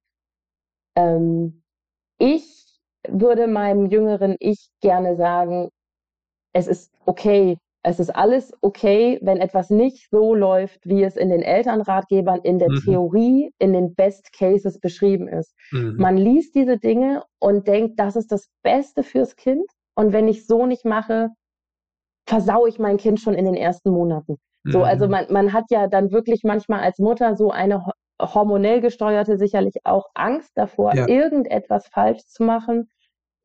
Ähm, 0.95 1.63
ich 2.19 2.64
würde 3.09 3.47
meinem 3.47 3.87
jüngeren 3.87 4.35
Ich 4.39 4.69
gerne 4.81 5.15
sagen, 5.15 5.69
es 6.53 6.67
ist 6.67 6.91
okay, 7.05 7.57
es 7.85 7.99
ist 7.99 8.15
alles 8.15 8.51
okay, 8.61 9.19
wenn 9.21 9.37
etwas 9.37 9.69
nicht 9.69 10.09
so 10.09 10.33
läuft, 10.33 10.79
wie 10.85 11.03
es 11.03 11.15
in 11.15 11.29
den 11.29 11.43
Elternratgebern, 11.43 12.41
in 12.41 12.57
der 12.57 12.71
mhm. 12.71 12.81
Theorie, 12.83 13.53
in 13.59 13.73
den 13.73 13.93
Best 13.93 14.33
Cases 14.33 14.79
beschrieben 14.79 15.27
ist. 15.27 15.53
Mhm. 15.71 15.95
Man 15.97 16.17
liest 16.17 16.55
diese 16.55 16.77
Dinge 16.77 17.23
und 17.39 17.67
denkt, 17.67 17.99
das 17.99 18.15
ist 18.15 18.31
das 18.31 18.49
Beste 18.63 19.03
fürs 19.03 19.35
Kind. 19.35 19.65
Und 19.93 20.13
wenn 20.13 20.27
ich 20.27 20.47
so 20.47 20.65
nicht 20.65 20.83
mache, 20.83 21.29
versau 22.27 22.65
ich 22.65 22.79
mein 22.79 22.97
Kind 22.97 23.19
schon 23.19 23.35
in 23.35 23.45
den 23.45 23.55
ersten 23.55 23.91
Monaten. 23.91 24.37
Mhm. 24.63 24.71
So, 24.71 24.83
also 24.83 25.07
man, 25.07 25.31
man 25.31 25.53
hat 25.53 25.65
ja 25.69 25.87
dann 25.87 26.11
wirklich 26.11 26.41
manchmal 26.43 26.79
als 26.79 26.97
Mutter 26.97 27.35
so 27.35 27.51
eine 27.51 27.85
hormonell 28.19 28.81
gesteuerte 28.81 29.37
sicherlich 29.37 29.75
auch 29.83 30.07
Angst 30.15 30.51
davor, 30.55 30.95
ja. 30.95 31.07
irgendetwas 31.07 31.87
falsch 31.87 32.25
zu 32.25 32.43
machen 32.43 32.89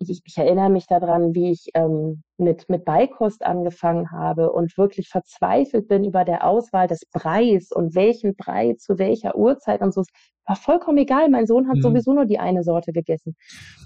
ich, 0.09 0.23
ich, 0.25 0.39
erinnere 0.39 0.71
mich 0.71 0.87
daran, 0.87 1.35
wie 1.35 1.51
ich 1.51 1.69
ähm, 1.75 2.23
mit, 2.39 2.69
mit 2.69 2.85
Beikost 2.85 3.45
angefangen 3.45 4.11
habe 4.11 4.51
und 4.51 4.77
wirklich 4.79 5.09
verzweifelt 5.09 5.89
bin 5.89 6.05
über 6.05 6.25
der 6.25 6.47
Auswahl 6.47 6.87
des 6.87 7.03
Breis 7.13 7.71
und 7.71 7.95
welchen 7.95 8.35
Brei 8.35 8.75
zu 8.79 8.99
welcher 8.99 9.37
Uhrzeit 9.37 9.83
und 9.83 9.93
so. 9.93 10.03
War 10.47 10.57
vollkommen 10.57 10.99
egal. 10.99 11.29
Mein 11.29 11.47
Sohn 11.47 11.69
hat 11.69 11.77
mhm. 11.77 11.83
sowieso 11.83 12.13
nur 12.15 12.25
die 12.25 12.39
eine 12.39 12.65
Sorte 12.65 12.93
gegessen. 12.93 13.37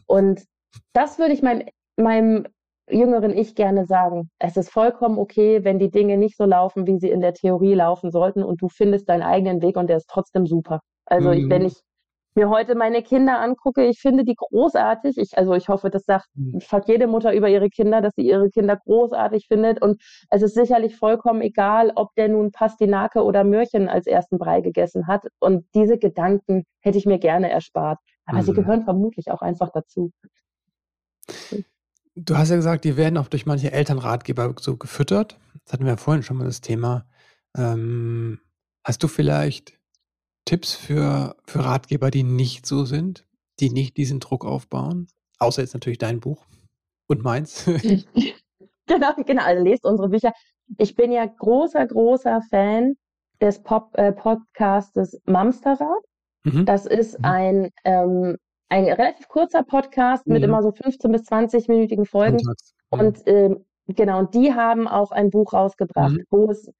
Und 0.06 0.44
das 0.92 1.18
würde 1.18 1.34
ich 1.34 1.42
meinem, 1.42 1.68
meinem 1.96 2.46
jüngeren 2.88 3.36
Ich 3.36 3.54
gerne 3.54 3.86
sagen. 3.86 4.30
Es 4.38 4.56
ist 4.56 4.70
vollkommen 4.70 5.18
okay, 5.18 5.64
wenn 5.64 5.78
die 5.78 5.90
Dinge 5.90 6.16
nicht 6.16 6.36
so 6.36 6.44
laufen, 6.44 6.86
wie 6.86 6.98
sie 6.98 7.10
in 7.10 7.20
der 7.20 7.34
Theorie 7.34 7.74
laufen 7.74 8.10
sollten 8.10 8.42
und 8.42 8.62
du 8.62 8.68
findest 8.68 9.08
deinen 9.08 9.22
eigenen 9.22 9.62
Weg 9.62 9.76
und 9.76 9.88
der 9.88 9.96
ist 9.96 10.08
trotzdem 10.08 10.46
super. 10.46 10.80
Also 11.06 11.30
mhm. 11.30 11.34
ich, 11.34 11.48
wenn 11.50 11.64
ich 11.64 11.74
mir 12.36 12.48
heute 12.48 12.74
meine 12.74 13.02
Kinder 13.02 13.40
angucke, 13.40 13.86
ich 13.86 14.00
finde 14.00 14.24
die 14.24 14.34
großartig. 14.34 15.18
Ich, 15.18 15.36
also 15.36 15.54
ich 15.54 15.68
hoffe, 15.68 15.90
das 15.90 16.04
sagt 16.04 16.26
mhm. 16.34 16.60
fast 16.60 16.88
jede 16.88 17.06
Mutter 17.06 17.34
über 17.34 17.48
ihre 17.48 17.70
Kinder, 17.70 18.00
dass 18.00 18.14
sie 18.16 18.26
ihre 18.26 18.50
Kinder 18.50 18.76
großartig 18.76 19.46
findet. 19.46 19.80
Und 19.82 20.02
es 20.30 20.42
ist 20.42 20.54
sicherlich 20.54 20.96
vollkommen 20.96 21.42
egal, 21.42 21.92
ob 21.94 22.14
der 22.14 22.28
nun 22.28 22.52
Pastinake 22.52 23.22
oder 23.22 23.44
Möhrchen 23.44 23.88
als 23.88 24.06
ersten 24.06 24.38
Brei 24.38 24.60
gegessen 24.60 25.06
hat. 25.06 25.26
Und 25.38 25.66
diese 25.74 25.98
Gedanken 25.98 26.64
hätte 26.80 26.98
ich 26.98 27.06
mir 27.06 27.18
gerne 27.18 27.50
erspart. 27.50 27.98
Aber 28.26 28.38
mhm. 28.38 28.42
sie 28.42 28.52
gehören 28.52 28.84
vermutlich 28.84 29.30
auch 29.30 29.42
einfach 29.42 29.70
dazu. 29.70 30.10
Du 32.16 32.36
hast 32.36 32.50
ja 32.50 32.56
gesagt, 32.56 32.84
die 32.84 32.96
werden 32.96 33.18
auch 33.18 33.28
durch 33.28 33.46
manche 33.46 33.72
Elternratgeber 33.72 34.54
so 34.60 34.76
gefüttert. 34.76 35.38
Das 35.64 35.72
hatten 35.72 35.84
wir 35.84 35.92
ja 35.92 35.96
vorhin 35.96 36.22
schon 36.22 36.36
mal 36.36 36.44
das 36.44 36.60
Thema. 36.60 37.06
Ähm, 37.56 38.40
hast 38.84 39.02
du 39.02 39.08
vielleicht 39.08 39.78
Tipps 40.44 40.74
für, 40.74 41.36
für 41.46 41.64
Ratgeber, 41.64 42.10
die 42.10 42.22
nicht 42.22 42.66
so 42.66 42.84
sind, 42.84 43.26
die 43.60 43.70
nicht 43.70 43.96
diesen 43.96 44.20
Druck 44.20 44.44
aufbauen? 44.44 45.08
Außer 45.38 45.62
jetzt 45.62 45.74
natürlich 45.74 45.98
dein 45.98 46.20
Buch 46.20 46.44
und 47.06 47.22
meins. 47.22 47.64
genau, 48.86 49.14
genau. 49.24 49.42
Also 49.42 49.64
lest 49.64 49.84
unsere 49.84 50.08
Bücher. 50.08 50.32
Ich 50.78 50.94
bin 50.94 51.12
ja 51.12 51.26
großer, 51.26 51.86
großer 51.86 52.40
Fan 52.50 52.94
des 53.40 53.62
Pop, 53.62 53.90
äh, 53.94 54.12
Podcastes 54.12 55.20
Mamsterrad. 55.24 56.02
Mhm. 56.44 56.64
Das 56.66 56.86
ist 56.86 57.18
mhm. 57.18 57.24
ein, 57.24 57.70
ähm, 57.84 58.36
ein 58.68 58.84
relativ 58.84 59.28
kurzer 59.28 59.62
Podcast 59.62 60.26
mhm. 60.26 60.34
mit 60.34 60.42
immer 60.44 60.62
so 60.62 60.72
15 60.72 61.12
bis 61.12 61.22
20-minütigen 61.22 62.06
Folgen. 62.06 62.40
Und 62.90 63.26
äh, 63.26 63.54
genau, 63.88 64.20
und 64.20 64.34
die 64.34 64.54
haben 64.54 64.88
auch 64.88 65.10
ein 65.10 65.30
Buch 65.30 65.52
rausgebracht, 65.52 66.12
mhm. 66.12 66.24
wo 66.30 66.50
es 66.50 66.70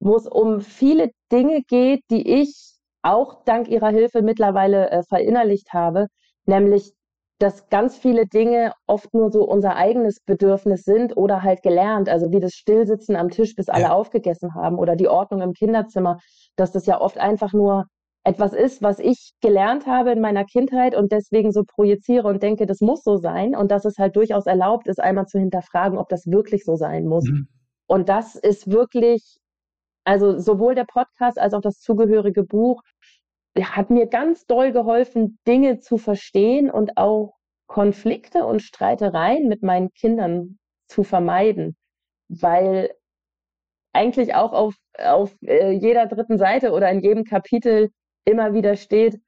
wo 0.00 0.16
es 0.16 0.26
um 0.26 0.60
viele 0.60 1.10
Dinge 1.32 1.62
geht, 1.62 2.04
die 2.10 2.40
ich 2.40 2.77
auch 3.08 3.44
dank 3.44 3.68
ihrer 3.68 3.88
Hilfe 3.88 4.22
mittlerweile 4.22 4.90
äh, 4.90 5.02
verinnerlicht 5.02 5.72
habe, 5.72 6.06
nämlich 6.46 6.92
dass 7.38 7.68
ganz 7.68 7.96
viele 7.96 8.26
Dinge 8.26 8.72
oft 8.88 9.14
nur 9.14 9.30
so 9.30 9.44
unser 9.44 9.76
eigenes 9.76 10.20
Bedürfnis 10.24 10.82
sind 10.82 11.16
oder 11.16 11.42
halt 11.42 11.62
gelernt, 11.62 12.08
also 12.08 12.32
wie 12.32 12.40
das 12.40 12.52
Stillsitzen 12.54 13.14
am 13.14 13.30
Tisch, 13.30 13.54
bis 13.54 13.68
alle 13.68 13.84
ja. 13.84 13.92
aufgegessen 13.92 14.54
haben 14.54 14.76
oder 14.76 14.96
die 14.96 15.06
Ordnung 15.06 15.40
im 15.42 15.52
Kinderzimmer, 15.52 16.18
dass 16.56 16.72
das 16.72 16.86
ja 16.86 17.00
oft 17.00 17.16
einfach 17.16 17.52
nur 17.52 17.84
etwas 18.24 18.52
ist, 18.52 18.82
was 18.82 18.98
ich 18.98 19.30
gelernt 19.40 19.86
habe 19.86 20.10
in 20.10 20.20
meiner 20.20 20.44
Kindheit 20.44 20.96
und 20.96 21.12
deswegen 21.12 21.52
so 21.52 21.62
projiziere 21.64 22.26
und 22.26 22.42
denke, 22.42 22.66
das 22.66 22.80
muss 22.80 23.04
so 23.04 23.16
sein 23.16 23.54
und 23.54 23.70
dass 23.70 23.84
es 23.84 23.98
halt 23.98 24.16
durchaus 24.16 24.46
erlaubt 24.46 24.88
ist, 24.88 25.00
einmal 25.00 25.26
zu 25.26 25.38
hinterfragen, 25.38 25.96
ob 25.96 26.08
das 26.08 26.26
wirklich 26.26 26.64
so 26.64 26.74
sein 26.74 27.06
muss. 27.06 27.24
Mhm. 27.24 27.46
Und 27.86 28.08
das 28.08 28.34
ist 28.34 28.70
wirklich 28.70 29.38
also 30.08 30.38
sowohl 30.38 30.74
der 30.74 30.86
Podcast 30.86 31.38
als 31.38 31.52
auch 31.52 31.60
das 31.60 31.80
zugehörige 31.80 32.42
Buch 32.42 32.80
hat 33.56 33.90
mir 33.90 34.06
ganz 34.06 34.46
doll 34.46 34.72
geholfen, 34.72 35.38
Dinge 35.46 35.80
zu 35.80 35.98
verstehen 35.98 36.70
und 36.70 36.96
auch 36.96 37.34
Konflikte 37.66 38.44
und 38.44 38.62
Streitereien 38.62 39.48
mit 39.48 39.62
meinen 39.62 39.92
Kindern 39.92 40.58
zu 40.86 41.02
vermeiden, 41.02 41.76
weil 42.28 42.94
eigentlich 43.92 44.34
auch 44.34 44.52
auf, 44.52 44.74
auf 44.98 45.34
äh, 45.42 45.72
jeder 45.72 46.06
dritten 46.06 46.38
Seite 46.38 46.72
oder 46.72 46.90
in 46.90 47.00
jedem 47.00 47.24
Kapitel 47.24 47.90
immer 48.24 48.54
wieder 48.54 48.76
steht, 48.76 49.20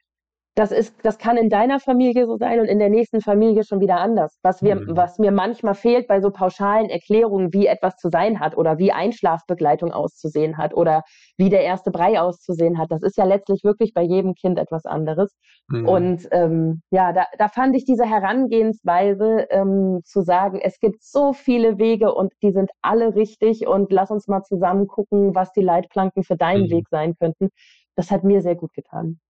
das 0.57 0.73
ist, 0.73 0.95
das 1.05 1.19
kann 1.19 1.37
in 1.37 1.49
deiner 1.49 1.79
Familie 1.79 2.27
so 2.27 2.37
sein 2.37 2.61
und 2.61 2.67
in 2.67 2.81
der 2.81 2.91
nächsten 2.91 3.21
Familie 3.21 3.63
schon 3.63 3.81
wieder 3.81 3.99
anders. 3.99 4.39
Was 4.43 4.63
wir, 4.63 4.77
mhm. 4.77 4.97
was 4.97 5.19
mir 5.19 5.31
manchmal 5.31 5.75
fehlt 5.75 6.09
bei 6.09 6.21
so 6.21 6.31
pauschalen 6.31 6.91
Erklärungen, 6.91 7.53
wie 7.53 7.67
etwas 7.67 7.97
zu 7.97 8.09
sein 8.11 8.41
hat 8.41 8.57
oder 8.57 8.77
wie 8.79 8.91
Einschlafbegleitung 8.91 9.93
auszusehen 9.93 10.59
hat 10.59 10.75
oder 10.75 11.03
wie 11.39 11.51
der 11.51 11.63
erste 11.63 11.93
Brei 11.93 12.21
auszusehen 12.21 12.79
hat. 12.79 12.91
Das 12.91 13.03
ist 13.03 13.17
ja 13.17 13.25
letztlich 13.25 13.63
wirklich 13.63 13.95
bei 13.95 14.03
jedem 14.03 14.35
Kind 14.35 14.59
etwas 14.59 14.87
anderes. 14.87 15.37
Mhm. 15.69 15.89
Und 15.89 16.29
ähm, 16.33 16.83
ja, 16.91 17.13
da, 17.13 17.27
da 17.39 17.49
fand 17.49 17.77
ich 17.77 17.85
diese 17.85 18.05
Herangehensweise 18.05 19.47
ähm, 19.51 20.01
zu 20.05 20.21
sagen, 20.23 20.59
es 20.61 20.81
gibt 20.81 21.03
so 21.03 21.33
viele 21.33 21.79
Wege 21.79 22.13
und 22.13 22.33
die 22.43 22.51
sind 22.51 22.71
alle 22.83 23.15
richtig 23.15 23.69
und 23.69 23.93
lass 23.93 24.11
uns 24.11 24.27
mal 24.27 24.43
zusammen 24.43 24.89
gucken, 24.89 25.35
was 25.35 25.53
die 25.53 25.63
Leitplanken 25.63 26.25
für 26.25 26.37
deinen 26.37 26.65
mhm. 26.65 26.71
Weg 26.71 26.89
sein 26.91 27.15
könnten. 27.19 27.51
Das 27.95 28.11
hat 28.11 28.25
mir 28.25 28.43
sehr 28.43 28.57
gut 28.57 28.73
getan. 28.75 29.21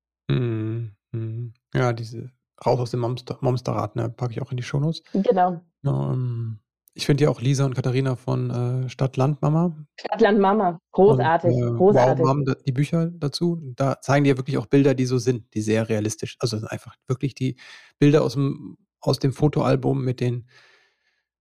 Mhm. 1.12 1.52
Ja, 1.74 1.92
diese 1.92 2.30
raus 2.64 2.80
aus 2.80 2.90
dem 2.90 3.00
Monster, 3.00 3.38
Monsterrad, 3.40 3.96
ne, 3.96 4.10
packe 4.10 4.32
ich 4.32 4.42
auch 4.42 4.50
in 4.50 4.56
die 4.56 4.62
Shownotes. 4.62 5.02
Genau. 5.12 5.60
Ja, 5.82 6.12
ähm, 6.12 6.60
ich 6.94 7.06
finde 7.06 7.24
ja 7.24 7.30
auch 7.30 7.40
Lisa 7.40 7.64
und 7.64 7.74
Katharina 7.74 8.16
von 8.16 8.50
äh, 8.50 8.88
Stadt 8.88 9.16
Land 9.16 9.40
Mama. 9.42 9.76
Stadt 9.98 10.20
Land 10.20 10.40
Mama, 10.40 10.78
großartig, 10.92 11.54
und, 11.54 11.74
äh, 11.74 11.78
großartig. 11.78 12.24
Wow, 12.24 12.28
haben 12.28 12.54
die 12.66 12.72
Bücher 12.72 13.06
dazu. 13.06 13.60
Da 13.76 14.00
zeigen 14.00 14.24
die 14.24 14.30
ja 14.30 14.36
wirklich 14.36 14.58
auch 14.58 14.66
Bilder, 14.66 14.94
die 14.94 15.06
so 15.06 15.18
sind, 15.18 15.54
die 15.54 15.62
sehr 15.62 15.88
realistisch. 15.88 16.36
Also 16.40 16.58
einfach 16.66 16.96
wirklich 17.06 17.34
die 17.34 17.56
Bilder 17.98 18.22
aus 18.22 18.34
dem 18.34 18.76
aus 19.00 19.18
dem 19.18 19.32
Fotoalbum 19.32 20.04
mit 20.04 20.20
den 20.20 20.46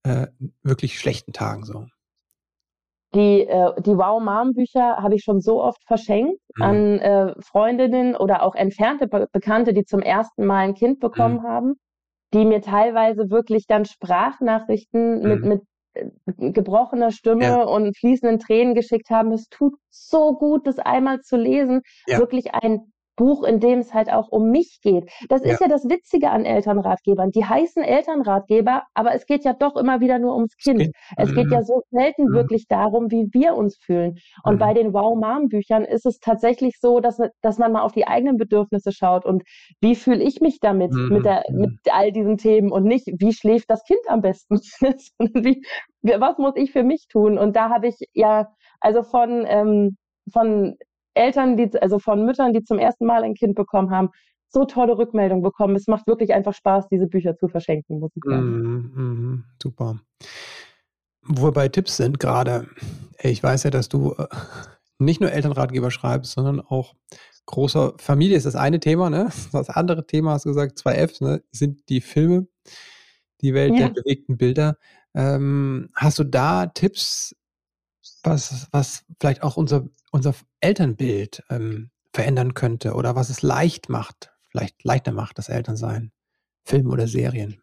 äh, 0.04 0.28
wirklich 0.64 0.98
schlechten 0.98 1.34
Tagen 1.34 1.66
so. 1.66 1.88
Die, 3.16 3.42
äh, 3.42 3.82
die 3.82 3.98
Wow 3.98 4.22
Mom 4.22 4.54
Bücher 4.54 4.98
habe 4.98 5.16
ich 5.16 5.24
schon 5.24 5.42
so 5.42 5.64
oft 5.64 5.84
verschenkt 5.88 6.40
mhm. 6.56 6.64
an 6.64 7.00
äh, 7.00 7.34
Freundinnen 7.42 8.16
oder 8.16 8.44
auch 8.44 8.54
entfernte 8.54 9.08
Be 9.08 9.28
Bekannte, 9.32 9.74
die 9.74 9.84
zum 9.84 10.02
ersten 10.02 10.46
Mal 10.46 10.60
ein 10.60 10.76
Kind 10.76 11.00
bekommen 11.00 11.38
mhm. 11.38 11.44
haben, 11.44 11.74
die 12.34 12.46
mir 12.46 12.62
teilweise 12.62 13.32
wirklich 13.32 13.66
dann 13.66 13.86
Sprachnachrichten 13.86 15.22
mhm. 15.22 15.28
mit, 15.28 15.46
mit 15.46 15.62
äh, 15.96 16.52
gebrochener 16.52 17.10
Stimme 17.12 17.46
ja. 17.46 17.64
und 17.64 17.98
fließenden 17.98 18.38
Tränen 18.38 18.76
geschickt 18.76 19.10
haben. 19.10 19.32
Es 19.32 19.48
tut 19.50 19.74
so 19.90 20.34
gut, 20.34 20.68
das 20.68 20.78
einmal 20.78 21.22
zu 21.22 21.36
lesen. 21.36 21.82
Ja. 22.06 22.20
Wirklich 22.20 22.54
ein 22.54 22.92
Buch, 23.20 23.44
in 23.44 23.60
dem 23.60 23.80
es 23.80 23.94
halt 23.94 24.12
auch 24.12 24.30
um 24.30 24.50
mich 24.50 24.80
geht. 24.82 25.12
Das 25.28 25.44
ja. 25.44 25.52
ist 25.52 25.60
ja 25.60 25.68
das 25.68 25.84
Witzige 25.90 26.32
an 26.32 26.46
Elternratgebern. 26.46 27.32
Die 27.32 27.44
heißen 27.44 27.84
Elternratgeber, 27.84 28.84
aber 28.94 29.14
es 29.14 29.26
geht 29.26 29.44
ja 29.44 29.52
doch 29.52 29.76
immer 29.76 30.00
wieder 30.00 30.20
nur 30.20 30.36
ums 30.36 30.56
Kind. 30.56 30.80
Geht, 30.80 30.96
es 31.18 31.36
geht 31.36 31.52
ja 31.52 31.62
so 31.62 31.82
selten 31.92 32.30
mhm. 32.30 32.34
wirklich 32.34 32.68
darum, 32.68 33.12
wie 33.12 33.28
wir 33.34 33.56
uns 33.56 33.78
fühlen. 33.78 34.16
Und 34.46 34.56
mhm. 34.56 34.60
bei 34.60 34.74
den 34.74 34.94
Wow 34.94 35.18
Mom 35.20 35.50
Büchern 35.50 35.84
ist 35.84 36.06
es 36.06 36.20
tatsächlich 36.20 36.80
so, 36.80 37.02
dass, 37.02 37.20
dass 37.42 37.58
man 37.58 37.74
mal 37.74 37.82
auf 37.82 37.92
die 37.92 38.08
eigenen 38.08 38.38
Bedürfnisse 38.38 38.94
schaut 38.94 39.26
und 39.26 39.44
wie 39.82 39.96
fühle 39.96 40.24
ich 40.24 40.40
mich 40.40 40.62
damit, 40.62 40.94
mhm. 40.94 41.10
mit, 41.10 41.26
der, 41.26 41.44
mit 41.52 41.72
all 41.92 42.14
diesen 42.14 42.38
Themen 42.38 42.72
und 42.72 42.86
nicht, 42.86 43.06
wie 43.20 43.34
schläft 43.34 43.70
das 43.70 43.84
Kind 43.84 44.00
am 44.08 44.22
besten, 44.22 44.60
wie, 45.20 45.62
was 46.02 46.38
muss 46.38 46.54
ich 46.56 46.72
für 46.72 46.84
mich 46.84 47.08
tun? 47.10 47.38
Und 47.38 47.58
da 47.58 47.70
habe 47.70 47.88
ich 47.88 47.98
ja, 48.14 48.48
also 48.80 49.04
von, 49.04 49.44
ähm, 49.46 49.98
von 50.32 50.78
Eltern, 51.14 51.58
die, 51.58 51.70
also 51.82 52.00
von 52.00 52.26
Müttern, 52.26 52.54
die 52.54 52.64
zum 52.64 52.80
ersten 52.80 53.06
Mal 53.06 53.24
ein 53.24 53.34
Kind 53.34 53.56
bekommen 53.56 53.92
haben, 53.92 54.10
so 54.50 54.66
tolle 54.66 54.98
Rückmeldungen 54.98 55.44
bekommen. 55.44 55.76
Es 55.76 55.88
macht 55.88 56.08
wirklich 56.08 56.34
einfach 56.34 56.54
Spaß, 56.54 56.88
diese 56.90 57.08
Bücher 57.08 57.38
zu 57.38 57.48
verschenken, 57.48 58.00
muss 58.00 58.12
ich 58.16 58.24
sagen. 58.26 58.92
Mm, 58.94 59.02
mm, 59.02 59.46
super. 59.62 60.00
Wo 61.22 61.48
wir 61.48 61.52
bei 61.52 61.68
Tipps 61.68 61.98
sind 61.98 62.20
gerade, 62.20 62.68
ich 63.22 63.44
weiß 63.44 63.64
ja, 63.64 63.70
dass 63.70 63.90
du 63.90 64.14
äh, 64.14 64.28
nicht 64.98 65.22
nur 65.22 65.32
Elternratgeber 65.32 65.92
schreibst, 65.92 66.32
sondern 66.32 66.62
auch 66.62 66.96
großer 67.46 67.94
Familie 67.98 68.38
ist 68.38 68.46
das 68.46 68.56
eine 68.56 68.80
Thema, 68.80 69.10
ne? 69.10 69.30
Das 69.52 69.70
andere 69.70 70.06
Thema, 70.06 70.34
hast 70.34 70.46
du 70.46 70.50
gesagt, 70.50 70.78
zwei 70.78 70.96
Fs, 71.08 71.22
ne? 71.22 71.44
sind 71.52 71.88
die 71.90 72.02
Filme, 72.02 72.48
die 73.42 73.54
Welt 73.54 73.74
ja. 73.74 73.90
der 73.90 74.02
bewegten 74.02 74.38
Bilder. 74.38 74.78
Ähm, 75.16 75.90
hast 75.96 76.20
du 76.20 76.24
da 76.24 76.68
Tipps, 76.68 77.36
was, 78.24 78.68
was 78.72 79.04
vielleicht 79.20 79.44
auch 79.44 79.58
unser 79.58 79.88
unser 80.12 80.34
Elternbild 80.60 81.44
ähm, 81.50 81.92
verändern 82.14 82.54
könnte 82.54 82.94
oder 82.94 83.16
was 83.16 83.30
es 83.30 83.42
leicht 83.42 83.90
macht, 83.90 84.32
vielleicht 84.50 84.84
leichter 84.84 85.12
macht, 85.12 85.38
das 85.38 85.50
Elternsein, 85.50 86.12
Film 86.66 86.90
oder 86.90 87.08
Serien? 87.08 87.62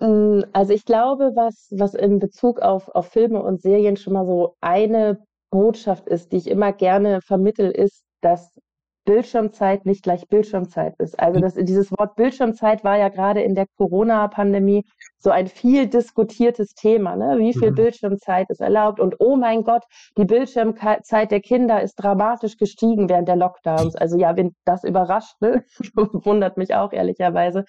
Hm, 0.00 0.44
also 0.52 0.72
ich 0.72 0.84
glaube, 0.84 1.32
was, 1.34 1.68
was 1.70 1.94
in 1.94 2.18
Bezug 2.18 2.60
auf, 2.60 2.88
auf 2.88 3.08
Filme 3.08 3.42
und 3.42 3.62
Serien 3.62 3.96
schon 3.96 4.12
mal 4.12 4.26
so 4.26 4.56
eine 4.60 5.24
Botschaft 5.50 6.06
ist, 6.08 6.32
die 6.32 6.36
ich 6.36 6.48
immer 6.48 6.72
gerne 6.72 7.20
vermittel, 7.22 7.70
ist, 7.70 8.04
dass 8.20 8.60
Bildschirmzeit 9.06 9.86
nicht 9.86 10.02
gleich 10.02 10.28
Bildschirmzeit 10.28 10.94
ist. 10.98 11.18
Also 11.18 11.40
das, 11.40 11.54
dieses 11.54 11.90
Wort 11.92 12.16
Bildschirmzeit 12.16 12.84
war 12.84 12.98
ja 12.98 13.08
gerade 13.08 13.40
in 13.40 13.54
der 13.54 13.66
Corona-Pandemie 13.78 14.84
so 15.18 15.30
ein 15.30 15.46
viel 15.46 15.86
diskutiertes 15.86 16.74
Thema. 16.74 17.16
Ne? 17.16 17.38
Wie 17.38 17.54
viel 17.54 17.70
mhm. 17.70 17.76
Bildschirmzeit 17.76 18.50
ist 18.50 18.60
erlaubt? 18.60 19.00
Und 19.00 19.16
oh 19.20 19.36
mein 19.36 19.62
Gott, 19.62 19.84
die 20.18 20.24
Bildschirmzeit 20.24 21.30
der 21.30 21.40
Kinder 21.40 21.80
ist 21.80 21.94
dramatisch 21.94 22.58
gestiegen 22.58 23.08
während 23.08 23.28
der 23.28 23.36
Lockdowns. 23.36 23.96
Also 23.96 24.18
ja, 24.18 24.36
wenn 24.36 24.54
das 24.64 24.84
überrascht, 24.84 25.40
ne? 25.40 25.64
wundert 25.94 26.56
mich 26.56 26.74
auch 26.74 26.92
ehrlicherweise. 26.92 27.64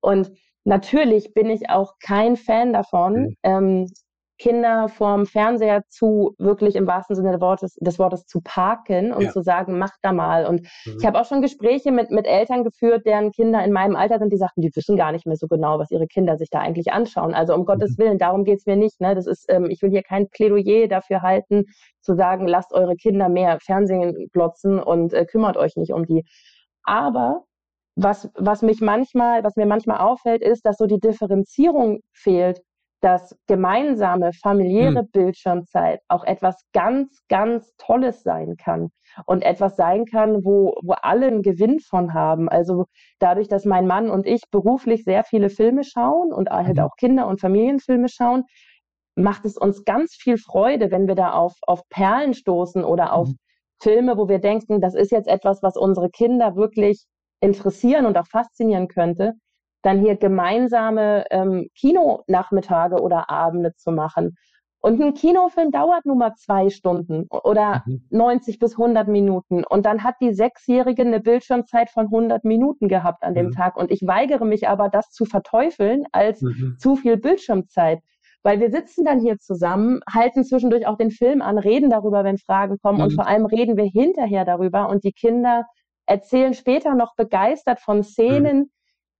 Und 0.00 0.30
natürlich 0.64 1.32
bin 1.32 1.48
ich 1.48 1.70
auch 1.70 1.94
kein 2.00 2.36
Fan 2.36 2.74
davon, 2.74 3.14
mhm. 3.14 3.36
ähm, 3.42 3.86
Kinder 4.38 4.88
vorm 4.88 5.26
Fernseher 5.26 5.82
zu 5.88 6.34
wirklich 6.38 6.76
im 6.76 6.86
wahrsten 6.86 7.16
Sinne 7.16 7.32
des 7.32 7.40
Wortes, 7.40 7.74
des 7.80 7.98
Wortes 7.98 8.26
zu 8.26 8.40
parken 8.42 9.12
und 9.12 9.24
ja. 9.24 9.30
zu 9.30 9.42
sagen, 9.42 9.78
mach 9.78 9.92
da 10.02 10.12
mal. 10.12 10.46
Und 10.46 10.62
mhm. 10.84 10.96
ich 10.98 11.06
habe 11.06 11.18
auch 11.18 11.24
schon 11.24 11.42
Gespräche 11.42 11.90
mit, 11.92 12.10
mit 12.10 12.26
Eltern 12.26 12.64
geführt, 12.64 13.06
deren 13.06 13.32
Kinder 13.32 13.64
in 13.64 13.72
meinem 13.72 13.96
Alter 13.96 14.18
sind, 14.18 14.32
die 14.32 14.36
sagten, 14.36 14.60
die 14.60 14.70
wissen 14.74 14.96
gar 14.96 15.12
nicht 15.12 15.26
mehr 15.26 15.36
so 15.36 15.46
genau, 15.46 15.78
was 15.78 15.90
ihre 15.90 16.06
Kinder 16.06 16.36
sich 16.36 16.50
da 16.50 16.60
eigentlich 16.60 16.92
anschauen. 16.92 17.34
Also 17.34 17.54
um 17.54 17.60
mhm. 17.60 17.66
Gottes 17.66 17.98
Willen, 17.98 18.18
darum 18.18 18.44
geht's 18.44 18.66
mir 18.66 18.76
nicht. 18.76 19.00
Ne? 19.00 19.14
Das 19.14 19.26
ist, 19.26 19.46
ähm, 19.48 19.70
ich 19.70 19.80
will 19.82 19.90
hier 19.90 20.02
kein 20.02 20.28
Plädoyer 20.28 20.88
dafür 20.88 21.22
halten, 21.22 21.64
zu 22.00 22.14
sagen, 22.14 22.46
lasst 22.46 22.72
eure 22.72 22.96
Kinder 22.96 23.28
mehr 23.28 23.58
Fernsehen 23.60 24.28
glotzen 24.32 24.78
und 24.80 25.12
äh, 25.12 25.24
kümmert 25.24 25.56
euch 25.56 25.76
nicht 25.76 25.92
um 25.92 26.04
die. 26.06 26.24
Aber 26.84 27.44
was, 27.96 28.30
was 28.34 28.60
mich 28.62 28.80
manchmal, 28.80 29.42
was 29.42 29.56
mir 29.56 29.66
manchmal 29.66 29.98
auffällt, 29.98 30.42
ist, 30.42 30.66
dass 30.66 30.76
so 30.76 30.86
die 30.86 31.00
Differenzierung 31.00 32.00
fehlt 32.12 32.60
dass 33.00 33.36
gemeinsame 33.46 34.32
familiäre 34.32 35.02
mhm. 35.02 35.10
Bildschirmzeit 35.12 36.00
auch 36.08 36.24
etwas 36.24 36.56
ganz, 36.72 37.22
ganz 37.28 37.74
Tolles 37.76 38.22
sein 38.22 38.56
kann 38.56 38.90
und 39.26 39.42
etwas 39.42 39.76
sein 39.76 40.06
kann, 40.06 40.44
wo, 40.44 40.74
wo 40.82 40.94
alle 41.02 41.26
einen 41.26 41.42
Gewinn 41.42 41.80
von 41.80 42.14
haben. 42.14 42.48
Also 42.48 42.86
dadurch, 43.18 43.48
dass 43.48 43.64
mein 43.64 43.86
Mann 43.86 44.10
und 44.10 44.26
ich 44.26 44.42
beruflich 44.50 45.04
sehr 45.04 45.24
viele 45.24 45.50
Filme 45.50 45.84
schauen 45.84 46.32
und 46.32 46.48
halt 46.48 46.76
mhm. 46.76 46.82
auch 46.82 46.96
Kinder- 46.96 47.26
und 47.26 47.40
Familienfilme 47.40 48.08
schauen, 48.08 48.44
macht 49.14 49.44
es 49.44 49.56
uns 49.56 49.84
ganz 49.84 50.14
viel 50.14 50.38
Freude, 50.38 50.90
wenn 50.90 51.06
wir 51.06 51.14
da 51.14 51.32
auf, 51.32 51.54
auf 51.62 51.82
Perlen 51.88 52.34
stoßen 52.34 52.84
oder 52.84 53.12
auf 53.12 53.28
mhm. 53.28 53.36
Filme, 53.82 54.16
wo 54.16 54.28
wir 54.28 54.38
denken, 54.38 54.80
das 54.80 54.94
ist 54.94 55.12
jetzt 55.12 55.28
etwas, 55.28 55.62
was 55.62 55.76
unsere 55.76 56.08
Kinder 56.10 56.56
wirklich 56.56 57.04
interessieren 57.40 58.06
und 58.06 58.16
auch 58.16 58.26
faszinieren 58.26 58.88
könnte 58.88 59.34
dann 59.82 60.00
hier 60.00 60.16
gemeinsame 60.16 61.24
ähm, 61.30 61.68
Kinonachmittage 61.74 63.00
oder 63.00 63.30
Abende 63.30 63.74
zu 63.74 63.92
machen. 63.92 64.36
Und 64.86 65.02
ein 65.02 65.14
Kinofilm 65.14 65.72
dauert 65.72 66.06
nun 66.06 66.18
mal 66.18 66.34
zwei 66.36 66.70
Stunden 66.70 67.26
oder 67.30 67.82
mhm. 67.86 68.06
90 68.10 68.60
bis 68.60 68.78
100 68.78 69.08
Minuten. 69.08 69.64
Und 69.64 69.84
dann 69.84 70.04
hat 70.04 70.14
die 70.20 70.32
Sechsjährige 70.32 71.02
eine 71.02 71.18
Bildschirmzeit 71.18 71.90
von 71.90 72.04
100 72.04 72.44
Minuten 72.44 72.86
gehabt 72.86 73.24
an 73.24 73.34
dem 73.34 73.46
mhm. 73.46 73.52
Tag. 73.52 73.76
Und 73.76 73.90
ich 73.90 74.06
weigere 74.06 74.44
mich 74.44 74.68
aber, 74.68 74.88
das 74.88 75.10
zu 75.10 75.24
verteufeln 75.24 76.04
als 76.12 76.40
mhm. 76.40 76.76
zu 76.78 76.94
viel 76.94 77.16
Bildschirmzeit. 77.16 77.98
Weil 78.44 78.60
wir 78.60 78.70
sitzen 78.70 79.04
dann 79.04 79.18
hier 79.18 79.38
zusammen, 79.38 80.02
halten 80.08 80.44
zwischendurch 80.44 80.86
auch 80.86 80.98
den 80.98 81.10
Film 81.10 81.42
an, 81.42 81.58
reden 81.58 81.90
darüber, 81.90 82.22
wenn 82.22 82.38
Fragen 82.38 82.78
kommen. 82.78 83.00
Und 83.00 83.10
mhm. 83.10 83.16
vor 83.16 83.26
allem 83.26 83.46
reden 83.46 83.76
wir 83.76 83.86
hinterher 83.86 84.44
darüber. 84.44 84.88
Und 84.88 85.02
die 85.02 85.12
Kinder 85.12 85.64
erzählen 86.06 86.54
später 86.54 86.94
noch 86.94 87.16
begeistert 87.16 87.80
von 87.80 88.04
Szenen, 88.04 88.58
mhm 88.58 88.70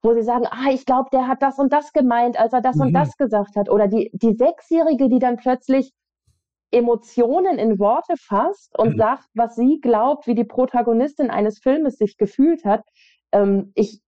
wo 0.06 0.14
sie 0.14 0.22
sagen, 0.22 0.46
ah, 0.48 0.70
ich 0.70 0.86
glaube, 0.86 1.08
der 1.12 1.26
hat 1.26 1.42
das 1.42 1.58
und 1.58 1.72
das 1.72 1.92
gemeint, 1.92 2.38
als 2.38 2.52
er 2.52 2.60
das 2.60 2.76
mhm. 2.76 2.82
und 2.82 2.92
das 2.94 3.16
gesagt 3.16 3.56
hat. 3.56 3.68
Oder 3.68 3.88
die, 3.88 4.10
die 4.14 4.34
Sechsjährige, 4.34 5.08
die 5.08 5.18
dann 5.18 5.36
plötzlich 5.36 5.92
Emotionen 6.70 7.58
in 7.58 7.78
Worte 7.80 8.14
fasst 8.16 8.78
und 8.78 8.94
mhm. 8.94 8.98
sagt, 8.98 9.24
was 9.34 9.56
sie 9.56 9.80
glaubt, 9.80 10.28
wie 10.28 10.36
die 10.36 10.44
Protagonistin 10.44 11.30
eines 11.30 11.58
Filmes 11.58 11.96
sich 11.96 12.16
gefühlt 12.16 12.64
hat. 12.64 12.84
Ähm, 13.32 13.72
ich, 13.74 14.00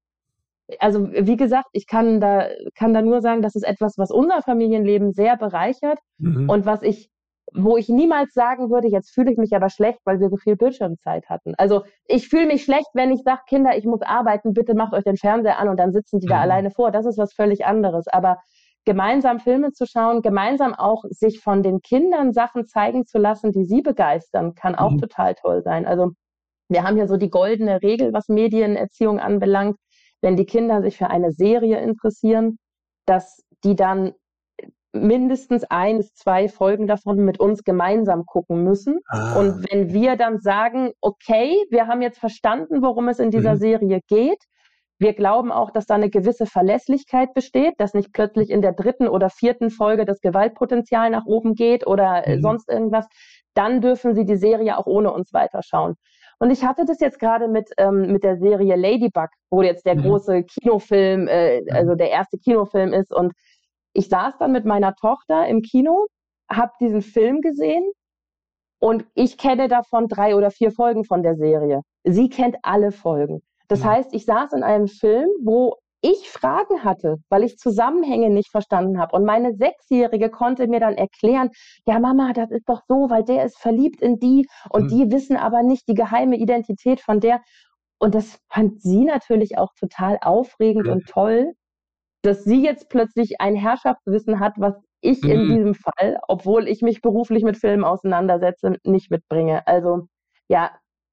also 0.78 1.10
wie 1.12 1.36
gesagt, 1.36 1.68
ich 1.72 1.88
kann 1.88 2.20
da, 2.20 2.46
kann 2.76 2.94
da 2.94 3.02
nur 3.02 3.20
sagen, 3.20 3.42
das 3.42 3.56
ist 3.56 3.64
etwas, 3.64 3.98
was 3.98 4.12
unser 4.12 4.42
Familienleben 4.42 5.12
sehr 5.12 5.36
bereichert 5.36 5.98
mhm. 6.18 6.48
und 6.48 6.64
was 6.64 6.82
ich 6.82 7.10
wo 7.54 7.76
ich 7.76 7.88
niemals 7.88 8.32
sagen 8.34 8.70
würde, 8.70 8.88
jetzt 8.88 9.10
fühle 9.10 9.32
ich 9.32 9.38
mich 9.38 9.54
aber 9.54 9.70
schlecht, 9.70 10.00
weil 10.04 10.20
wir 10.20 10.28
so 10.28 10.36
viel 10.36 10.56
Bildschirmzeit 10.56 11.28
hatten. 11.28 11.54
Also 11.56 11.84
ich 12.06 12.28
fühle 12.28 12.46
mich 12.46 12.64
schlecht, 12.64 12.88
wenn 12.94 13.10
ich 13.10 13.22
sage, 13.22 13.42
Kinder, 13.48 13.76
ich 13.76 13.84
muss 13.84 14.02
arbeiten, 14.02 14.52
bitte 14.52 14.74
macht 14.74 14.92
euch 14.92 15.04
den 15.04 15.16
Fernseher 15.16 15.58
an 15.58 15.68
und 15.68 15.78
dann 15.78 15.92
sitzen 15.92 16.20
die 16.20 16.26
mhm. 16.26 16.30
da 16.30 16.40
alleine 16.40 16.70
vor. 16.70 16.90
Das 16.90 17.06
ist 17.06 17.18
was 17.18 17.32
völlig 17.32 17.64
anderes. 17.66 18.08
Aber 18.08 18.38
gemeinsam 18.84 19.40
Filme 19.40 19.72
zu 19.72 19.86
schauen, 19.86 20.22
gemeinsam 20.22 20.74
auch 20.74 21.04
sich 21.10 21.40
von 21.40 21.62
den 21.62 21.80
Kindern 21.80 22.32
Sachen 22.32 22.66
zeigen 22.66 23.06
zu 23.06 23.18
lassen, 23.18 23.52
die 23.52 23.64
sie 23.64 23.82
begeistern, 23.82 24.54
kann 24.54 24.74
auch 24.74 24.92
mhm. 24.92 24.98
total 24.98 25.34
toll 25.34 25.62
sein. 25.62 25.86
Also 25.86 26.12
wir 26.68 26.82
haben 26.82 26.96
hier 26.96 27.08
so 27.08 27.16
die 27.16 27.30
goldene 27.30 27.82
Regel, 27.82 28.12
was 28.12 28.28
Medienerziehung 28.28 29.20
anbelangt. 29.20 29.76
Wenn 30.20 30.36
die 30.36 30.46
Kinder 30.46 30.82
sich 30.82 30.96
für 30.96 31.10
eine 31.10 31.32
Serie 31.32 31.80
interessieren, 31.80 32.58
dass 33.06 33.42
die 33.64 33.76
dann 33.76 34.12
mindestens 35.06 35.64
ein 35.64 35.98
bis 35.98 36.14
zwei 36.14 36.48
Folgen 36.48 36.86
davon 36.86 37.24
mit 37.24 37.40
uns 37.40 37.64
gemeinsam 37.64 38.26
gucken 38.26 38.64
müssen. 38.64 38.98
Ah. 39.08 39.38
Und 39.38 39.70
wenn 39.70 39.92
wir 39.92 40.16
dann 40.16 40.38
sagen, 40.38 40.92
okay, 41.00 41.56
wir 41.70 41.86
haben 41.86 42.02
jetzt 42.02 42.18
verstanden, 42.18 42.82
worum 42.82 43.08
es 43.08 43.18
in 43.18 43.30
dieser 43.30 43.54
mhm. 43.54 43.58
Serie 43.58 44.00
geht, 44.08 44.44
wir 44.98 45.12
glauben 45.14 45.52
auch, 45.52 45.70
dass 45.70 45.86
da 45.86 45.94
eine 45.94 46.10
gewisse 46.10 46.46
Verlässlichkeit 46.46 47.32
besteht, 47.32 47.74
dass 47.78 47.94
nicht 47.94 48.12
plötzlich 48.12 48.50
in 48.50 48.62
der 48.62 48.72
dritten 48.72 49.06
oder 49.06 49.30
vierten 49.30 49.70
Folge 49.70 50.04
das 50.04 50.20
Gewaltpotenzial 50.20 51.10
nach 51.10 51.24
oben 51.24 51.54
geht 51.54 51.86
oder 51.86 52.26
äh, 52.26 52.36
mhm. 52.36 52.42
sonst 52.42 52.68
irgendwas. 52.68 53.06
Dann 53.54 53.80
dürfen 53.80 54.14
Sie 54.14 54.24
die 54.24 54.36
Serie 54.36 54.76
auch 54.76 54.86
ohne 54.86 55.12
uns 55.12 55.32
weiterschauen. 55.32 55.94
Und 56.40 56.50
ich 56.50 56.64
hatte 56.64 56.84
das 56.84 57.00
jetzt 57.00 57.18
gerade 57.18 57.48
mit, 57.48 57.70
ähm, 57.78 58.12
mit 58.12 58.22
der 58.22 58.38
Serie 58.38 58.76
Ladybug, 58.76 59.28
wo 59.50 59.62
jetzt 59.62 59.86
der 59.86 59.96
mhm. 59.96 60.02
große 60.02 60.44
Kinofilm, 60.44 61.26
äh, 61.28 61.60
mhm. 61.60 61.66
also 61.72 61.94
der 61.94 62.10
erste 62.10 62.38
Kinofilm 62.38 62.92
ist. 62.92 63.12
Und 63.12 63.32
ich 63.92 64.08
saß 64.08 64.38
dann 64.38 64.52
mit 64.52 64.64
meiner 64.64 64.94
Tochter 64.94 65.46
im 65.46 65.62
Kino, 65.62 66.06
habe 66.50 66.72
diesen 66.80 67.02
Film 67.02 67.40
gesehen 67.40 67.84
und 68.80 69.04
ich 69.14 69.38
kenne 69.38 69.68
davon 69.68 70.08
drei 70.08 70.36
oder 70.36 70.50
vier 70.50 70.70
Folgen 70.70 71.04
von 71.04 71.22
der 71.22 71.36
Serie. 71.36 71.82
Sie 72.04 72.28
kennt 72.28 72.56
alle 72.62 72.92
Folgen. 72.92 73.40
Das 73.68 73.80
mhm. 73.80 73.84
heißt, 73.84 74.14
ich 74.14 74.24
saß 74.24 74.52
in 74.52 74.62
einem 74.62 74.88
Film, 74.88 75.28
wo 75.42 75.76
ich 76.00 76.30
Fragen 76.30 76.84
hatte, 76.84 77.16
weil 77.28 77.42
ich 77.42 77.58
Zusammenhänge 77.58 78.30
nicht 78.30 78.50
verstanden 78.50 79.00
habe. 79.00 79.16
Und 79.16 79.24
meine 79.24 79.54
Sechsjährige 79.54 80.30
konnte 80.30 80.68
mir 80.68 80.80
dann 80.80 80.94
erklären, 80.94 81.50
ja 81.86 81.98
Mama, 81.98 82.32
das 82.32 82.50
ist 82.50 82.68
doch 82.68 82.82
so, 82.86 83.10
weil 83.10 83.24
der 83.24 83.44
ist 83.44 83.58
verliebt 83.58 84.00
in 84.00 84.18
die 84.18 84.46
und 84.70 84.84
mhm. 84.84 84.88
die 84.88 85.10
wissen 85.10 85.36
aber 85.36 85.62
nicht 85.62 85.88
die 85.88 85.94
geheime 85.94 86.36
Identität 86.36 87.00
von 87.00 87.18
der. 87.20 87.40
Und 87.98 88.14
das 88.14 88.38
fand 88.48 88.80
sie 88.80 89.04
natürlich 89.04 89.58
auch 89.58 89.72
total 89.78 90.18
aufregend 90.20 90.86
mhm. 90.86 90.92
und 90.92 91.06
toll 91.06 91.54
dass 92.22 92.44
sie 92.44 92.62
jetzt 92.62 92.88
plötzlich 92.88 93.40
ein 93.40 93.54
Herrschaftswissen 93.54 94.40
hat, 94.40 94.54
was 94.56 94.74
ich 95.00 95.22
mhm. 95.22 95.30
in 95.30 95.48
diesem 95.48 95.74
Fall, 95.74 96.18
obwohl 96.28 96.68
ich 96.68 96.82
mich 96.82 97.00
beruflich 97.00 97.44
mit 97.44 97.56
Filmen 97.56 97.84
auseinandersetze, 97.84 98.76
nicht 98.84 99.10
mitbringe. 99.10 99.66
Also 99.66 100.08
ja, 100.48 100.70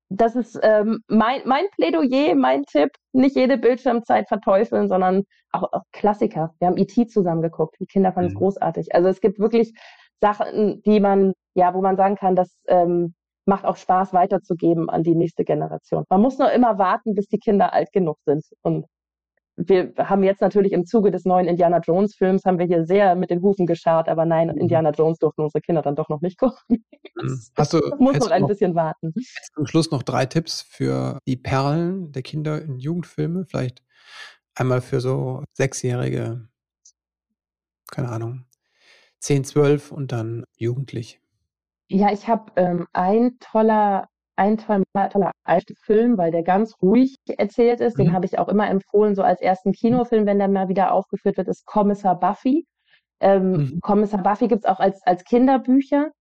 das 0.09 0.35
ist 0.35 0.59
ähm, 0.61 0.99
mein, 1.07 1.41
mein 1.45 1.65
Plädoyer, 1.75 2.35
mein 2.35 2.63
Tipp. 2.63 2.89
Nicht 3.11 3.35
jede 3.35 3.57
Bildschirmzeit 3.57 4.27
verteufeln, 4.27 4.87
sondern 4.87 5.23
auch, 5.51 5.63
auch 5.71 5.83
Klassiker. 5.91 6.53
Wir 6.59 6.67
haben 6.67 6.77
E.T. 6.77 7.07
zusammen 7.07 7.41
geguckt. 7.41 7.75
Die 7.79 7.85
Kinder 7.85 8.13
fanden 8.13 8.29
mhm. 8.29 8.35
es 8.35 8.39
großartig. 8.39 8.95
Also 8.95 9.09
es 9.09 9.21
gibt 9.21 9.39
wirklich 9.39 9.73
Sachen, 10.21 10.81
die 10.83 10.99
man, 10.99 11.33
ja, 11.55 11.73
wo 11.73 11.81
man 11.81 11.97
sagen 11.97 12.15
kann, 12.15 12.35
das 12.35 12.55
ähm, 12.67 13.15
macht 13.45 13.65
auch 13.65 13.77
Spaß 13.77 14.13
weiterzugeben 14.13 14.89
an 14.89 15.03
die 15.03 15.15
nächste 15.15 15.43
Generation. 15.43 16.03
Man 16.09 16.21
muss 16.21 16.37
nur 16.37 16.51
immer 16.51 16.77
warten, 16.77 17.15
bis 17.15 17.27
die 17.27 17.39
Kinder 17.39 17.73
alt 17.73 17.91
genug 17.91 18.17
sind. 18.25 18.43
Und 18.61 18.85
wir 19.57 19.93
haben 19.97 20.23
jetzt 20.23 20.41
natürlich 20.41 20.73
im 20.73 20.85
Zuge 20.85 21.11
des 21.11 21.25
neuen 21.25 21.47
Indiana 21.47 21.79
Jones 21.79 22.15
Films 22.15 22.43
haben 22.45 22.59
wir 22.59 22.65
hier 22.65 22.85
sehr 22.85 23.15
mit 23.15 23.29
den 23.29 23.41
Hufen 23.41 23.65
geschart, 23.65 24.09
aber 24.09 24.25
nein, 24.25 24.49
mhm. 24.49 24.57
Indiana 24.57 24.91
Jones 24.91 25.17
durften 25.19 25.43
unsere 25.43 25.61
Kinder 25.61 25.81
dann 25.81 25.95
doch 25.95 26.09
noch 26.09 26.21
nicht 26.21 26.37
gucken. 26.37 26.83
Mhm. 27.15 27.39
Hast 27.55 27.73
du, 27.73 27.79
muss 27.97 28.17
noch 28.17 28.31
ein 28.31 28.41
noch, 28.41 28.49
bisschen 28.49 28.75
warten. 28.75 29.13
Zum 29.53 29.65
Schluss 29.65 29.91
noch 29.91 30.03
drei 30.03 30.25
Tipps 30.25 30.61
für 30.61 31.19
die 31.25 31.37
Perlen 31.37 32.11
der 32.11 32.21
Kinder 32.21 32.61
in 32.61 32.77
Jugendfilme, 32.77 33.45
vielleicht 33.45 33.81
einmal 34.55 34.81
für 34.81 34.99
so 34.99 35.43
Sechsjährige, 35.53 36.47
keine 37.91 38.09
Ahnung, 38.09 38.45
10, 39.19 39.45
12 39.45 39.91
und 39.91 40.11
dann 40.11 40.43
jugendlich. 40.57 41.21
Ja, 41.87 42.11
ich 42.11 42.27
habe 42.27 42.51
ähm, 42.55 42.87
ein 42.93 43.37
toller 43.39 44.09
ein 44.35 44.57
toller, 44.57 45.09
toller 45.09 45.31
alter 45.43 45.75
Film, 45.83 46.17
weil 46.17 46.31
der 46.31 46.43
ganz 46.43 46.75
ruhig 46.81 47.15
erzählt 47.37 47.79
ist. 47.79 47.97
Den 47.97 48.07
mhm. 48.07 48.13
habe 48.13 48.25
ich 48.25 48.37
auch 48.39 48.47
immer 48.49 48.69
empfohlen, 48.69 49.15
so 49.15 49.23
als 49.23 49.41
ersten 49.41 49.71
Kinofilm, 49.71 50.25
wenn 50.25 50.39
der 50.39 50.47
mal 50.47 50.67
wieder 50.67 50.91
aufgeführt 50.91 51.37
wird, 51.37 51.47
ist 51.47 51.65
Kommissar 51.65 52.19
Buffy. 52.19 52.65
Ähm, 53.19 53.51
mhm. 53.51 53.79
Kommissar 53.81 54.21
Buffy 54.21 54.47
gibt 54.47 54.65
es 54.65 54.69
auch 54.69 54.79
als, 54.79 55.01
als 55.03 55.23
Kinderbücher. 55.23 56.11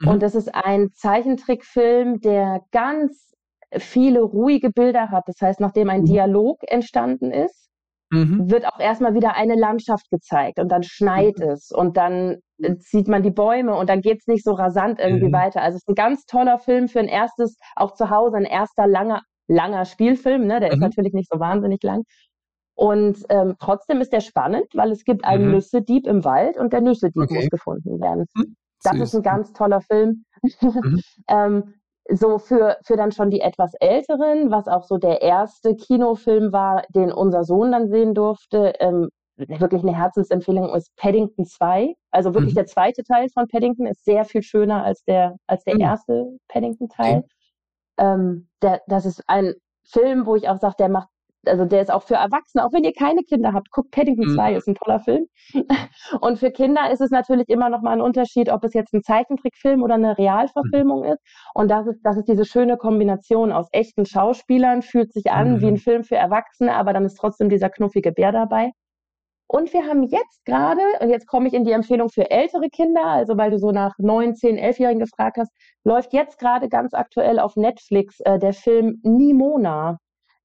Mhm. 0.00 0.08
Und 0.08 0.22
das 0.22 0.34
ist 0.34 0.54
ein 0.54 0.90
Zeichentrickfilm, 0.92 2.20
der 2.20 2.60
ganz 2.70 3.34
viele 3.76 4.22
ruhige 4.22 4.70
Bilder 4.70 5.10
hat. 5.10 5.24
Das 5.26 5.40
heißt, 5.40 5.60
nachdem 5.60 5.90
ein 5.90 6.02
mhm. 6.02 6.06
Dialog 6.06 6.58
entstanden 6.66 7.30
ist, 7.30 7.68
mhm. 8.10 8.50
wird 8.50 8.66
auch 8.66 8.80
erstmal 8.80 9.14
wieder 9.14 9.34
eine 9.34 9.56
Landschaft 9.56 10.08
gezeigt 10.10 10.58
und 10.58 10.72
dann 10.72 10.82
schneit 10.82 11.38
mhm. 11.38 11.50
es 11.50 11.70
und 11.70 11.96
dann 11.96 12.38
sieht 12.78 13.08
man 13.08 13.22
die 13.22 13.30
Bäume 13.30 13.74
und 13.76 13.88
dann 13.88 14.00
geht 14.00 14.20
es 14.20 14.26
nicht 14.26 14.44
so 14.44 14.52
rasant 14.52 14.98
irgendwie 14.98 15.28
mhm. 15.28 15.32
weiter. 15.32 15.62
Also 15.62 15.76
es 15.76 15.82
ist 15.82 15.88
ein 15.88 15.94
ganz 15.94 16.26
toller 16.26 16.58
Film 16.58 16.88
für 16.88 17.00
ein 17.00 17.08
erstes, 17.08 17.56
auch 17.76 17.94
zu 17.94 18.10
Hause, 18.10 18.36
ein 18.36 18.44
erster 18.44 18.86
langer, 18.86 19.22
langer 19.46 19.84
Spielfilm, 19.84 20.46
ne? 20.46 20.60
Der 20.60 20.70
ist 20.70 20.76
mhm. 20.76 20.82
natürlich 20.82 21.12
nicht 21.12 21.30
so 21.32 21.38
wahnsinnig 21.38 21.82
lang. 21.82 22.04
Und 22.74 23.24
ähm, 23.28 23.56
trotzdem 23.58 24.00
ist 24.00 24.12
der 24.12 24.20
spannend, 24.20 24.66
weil 24.74 24.92
es 24.92 25.04
gibt 25.04 25.24
einen 25.24 25.46
mhm. 25.46 25.52
Nüssedieb 25.52 26.06
im 26.06 26.24
Wald 26.24 26.56
und 26.56 26.72
der 26.72 26.80
Nüssedieb 26.80 27.22
okay. 27.22 27.34
muss 27.34 27.48
gefunden 27.48 28.00
werden. 28.00 28.26
Mhm. 28.34 28.56
Das 28.82 28.92
Süß. 28.92 29.02
ist 29.02 29.14
ein 29.16 29.22
ganz 29.22 29.52
toller 29.52 29.80
Film. 29.80 30.24
Mhm. 30.42 31.00
ähm, 31.28 31.74
so 32.10 32.38
für, 32.38 32.78
für 32.84 32.96
dann 32.96 33.12
schon 33.12 33.30
die 33.30 33.40
etwas 33.40 33.74
älteren, 33.80 34.50
was 34.50 34.66
auch 34.66 34.84
so 34.84 34.96
der 34.96 35.22
erste 35.22 35.74
Kinofilm 35.74 36.52
war, 36.52 36.84
den 36.94 37.12
unser 37.12 37.44
Sohn 37.44 37.72
dann 37.72 37.88
sehen 37.88 38.14
durfte, 38.14 38.74
ähm, 38.80 39.10
wirklich 39.38 39.82
eine 39.82 39.96
Herzensempfehlung 39.96 40.74
ist 40.74 40.94
Paddington 40.96 41.46
2. 41.46 41.94
Also 42.10 42.34
wirklich 42.34 42.54
mhm. 42.54 42.58
der 42.58 42.66
zweite 42.66 43.02
Teil 43.04 43.28
von 43.32 43.46
Paddington 43.48 43.86
ist 43.86 44.04
sehr 44.04 44.24
viel 44.24 44.42
schöner 44.42 44.84
als 44.84 45.04
der, 45.04 45.36
als 45.46 45.64
der 45.64 45.74
mhm. 45.74 45.80
erste 45.80 46.38
Paddington-Teil. 46.48 47.18
Okay. 47.18 47.26
Ähm, 47.98 48.48
der, 48.62 48.82
das 48.86 49.06
ist 49.06 49.22
ein 49.26 49.54
Film, 49.84 50.26
wo 50.26 50.36
ich 50.36 50.48
auch 50.48 50.58
sage, 50.58 50.74
der 50.78 50.88
macht 50.88 51.08
also 51.46 51.64
der 51.64 51.80
ist 51.80 51.90
auch 51.90 52.02
für 52.02 52.16
Erwachsene, 52.16 52.64
auch 52.64 52.72
wenn 52.72 52.84
ihr 52.84 52.92
keine 52.92 53.22
Kinder 53.22 53.52
habt, 53.52 53.70
guckt 53.70 53.90
Paddington 53.90 54.30
mhm. 54.30 54.34
2, 54.34 54.54
ist 54.54 54.68
ein 54.68 54.74
toller 54.74 55.00
Film. 55.00 55.26
Und 56.20 56.38
für 56.38 56.50
Kinder 56.50 56.90
ist 56.90 57.00
es 57.00 57.10
natürlich 57.10 57.48
immer 57.48 57.68
noch 57.68 57.80
mal 57.80 57.92
ein 57.92 58.00
Unterschied, 58.00 58.50
ob 58.50 58.64
es 58.64 58.74
jetzt 58.74 58.92
ein 58.92 59.02
Zeichentrickfilm 59.02 59.82
oder 59.82 59.94
eine 59.94 60.18
Realverfilmung 60.18 61.00
mhm. 61.00 61.12
ist. 61.12 61.22
Und 61.54 61.70
das 61.70 61.86
ist, 61.86 62.00
das 62.02 62.16
ist 62.16 62.28
diese 62.28 62.44
schöne 62.44 62.76
Kombination 62.76 63.52
aus 63.52 63.68
echten 63.72 64.04
Schauspielern, 64.04 64.82
fühlt 64.82 65.12
sich 65.12 65.30
an 65.30 65.54
mhm. 65.54 65.60
wie 65.60 65.66
ein 65.66 65.74
mhm. 65.74 65.78
Film 65.78 66.04
für 66.04 66.16
Erwachsene, 66.16 66.74
aber 66.74 66.92
dann 66.92 67.04
ist 67.04 67.14
trotzdem 67.14 67.48
dieser 67.48 67.70
knuffige 67.70 68.12
Bär 68.12 68.32
dabei. 68.32 68.72
Und 69.50 69.72
wir 69.72 69.86
haben 69.86 70.02
jetzt 70.02 70.44
gerade, 70.44 70.82
und 71.00 71.08
jetzt 71.08 71.26
komme 71.26 71.48
ich 71.48 71.54
in 71.54 71.64
die 71.64 71.72
Empfehlung 71.72 72.10
für 72.10 72.30
ältere 72.30 72.68
Kinder, 72.68 73.04
also 73.04 73.38
weil 73.38 73.50
du 73.50 73.58
so 73.58 73.72
nach 73.72 73.94
neun, 73.98 74.34
zehn, 74.34 74.58
elfjährigen 74.58 75.00
gefragt 75.00 75.38
hast, 75.38 75.50
läuft 75.84 76.12
jetzt 76.12 76.38
gerade 76.38 76.68
ganz 76.68 76.92
aktuell 76.92 77.38
auf 77.38 77.56
Netflix 77.56 78.20
äh, 78.20 78.38
der 78.38 78.52
Film 78.52 79.00
Nimona 79.02 79.96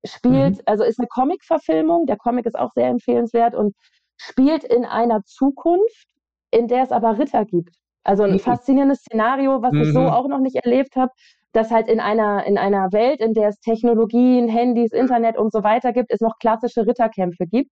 spielt, 0.06 0.58
mhm. 0.58 0.64
also 0.66 0.86
ist 0.86 1.00
eine 1.00 1.08
Comic-Verfilmung, 1.10 2.06
der 2.06 2.18
Comic 2.18 2.46
ist 2.46 2.58
auch 2.58 2.72
sehr 2.72 2.88
empfehlenswert 2.88 3.56
und 3.56 3.76
spielt 4.16 4.64
in 4.64 4.86
einer 4.86 5.22
Zukunft, 5.26 6.08
in 6.52 6.70
der 6.70 6.84
es 6.84 6.92
aber 6.92 7.18
Ritter 7.20 7.44
gibt. 7.44 7.76
Also 8.06 8.24
ein 8.24 8.34
mhm. 8.34 8.40
faszinierendes 8.40 9.00
Szenario, 9.00 9.62
was 9.62 9.74
mhm. 9.74 9.82
ich 9.82 9.94
so 9.94 10.02
mhm. 10.02 10.08
auch 10.08 10.28
noch 10.30 10.40
nicht 10.40 10.56
erlebt 10.56 10.96
habe, 10.96 11.12
dass 11.52 11.72
halt 11.72 11.88
in 11.88 12.00
einer, 12.00 12.46
in 12.46 12.58
einer 12.58 12.92
Welt, 12.92 13.20
in 13.20 13.34
der 13.34 13.50
es 13.50 13.60
Technologien, 13.60 14.48
Handys, 14.48 14.92
Internet 14.92 15.38
und 15.38 15.52
so 15.52 15.64
weiter 15.64 15.94
gibt, 15.94 16.12
es 16.12 16.22
noch 16.22 16.38
klassische 16.40 16.86
Ritterkämpfe 16.88 17.46
gibt. 17.48 17.70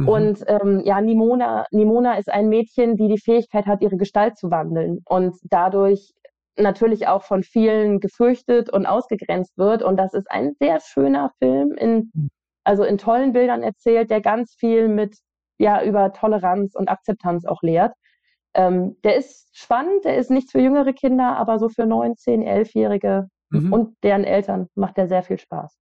Mhm. 0.00 0.08
Und 0.08 0.44
ähm, 0.46 0.80
ja, 0.84 1.00
Nimona, 1.00 1.66
Nimona 1.70 2.14
ist 2.14 2.30
ein 2.30 2.48
Mädchen, 2.48 2.96
die 2.96 3.08
die 3.08 3.18
Fähigkeit 3.20 3.66
hat, 3.66 3.82
ihre 3.82 3.96
Gestalt 3.96 4.38
zu 4.38 4.50
wandeln 4.50 5.00
und 5.04 5.36
dadurch 5.44 6.12
natürlich 6.56 7.06
auch 7.06 7.22
von 7.22 7.42
vielen 7.42 8.00
gefürchtet 8.00 8.70
und 8.70 8.86
ausgegrenzt 8.86 9.56
wird. 9.58 9.82
Und 9.82 9.96
das 9.96 10.14
ist 10.14 10.30
ein 10.30 10.52
sehr 10.58 10.80
schöner 10.80 11.30
Film, 11.38 11.72
in, 11.72 12.10
mhm. 12.14 12.30
also 12.64 12.82
in 12.84 12.98
tollen 12.98 13.32
Bildern 13.32 13.62
erzählt, 13.62 14.10
der 14.10 14.20
ganz 14.20 14.54
viel 14.58 14.88
mit 14.88 15.16
ja 15.58 15.82
über 15.84 16.12
Toleranz 16.12 16.74
und 16.74 16.88
Akzeptanz 16.88 17.44
auch 17.44 17.62
lehrt. 17.62 17.92
Ähm, 18.54 18.96
der 19.04 19.16
ist 19.16 19.50
spannend, 19.52 20.04
der 20.04 20.16
ist 20.16 20.30
nichts 20.30 20.52
für 20.52 20.60
jüngere 20.60 20.92
Kinder, 20.92 21.36
aber 21.36 21.58
so 21.58 21.68
für 21.68 21.86
9, 21.86 22.16
10, 22.16 22.42
11-Jährige 22.42 23.28
mhm. 23.50 23.72
und 23.72 23.96
deren 24.02 24.24
Eltern 24.24 24.68
macht 24.74 24.96
der 24.96 25.08
sehr 25.08 25.22
viel 25.22 25.38
Spaß. 25.38 25.76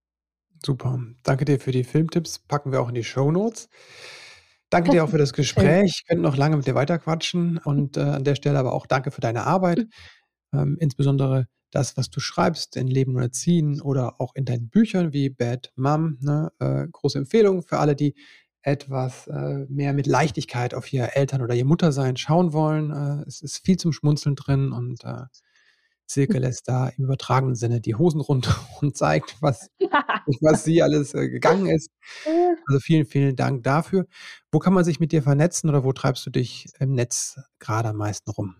Super. 0.66 1.00
Danke 1.24 1.46
dir 1.46 1.60
für 1.60 1.72
die 1.72 1.84
Filmtipps. 1.84 2.40
Packen 2.40 2.72
wir 2.72 2.82
auch 2.82 2.90
in 2.90 2.96
die 2.96 3.04
Show 3.04 3.32
Notes. 3.32 3.70
Danke 4.70 4.92
dir 4.92 5.04
auch 5.04 5.10
für 5.12 5.18
das 5.18 5.34
Gespräch. 5.34 6.02
Ich 6.02 6.08
könnte 6.08 6.24
noch 6.24 6.38
lange 6.38 6.58
mit 6.58 6.68
dir 6.68 6.76
weiterquatschen 6.76 7.58
und 7.58 7.98
äh, 7.98 8.02
an 8.02 8.24
der 8.24 8.36
Stelle 8.36 8.60
aber 8.60 8.74
auch 8.74 8.86
danke 8.86 9.12
für 9.12 9.22
deine 9.22 9.46
Arbeit. 9.46 9.88
Ähm, 10.52 10.78
insbesondere 10.80 11.46
das, 11.70 11.96
was 11.96 12.10
du 12.10 12.20
schreibst 12.20 12.76
in 12.76 12.88
Leben 12.88 13.16
und 13.16 13.22
Erziehen 13.22 13.82
oder 13.82 14.20
auch 14.20 14.34
in 14.34 14.46
deinen 14.46 14.68
Büchern 14.68 15.14
wie 15.14 15.30
Bad 15.30 15.72
Mom. 15.76 16.18
Ne? 16.22 16.52
Äh, 16.58 16.88
große 16.92 17.20
Empfehlung 17.20 17.62
für 17.62 17.78
alle, 17.78 17.96
die 17.96 18.16
etwas 18.62 19.28
äh, 19.28 19.66
mehr 19.70 19.94
mit 19.94 20.08
Leichtigkeit 20.08 20.74
auf 20.74 20.92
ihr 20.92 21.16
Eltern- 21.16 21.42
oder 21.42 21.56
ihr 21.56 21.66
Muttersein 21.66 22.18
schauen 22.18 22.52
wollen. 22.52 22.92
Äh, 22.92 23.28
es 23.28 23.42
ist 23.42 23.64
viel 23.64 23.78
zum 23.78 23.94
Schmunzeln 23.94 24.36
drin 24.36 24.72
und 24.72 25.04
äh, 25.04 25.26
Silke 26.10 26.40
lässt 26.40 26.68
da 26.68 26.90
im 26.90 27.04
übertragenen 27.04 27.56
Sinne 27.56 27.82
die 27.82 27.96
Hosen 27.96 28.22
runter 28.22 28.56
und 28.82 28.98
zeigt, 28.98 29.38
was, 29.42 29.70
was 30.42 30.64
sie 30.64 30.82
alles 30.82 31.14
äh, 31.14 31.30
gegangen 31.30 31.68
ist. 31.68 31.90
Also 32.68 32.80
vielen, 32.82 33.06
vielen 33.06 33.36
Dank 33.36 33.64
dafür. 33.64 34.06
Wo 34.52 34.60
kann 34.60 34.74
man 34.74 34.84
sich 34.84 35.00
mit 35.00 35.12
dir 35.12 35.24
vernetzen 35.24 35.70
oder 35.70 35.84
wo 35.84 35.92
treibst 35.92 36.26
du 36.26 36.30
dich 36.30 36.68
im 36.80 36.94
Netz 36.94 37.40
gerade 37.58 37.90
am 37.90 37.98
meisten 37.98 38.30
rum? 38.30 38.56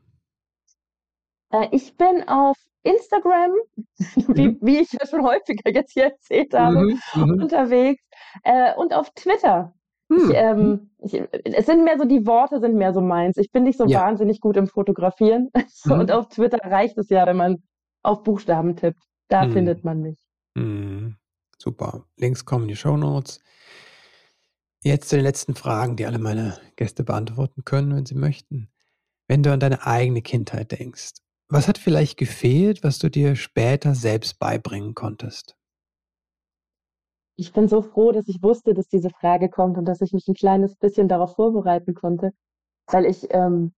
Äh, 1.52 1.68
ich 1.72 1.96
bin 1.96 2.28
auf 2.28 2.58
Instagram, 2.84 3.52
wie, 3.98 4.48
mhm. 4.50 4.58
wie 4.62 4.80
ich 4.80 4.92
ja 4.94 5.06
schon 5.08 5.24
häufiger 5.24 5.72
jetzt 5.72 5.94
hier 5.94 6.06
erzählt 6.06 6.54
habe, 6.54 6.82
mhm, 6.82 7.00
mhm. 7.16 7.42
unterwegs 7.44 8.04
äh, 8.44 8.74
und 8.76 8.94
auf 8.94 9.12
Twitter. 9.12 9.74
Ich, 10.10 10.24
hm. 10.24 10.32
ähm, 10.34 10.90
ich, 11.00 11.22
es 11.44 11.66
sind 11.68 11.84
mehr 11.84 11.98
so, 11.98 12.06
die 12.06 12.26
Worte 12.26 12.60
sind 12.60 12.76
mehr 12.76 12.94
so 12.94 13.02
meins. 13.02 13.38
Ich 13.38 13.52
bin 13.52 13.64
nicht 13.64 13.78
so 13.78 13.86
ja. 13.86 14.02
wahnsinnig 14.02 14.42
gut 14.42 14.58
im 14.58 14.68
Fotografieren. 14.68 15.50
Mhm. 15.86 15.92
Und 15.94 16.12
auf 16.12 16.28
Twitter 16.28 16.58
reicht 16.62 16.98
es 16.98 17.08
ja, 17.08 17.26
wenn 17.26 17.38
man 17.38 17.64
auf 18.04 18.24
Buchstaben 18.24 18.76
tippt. 18.76 19.02
Da 19.30 19.46
mhm. 19.46 19.54
findet 19.54 19.86
man 19.86 20.02
mich. 20.02 20.18
Mhm. 20.56 21.16
Super. 21.58 22.04
Links 22.18 22.44
kommen 22.44 22.68
die 22.68 22.76
Show 22.76 22.98
Notes. 22.98 23.40
Jetzt 24.84 25.10
zu 25.10 25.16
den 25.16 25.24
letzten 25.24 25.56
Fragen, 25.56 25.96
die 25.96 26.06
alle 26.06 26.20
meine 26.20 26.58
Gäste 26.76 27.04
beantworten 27.04 27.64
können, 27.64 27.96
wenn 27.96 28.06
sie 28.06 28.16
möchten. 28.16 28.70
Wenn 29.28 29.44
du 29.44 29.54
an 29.54 29.60
deine 29.60 29.86
eigene 29.86 30.22
Kindheit 30.22 30.72
denkst, 30.72 31.14
was 31.48 31.68
hat 31.68 31.78
vielleicht 31.78 32.18
gefehlt, 32.18 32.84
was 32.84 33.00
du 33.00 33.10
dir 33.10 33.36
später 33.36 33.96
selbst 33.96 34.40
beibringen 34.40 34.96
konntest? 34.96 35.56
Ich 37.40 37.54
bin 37.54 37.70
so 37.70 37.82
froh, 37.82 38.12
dass 38.12 38.28
ich 38.28 38.44
wusste, 38.44 38.74
dass 38.74 38.90
diese 38.90 39.10
Frage 39.10 39.48
kommt 39.48 39.78
und 39.78 39.86
dass 39.86 40.02
ich 40.02 40.12
mich 40.12 40.28
ein 40.28 40.34
kleines 40.34 40.76
bisschen 40.76 41.08
darauf 41.08 41.36
vorbereiten 41.36 41.94
konnte, 41.94 42.32
weil 42.88 43.06
ich, 43.06 43.28
ähm, 43.32 43.72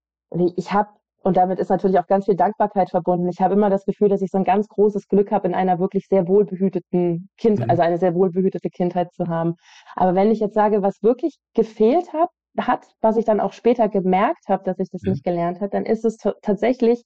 ich 0.55 0.73
habe, 0.73 0.89
und 1.21 1.37
damit 1.37 1.59
ist 1.59 1.69
natürlich 1.69 1.99
auch 1.99 2.07
ganz 2.07 2.25
viel 2.25 2.35
Dankbarkeit 2.35 2.89
verbunden. 2.89 3.29
Ich 3.29 3.39
habe 3.39 3.53
immer 3.53 3.69
das 3.69 3.85
Gefühl, 3.85 4.09
dass 4.09 4.23
ich 4.23 4.31
so 4.31 4.39
ein 4.39 4.45
ganz 4.45 4.67
großes 4.67 5.07
Glück 5.07 5.31
habe, 5.31 5.47
in 5.47 5.53
einer 5.53 5.77
wirklich 5.77 6.07
sehr 6.07 6.27
wohlbehüteten 6.27 7.29
Kind, 7.37 7.59
mhm. 7.59 7.69
also 7.69 7.83
eine 7.83 7.99
sehr 7.99 8.15
wohlbehütete 8.15 8.71
Kindheit 8.71 9.13
zu 9.13 9.27
haben. 9.27 9.53
Aber 9.95 10.15
wenn 10.15 10.31
ich 10.31 10.39
jetzt 10.39 10.55
sage, 10.55 10.81
was 10.81 11.03
wirklich 11.03 11.37
gefehlt 11.53 12.13
hat, 12.13 12.29
hat, 12.57 12.87
was 12.99 13.15
ich 13.15 13.25
dann 13.25 13.39
auch 13.39 13.53
später 13.53 13.89
gemerkt 13.89 14.47
habe, 14.49 14.63
dass 14.63 14.79
ich 14.79 14.89
das 14.89 15.03
mhm. 15.03 15.11
nicht 15.11 15.23
gelernt 15.23 15.61
habe, 15.61 15.69
dann 15.69 15.85
ist 15.85 16.03
es 16.03 16.17
tatsächlich 16.41 17.03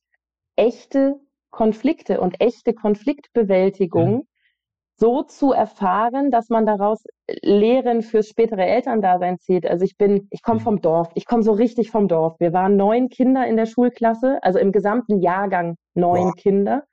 echte 0.55 1.15
Konflikte 1.51 2.21
und 2.21 2.39
echte 2.39 2.73
Konfliktbewältigung, 2.73 4.13
mhm 4.13 4.27
so 4.97 5.23
zu 5.23 5.51
erfahren, 5.51 6.31
dass 6.31 6.49
man 6.49 6.65
daraus 6.65 7.03
Lehren 7.41 8.01
fürs 8.01 8.27
spätere 8.27 8.65
Elterndasein 8.65 9.39
zieht. 9.39 9.67
Also 9.67 9.83
ich 9.83 9.97
bin, 9.97 10.27
ich 10.31 10.41
komme 10.41 10.59
mhm. 10.59 10.63
vom 10.63 10.81
Dorf, 10.81 11.09
ich 11.15 11.25
komme 11.25 11.43
so 11.43 11.51
richtig 11.51 11.91
vom 11.91 12.07
Dorf. 12.07 12.39
Wir 12.39 12.53
waren 12.53 12.77
neun 12.77 13.09
Kinder 13.09 13.45
in 13.45 13.57
der 13.57 13.65
Schulklasse, 13.65 14.39
also 14.41 14.59
im 14.59 14.71
gesamten 14.71 15.19
Jahrgang 15.19 15.75
neun 15.93 16.27
wow. 16.27 16.35
Kinder. 16.35 16.83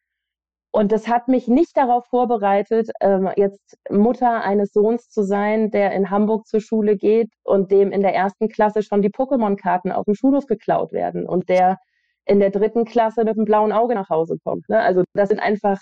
Und 0.74 0.90
das 0.90 1.06
hat 1.06 1.28
mich 1.28 1.48
nicht 1.48 1.76
darauf 1.76 2.06
vorbereitet, 2.06 2.90
ähm, 3.00 3.28
jetzt 3.36 3.76
Mutter 3.90 4.42
eines 4.42 4.72
Sohns 4.72 5.10
zu 5.10 5.22
sein, 5.22 5.70
der 5.70 5.92
in 5.92 6.08
Hamburg 6.08 6.46
zur 6.46 6.60
Schule 6.60 6.96
geht 6.96 7.30
und 7.44 7.70
dem 7.70 7.92
in 7.92 8.00
der 8.00 8.14
ersten 8.14 8.48
Klasse 8.48 8.82
schon 8.82 9.02
die 9.02 9.10
Pokémon-Karten 9.10 9.92
auf 9.92 10.06
dem 10.06 10.14
Schulhof 10.14 10.46
geklaut 10.46 10.92
werden 10.92 11.26
und 11.28 11.50
der 11.50 11.76
in 12.24 12.40
der 12.40 12.50
dritten 12.50 12.86
Klasse 12.86 13.24
mit 13.24 13.36
einem 13.36 13.44
blauen 13.44 13.72
Auge 13.72 13.94
nach 13.94 14.08
Hause 14.08 14.38
kommt. 14.42 14.68
Ne? 14.70 14.80
Also 14.80 15.04
das 15.12 15.28
sind 15.28 15.40
einfach 15.40 15.78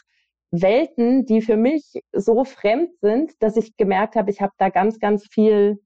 Welten, 0.51 1.27
die 1.27 1.43
für 1.43 1.57
mich 1.57 2.01
so 2.13 2.45
fremd 2.45 2.91
sind, 3.01 3.33
dass 3.41 3.57
ich 3.57 3.77
gemerkt 3.77 4.17
habe, 4.17 4.31
ich 4.31 4.41
habe 4.41 4.53
da 4.59 4.69
ganz, 4.69 4.99
ganz 4.99 5.27
viel 5.31 5.81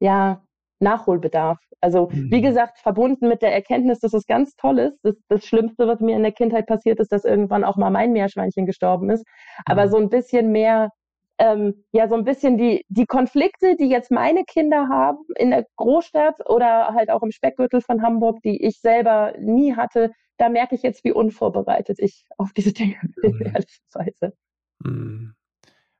ja, 0.00 0.42
Nachholbedarf. 0.80 1.58
Also 1.80 2.08
mhm. 2.10 2.30
wie 2.30 2.40
gesagt, 2.40 2.78
verbunden 2.78 3.28
mit 3.28 3.42
der 3.42 3.52
Erkenntnis, 3.52 4.00
dass 4.00 4.14
es 4.14 4.26
ganz 4.26 4.54
toll 4.56 4.78
ist. 4.78 4.98
Das, 5.02 5.16
das 5.28 5.44
Schlimmste, 5.44 5.86
was 5.86 6.00
mir 6.00 6.16
in 6.16 6.22
der 6.22 6.32
Kindheit 6.32 6.66
passiert 6.66 7.00
ist, 7.00 7.12
dass 7.12 7.24
irgendwann 7.24 7.64
auch 7.64 7.76
mal 7.76 7.90
mein 7.90 8.12
Meerschweinchen 8.12 8.66
gestorben 8.66 9.10
ist. 9.10 9.24
Aber 9.66 9.86
mhm. 9.86 9.90
so 9.90 9.96
ein 9.98 10.08
bisschen 10.08 10.52
mehr, 10.52 10.90
ähm, 11.38 11.84
ja, 11.92 12.08
so 12.08 12.14
ein 12.14 12.24
bisschen 12.24 12.56
die, 12.56 12.84
die 12.88 13.06
Konflikte, 13.06 13.76
die 13.76 13.88
jetzt 13.88 14.10
meine 14.10 14.44
Kinder 14.44 14.88
haben 14.88 15.24
in 15.36 15.50
der 15.50 15.66
Großstadt 15.76 16.48
oder 16.48 16.94
halt 16.94 17.10
auch 17.10 17.22
im 17.22 17.32
Speckgürtel 17.32 17.80
von 17.80 18.02
Hamburg, 18.02 18.38
die 18.44 18.64
ich 18.64 18.80
selber 18.80 19.34
nie 19.38 19.74
hatte, 19.74 20.12
da 20.36 20.48
merke 20.48 20.74
ich 20.74 20.82
jetzt, 20.82 21.04
wie 21.04 21.12
unvorbereitet 21.12 21.98
ich 21.98 22.26
auf 22.38 22.52
diese 22.52 22.72
Dinge 22.72 22.96
bin, 23.20 23.32
mhm. 23.32 23.42
ehrlicherweise. 23.54 24.36
Mhm. 24.80 25.34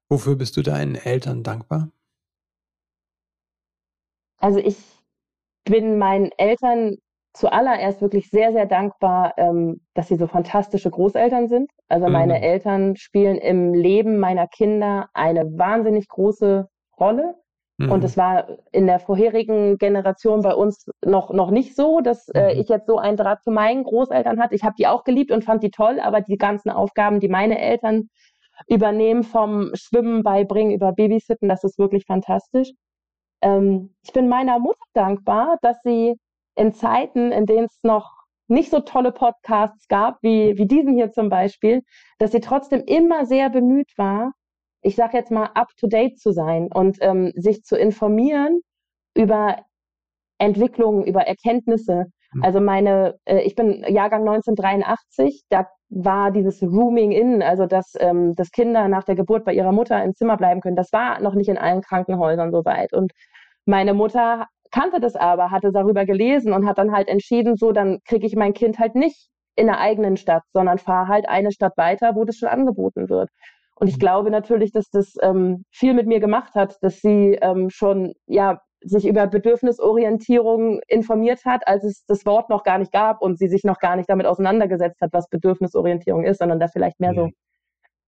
Wofür 0.08 0.36
bist 0.36 0.56
du 0.56 0.62
deinen 0.62 0.96
Eltern 0.96 1.42
dankbar? 1.42 1.90
Also 4.38 4.58
ich 4.58 4.76
bin 5.64 5.98
meinen 5.98 6.30
Eltern 6.36 6.96
zuallererst 7.32 8.00
wirklich 8.00 8.30
sehr, 8.30 8.52
sehr 8.52 8.66
dankbar, 8.66 9.34
ähm, 9.38 9.80
dass 9.94 10.08
sie 10.08 10.16
so 10.16 10.26
fantastische 10.26 10.90
Großeltern 10.90 11.48
sind. 11.48 11.70
Also 11.88 12.08
meine 12.08 12.36
mhm. 12.36 12.42
Eltern 12.42 12.96
spielen 12.96 13.38
im 13.38 13.74
Leben 13.74 14.18
meiner 14.18 14.46
Kinder 14.46 15.08
eine 15.14 15.44
wahnsinnig 15.58 16.08
große 16.08 16.68
Rolle. 16.98 17.34
Mhm. 17.78 17.90
Und 17.90 18.04
es 18.04 18.16
war 18.16 18.46
in 18.72 18.86
der 18.86 19.00
vorherigen 19.00 19.78
Generation 19.78 20.42
bei 20.42 20.54
uns 20.54 20.90
noch, 21.04 21.30
noch 21.30 21.50
nicht 21.50 21.74
so, 21.74 22.00
dass 22.00 22.28
äh, 22.28 22.54
mhm. 22.54 22.60
ich 22.60 22.68
jetzt 22.68 22.86
so 22.86 22.98
einen 22.98 23.16
Draht 23.16 23.42
zu 23.42 23.50
meinen 23.50 23.84
Großeltern 23.84 24.40
hatte. 24.40 24.54
Ich 24.54 24.62
habe 24.62 24.76
die 24.78 24.86
auch 24.86 25.04
geliebt 25.04 25.32
und 25.32 25.44
fand 25.44 25.62
die 25.62 25.70
toll, 25.70 25.98
aber 26.00 26.20
die 26.20 26.36
ganzen 26.36 26.70
Aufgaben, 26.70 27.20
die 27.20 27.28
meine 27.28 27.58
Eltern 27.58 28.08
übernehmen, 28.68 29.24
vom 29.24 29.70
Schwimmen 29.74 30.22
beibringen 30.22 30.72
über 30.72 30.92
Babysitten, 30.92 31.48
das 31.48 31.64
ist 31.64 31.78
wirklich 31.78 32.06
fantastisch. 32.06 32.70
Ähm, 33.42 33.94
ich 34.02 34.12
bin 34.12 34.28
meiner 34.28 34.60
Mutter 34.60 34.78
dankbar, 34.92 35.58
dass 35.62 35.80
sie 35.82 36.14
in 36.54 36.72
Zeiten, 36.72 37.32
in 37.32 37.46
denen 37.46 37.66
es 37.66 37.78
noch 37.82 38.12
nicht 38.46 38.70
so 38.70 38.80
tolle 38.80 39.10
Podcasts 39.10 39.88
gab, 39.88 40.22
wie, 40.22 40.56
wie 40.58 40.66
diesen 40.66 40.94
hier 40.94 41.10
zum 41.10 41.28
Beispiel, 41.28 41.82
dass 42.18 42.32
sie 42.32 42.40
trotzdem 42.40 42.82
immer 42.86 43.26
sehr 43.26 43.50
bemüht 43.50 43.90
war, 43.96 44.32
ich 44.84 44.96
sage 44.96 45.16
jetzt 45.16 45.30
mal, 45.30 45.50
up-to-date 45.54 46.18
zu 46.18 46.32
sein 46.32 46.68
und 46.72 46.98
ähm, 47.00 47.32
sich 47.34 47.62
zu 47.62 47.76
informieren 47.76 48.60
über 49.14 49.56
Entwicklungen, 50.38 51.04
über 51.04 51.22
Erkenntnisse. 51.22 52.04
Mhm. 52.32 52.44
Also 52.44 52.60
meine, 52.60 53.14
äh, 53.24 53.40
ich 53.40 53.54
bin 53.54 53.82
Jahrgang 53.88 54.20
1983, 54.20 55.44
da 55.48 55.66
war 55.88 56.30
dieses 56.30 56.62
Rooming 56.62 57.12
in, 57.12 57.42
also 57.42 57.66
dass, 57.66 57.94
ähm, 57.98 58.34
dass 58.34 58.50
Kinder 58.50 58.88
nach 58.88 59.04
der 59.04 59.14
Geburt 59.14 59.44
bei 59.44 59.54
ihrer 59.54 59.72
Mutter 59.72 60.02
im 60.04 60.14
Zimmer 60.14 60.36
bleiben 60.36 60.60
können, 60.60 60.76
das 60.76 60.92
war 60.92 61.20
noch 61.20 61.34
nicht 61.34 61.48
in 61.48 61.58
allen 61.58 61.80
Krankenhäusern 61.80 62.52
so 62.52 62.64
weit. 62.66 62.92
Und 62.92 63.12
meine 63.64 63.94
Mutter 63.94 64.48
kannte 64.70 65.00
das 65.00 65.16
aber, 65.16 65.50
hatte 65.50 65.72
darüber 65.72 66.04
gelesen 66.04 66.52
und 66.52 66.66
hat 66.66 66.76
dann 66.76 66.92
halt 66.92 67.08
entschieden, 67.08 67.56
so, 67.56 67.72
dann 67.72 68.00
kriege 68.06 68.26
ich 68.26 68.36
mein 68.36 68.52
Kind 68.52 68.78
halt 68.78 68.96
nicht 68.96 69.28
in 69.56 69.66
der 69.66 69.78
eigenen 69.78 70.18
Stadt, 70.18 70.42
sondern 70.52 70.76
fahre 70.76 71.08
halt 71.08 71.28
eine 71.28 71.52
Stadt 71.52 71.76
weiter, 71.78 72.16
wo 72.16 72.24
das 72.24 72.36
schon 72.36 72.48
angeboten 72.50 73.08
wird. 73.08 73.30
Und 73.74 73.88
ich 73.88 73.96
mhm. 73.96 74.00
glaube 74.00 74.30
natürlich, 74.30 74.72
dass 74.72 74.90
das 74.90 75.14
ähm, 75.22 75.64
viel 75.70 75.94
mit 75.94 76.06
mir 76.06 76.20
gemacht 76.20 76.54
hat, 76.54 76.76
dass 76.82 77.00
sie 77.00 77.38
ähm, 77.40 77.70
schon 77.70 78.14
ja 78.26 78.60
sich 78.86 79.06
über 79.06 79.26
Bedürfnisorientierung 79.26 80.80
informiert 80.88 81.44
hat, 81.44 81.66
als 81.66 81.84
es 81.84 82.04
das 82.06 82.26
Wort 82.26 82.50
noch 82.50 82.64
gar 82.64 82.78
nicht 82.78 82.92
gab 82.92 83.22
und 83.22 83.38
sie 83.38 83.48
sich 83.48 83.64
noch 83.64 83.78
gar 83.78 83.96
nicht 83.96 84.10
damit 84.10 84.26
auseinandergesetzt 84.26 85.00
hat, 85.00 85.12
was 85.12 85.28
Bedürfnisorientierung 85.28 86.24
ist, 86.24 86.38
sondern 86.38 86.60
da 86.60 86.68
vielleicht 86.68 87.00
mehr 87.00 87.14
so 87.14 87.30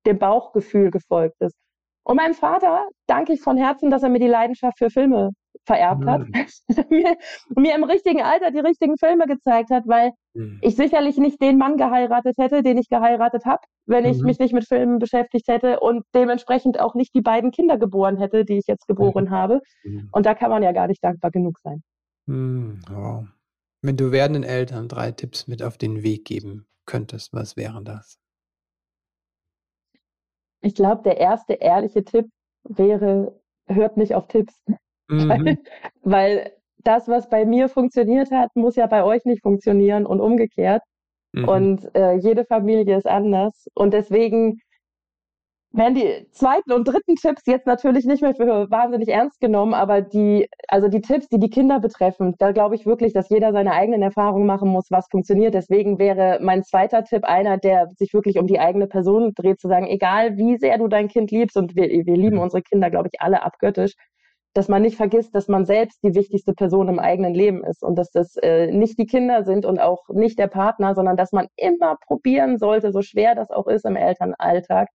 dem 0.06 0.18
Bauchgefühl 0.18 0.90
gefolgt 0.90 1.36
ist. 1.40 1.56
Und 2.04 2.16
meinem 2.16 2.34
Vater 2.34 2.86
danke 3.06 3.32
ich 3.32 3.40
von 3.40 3.56
Herzen, 3.56 3.90
dass 3.90 4.02
er 4.02 4.10
mir 4.10 4.20
die 4.20 4.28
Leidenschaft 4.28 4.78
für 4.78 4.90
Filme 4.90 5.30
vererbt 5.66 6.02
mhm. 6.02 6.08
hat, 6.08 6.26
mir, 6.90 7.16
mir, 7.56 7.74
im 7.74 7.84
richtigen 7.84 8.22
Alter 8.22 8.50
die 8.50 8.60
richtigen 8.60 8.96
Filme 8.96 9.26
gezeigt 9.26 9.70
hat, 9.70 9.86
weil 9.86 10.12
mhm. 10.34 10.58
ich 10.62 10.76
sicherlich 10.76 11.18
nicht 11.18 11.40
den 11.42 11.58
Mann 11.58 11.76
geheiratet 11.76 12.36
hätte, 12.38 12.62
den 12.62 12.78
ich 12.78 12.88
geheiratet 12.88 13.44
habe, 13.44 13.62
wenn 13.84 14.04
ich 14.04 14.18
mhm. 14.18 14.26
mich 14.26 14.38
nicht 14.38 14.54
mit 14.54 14.66
Filmen 14.66 14.98
beschäftigt 14.98 15.48
hätte 15.48 15.80
und 15.80 16.04
dementsprechend 16.14 16.80
auch 16.80 16.94
nicht 16.94 17.14
die 17.14 17.20
beiden 17.20 17.50
Kinder 17.50 17.76
geboren 17.76 18.16
hätte, 18.16 18.44
die 18.44 18.58
ich 18.58 18.66
jetzt 18.66 18.86
geboren 18.86 19.26
mhm. 19.26 19.30
habe. 19.30 19.60
Mhm. 19.84 20.08
Und 20.12 20.24
da 20.24 20.34
kann 20.34 20.50
man 20.50 20.62
ja 20.62 20.72
gar 20.72 20.86
nicht 20.86 21.02
dankbar 21.02 21.30
genug 21.30 21.58
sein. 21.58 21.82
Mhm. 22.26 22.80
Wow. 22.88 23.26
Wenn 23.82 23.96
du 23.96 24.10
werdenden 24.10 24.44
Eltern 24.44 24.88
drei 24.88 25.12
Tipps 25.12 25.46
mit 25.46 25.62
auf 25.62 25.78
den 25.78 26.02
Weg 26.02 26.24
geben 26.24 26.66
könntest, 26.86 27.32
was 27.32 27.56
wären 27.56 27.84
das? 27.84 28.18
Ich 30.62 30.74
glaube, 30.74 31.02
der 31.02 31.18
erste 31.18 31.54
ehrliche 31.54 32.04
Tipp 32.04 32.26
wäre, 32.64 33.40
hört 33.68 33.96
nicht 33.96 34.14
auf 34.14 34.26
Tipps. 34.26 34.64
Mhm. 35.08 35.28
Weil, 35.28 35.58
weil, 36.02 36.52
das, 36.86 37.08
was 37.08 37.28
bei 37.28 37.44
mir 37.44 37.68
funktioniert 37.68 38.30
hat, 38.30 38.54
muss 38.54 38.76
ja 38.76 38.86
bei 38.86 39.02
euch 39.02 39.24
nicht 39.24 39.42
funktionieren 39.42 40.06
und 40.06 40.20
umgekehrt. 40.20 40.82
Mhm. 41.32 41.48
Und 41.48 41.94
äh, 41.96 42.14
jede 42.14 42.44
Familie 42.44 42.96
ist 42.96 43.06
anders. 43.06 43.66
Und 43.74 43.92
deswegen 43.92 44.60
werden 45.72 45.94
die 45.94 46.26
zweiten 46.30 46.72
und 46.72 46.88
dritten 46.88 47.16
Tipps 47.16 47.42
jetzt 47.46 47.66
natürlich 47.66 48.06
nicht 48.06 48.22
mehr 48.22 48.34
für 48.34 48.70
wahnsinnig 48.70 49.08
ernst 49.08 49.40
genommen, 49.40 49.74
aber 49.74 50.00
die, 50.00 50.48
also 50.68 50.88
die 50.88 51.02
Tipps, 51.02 51.28
die 51.28 51.38
die 51.38 51.50
Kinder 51.50 51.80
betreffen, 51.80 52.34
da 52.38 52.52
glaube 52.52 52.76
ich 52.76 52.86
wirklich, 52.86 53.12
dass 53.12 53.28
jeder 53.28 53.52
seine 53.52 53.72
eigenen 53.72 54.00
Erfahrungen 54.02 54.46
machen 54.46 54.70
muss, 54.70 54.90
was 54.90 55.08
funktioniert. 55.10 55.54
Deswegen 55.54 55.98
wäre 55.98 56.38
mein 56.40 56.62
zweiter 56.64 57.04
Tipp 57.04 57.24
einer, 57.24 57.58
der 57.58 57.88
sich 57.96 58.14
wirklich 58.14 58.38
um 58.38 58.46
die 58.46 58.58
eigene 58.58 58.86
Person 58.86 59.32
dreht, 59.34 59.60
zu 59.60 59.68
sagen, 59.68 59.86
egal 59.86 60.38
wie 60.38 60.56
sehr 60.56 60.78
du 60.78 60.88
dein 60.88 61.08
Kind 61.08 61.30
liebst 61.30 61.56
und 61.56 61.76
wir, 61.76 61.88
wir 61.88 62.16
lieben 62.16 62.36
mhm. 62.36 62.42
unsere 62.42 62.62
Kinder, 62.62 62.90
glaube 62.90 63.10
ich, 63.12 63.20
alle 63.20 63.42
abgöttisch, 63.42 63.94
dass 64.56 64.68
man 64.68 64.80
nicht 64.80 64.96
vergisst, 64.96 65.34
dass 65.34 65.48
man 65.48 65.66
selbst 65.66 66.02
die 66.02 66.14
wichtigste 66.14 66.54
Person 66.54 66.88
im 66.88 66.98
eigenen 66.98 67.34
Leben 67.34 67.62
ist 67.62 67.82
und 67.82 67.96
dass 67.96 68.10
das 68.10 68.36
äh, 68.36 68.68
nicht 68.72 68.98
die 68.98 69.04
Kinder 69.04 69.44
sind 69.44 69.66
und 69.66 69.78
auch 69.78 70.08
nicht 70.08 70.38
der 70.38 70.46
Partner, 70.46 70.94
sondern 70.94 71.16
dass 71.18 71.32
man 71.32 71.48
immer 71.56 71.96
probieren 72.06 72.56
sollte, 72.56 72.90
so 72.90 73.02
schwer 73.02 73.34
das 73.34 73.50
auch 73.50 73.66
ist 73.66 73.84
im 73.84 73.96
Elternalltag, 73.96 74.88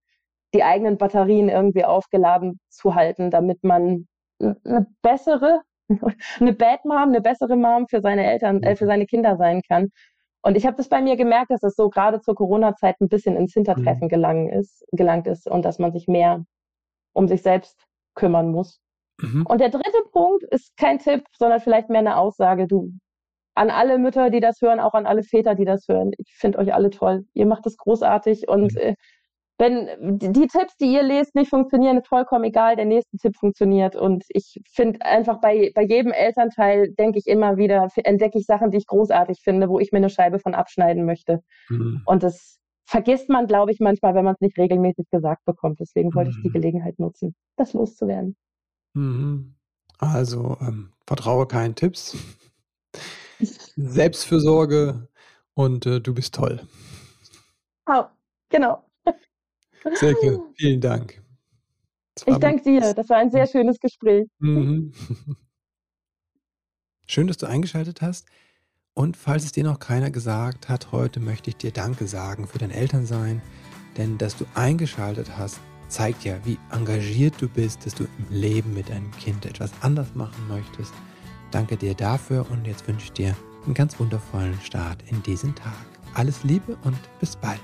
die 0.52 0.64
eigenen 0.64 0.98
Batterien 0.98 1.48
irgendwie 1.48 1.84
aufgeladen 1.84 2.58
zu 2.70 2.96
halten, 2.96 3.30
damit 3.30 3.62
man 3.62 4.08
eine 4.40 4.86
bessere, 5.00 5.60
eine 6.40 6.52
Bad 6.58 6.84
Mom, 6.84 6.96
eine 6.96 7.20
bessere 7.20 7.56
Mom 7.56 7.86
für 7.86 8.00
seine 8.00 8.26
Eltern, 8.26 8.64
äh, 8.64 8.74
für 8.74 8.86
seine 8.86 9.06
Kinder 9.06 9.36
sein 9.36 9.62
kann. 9.62 9.90
Und 10.42 10.56
ich 10.56 10.66
habe 10.66 10.76
das 10.76 10.88
bei 10.88 11.00
mir 11.00 11.16
gemerkt, 11.16 11.52
dass 11.52 11.62
es 11.62 11.76
so 11.76 11.88
gerade 11.88 12.20
zur 12.20 12.34
Corona-Zeit 12.34 13.00
ein 13.00 13.08
bisschen 13.08 13.36
ins 13.36 13.52
Hintertreffen 13.52 14.06
mhm. 14.06 14.10
gelangen 14.10 14.48
ist, 14.48 14.84
gelangt 14.90 15.28
ist 15.28 15.48
und 15.48 15.64
dass 15.64 15.78
man 15.78 15.92
sich 15.92 16.08
mehr 16.08 16.44
um 17.12 17.28
sich 17.28 17.42
selbst 17.42 17.86
kümmern 18.16 18.50
muss. 18.50 18.80
Mhm. 19.22 19.46
Und 19.46 19.60
der 19.60 19.70
dritte 19.70 20.02
Punkt 20.12 20.44
ist 20.50 20.76
kein 20.76 20.98
Tipp, 20.98 21.24
sondern 21.38 21.60
vielleicht 21.60 21.88
mehr 21.88 22.00
eine 22.00 22.16
Aussage. 22.16 22.66
Du, 22.66 22.90
an 23.54 23.70
alle 23.70 23.98
Mütter, 23.98 24.30
die 24.30 24.40
das 24.40 24.60
hören, 24.60 24.80
auch 24.80 24.94
an 24.94 25.06
alle 25.06 25.22
Väter, 25.22 25.54
die 25.54 25.64
das 25.64 25.86
hören. 25.88 26.12
Ich 26.18 26.34
finde 26.34 26.58
euch 26.58 26.74
alle 26.74 26.90
toll. 26.90 27.24
Ihr 27.34 27.46
macht 27.46 27.66
es 27.66 27.76
großartig 27.76 28.48
und 28.48 28.74
mhm. 28.74 28.80
äh, 28.80 28.94
wenn 29.58 30.18
die 30.18 30.48
Tipps, 30.48 30.76
die 30.78 30.92
ihr 30.92 31.04
lest, 31.04 31.36
nicht 31.36 31.50
funktionieren, 31.50 31.98
ist 31.98 32.08
vollkommen 32.08 32.44
egal, 32.44 32.74
der 32.74 32.84
nächste 32.84 33.16
Tipp 33.18 33.36
funktioniert. 33.36 33.94
Und 33.94 34.24
ich 34.28 34.60
finde 34.72 35.04
einfach 35.04 35.40
bei, 35.40 35.70
bei 35.74 35.82
jedem 35.82 36.10
Elternteil, 36.10 36.92
denke 36.94 37.18
ich 37.18 37.28
immer 37.28 37.56
wieder, 37.56 37.86
entdecke 37.96 38.38
ich 38.38 38.46
Sachen, 38.46 38.72
die 38.72 38.78
ich 38.78 38.86
großartig 38.86 39.40
finde, 39.44 39.68
wo 39.68 39.78
ich 39.78 39.92
mir 39.92 39.98
eine 39.98 40.10
Scheibe 40.10 40.40
von 40.40 40.54
abschneiden 40.54 41.04
möchte. 41.04 41.42
Mhm. 41.68 42.02
Und 42.06 42.24
das 42.24 42.58
vergisst 42.86 43.28
man, 43.28 43.46
glaube 43.46 43.70
ich, 43.70 43.78
manchmal, 43.78 44.14
wenn 44.14 44.24
man 44.24 44.34
es 44.34 44.40
nicht 44.40 44.58
regelmäßig 44.58 45.08
gesagt 45.10 45.44
bekommt. 45.44 45.78
Deswegen 45.78 46.12
wollte 46.14 46.30
mhm. 46.30 46.36
ich 46.36 46.42
die 46.42 46.48
mhm. 46.48 46.54
Gelegenheit 46.54 46.98
nutzen, 46.98 47.36
das 47.56 47.72
loszuwerden. 47.72 48.36
Mhm. 48.94 49.54
Also 49.98 50.56
ähm, 50.60 50.92
vertraue 51.06 51.46
keinen 51.46 51.74
Tipps. 51.74 52.16
Selbstfürsorge 53.76 55.08
und 55.54 55.86
äh, 55.86 56.00
du 56.00 56.14
bist 56.14 56.34
toll. 56.34 56.66
Oh, 57.86 58.04
genau. 58.48 58.84
Silke, 59.94 60.40
vielen 60.56 60.80
Dank. 60.80 61.22
Ich 62.26 62.36
danke 62.36 62.62
dir. 62.62 62.94
Das 62.94 63.08
war 63.08 63.16
ein 63.16 63.30
sehr 63.30 63.46
schönes 63.46 63.80
Gespräch. 63.80 64.28
Mhm. 64.38 64.92
Schön, 67.06 67.26
dass 67.26 67.36
du 67.38 67.46
eingeschaltet 67.46 68.02
hast. 68.02 68.26
Und 68.94 69.16
falls 69.16 69.44
es 69.44 69.52
dir 69.52 69.64
noch 69.64 69.78
keiner 69.78 70.10
gesagt 70.10 70.68
hat, 70.68 70.92
heute 70.92 71.18
möchte 71.18 71.50
ich 71.50 71.56
dir 71.56 71.72
Danke 71.72 72.06
sagen 72.06 72.46
für 72.46 72.58
dein 72.58 72.70
Elternsein. 72.70 73.40
Denn 73.96 74.18
dass 74.18 74.36
du 74.36 74.44
eingeschaltet 74.54 75.36
hast, 75.36 75.60
zeigt 75.92 76.24
ja, 76.24 76.36
wie 76.44 76.58
engagiert 76.70 77.34
du 77.40 77.48
bist, 77.48 77.84
dass 77.84 77.94
du 77.94 78.04
im 78.04 78.26
Leben 78.30 78.74
mit 78.74 78.88
deinem 78.88 79.10
Kind 79.12 79.44
etwas 79.44 79.70
anders 79.82 80.14
machen 80.14 80.48
möchtest. 80.48 80.92
Danke 81.50 81.76
dir 81.76 81.94
dafür 81.94 82.46
und 82.50 82.66
jetzt 82.66 82.88
wünsche 82.88 83.04
ich 83.04 83.12
dir 83.12 83.36
einen 83.64 83.74
ganz 83.74 84.00
wundervollen 84.00 84.58
Start 84.62 85.04
in 85.10 85.22
diesen 85.22 85.54
Tag. 85.54 85.84
Alles 86.14 86.44
Liebe 86.44 86.76
und 86.84 86.98
bis 87.20 87.36
bald. 87.36 87.60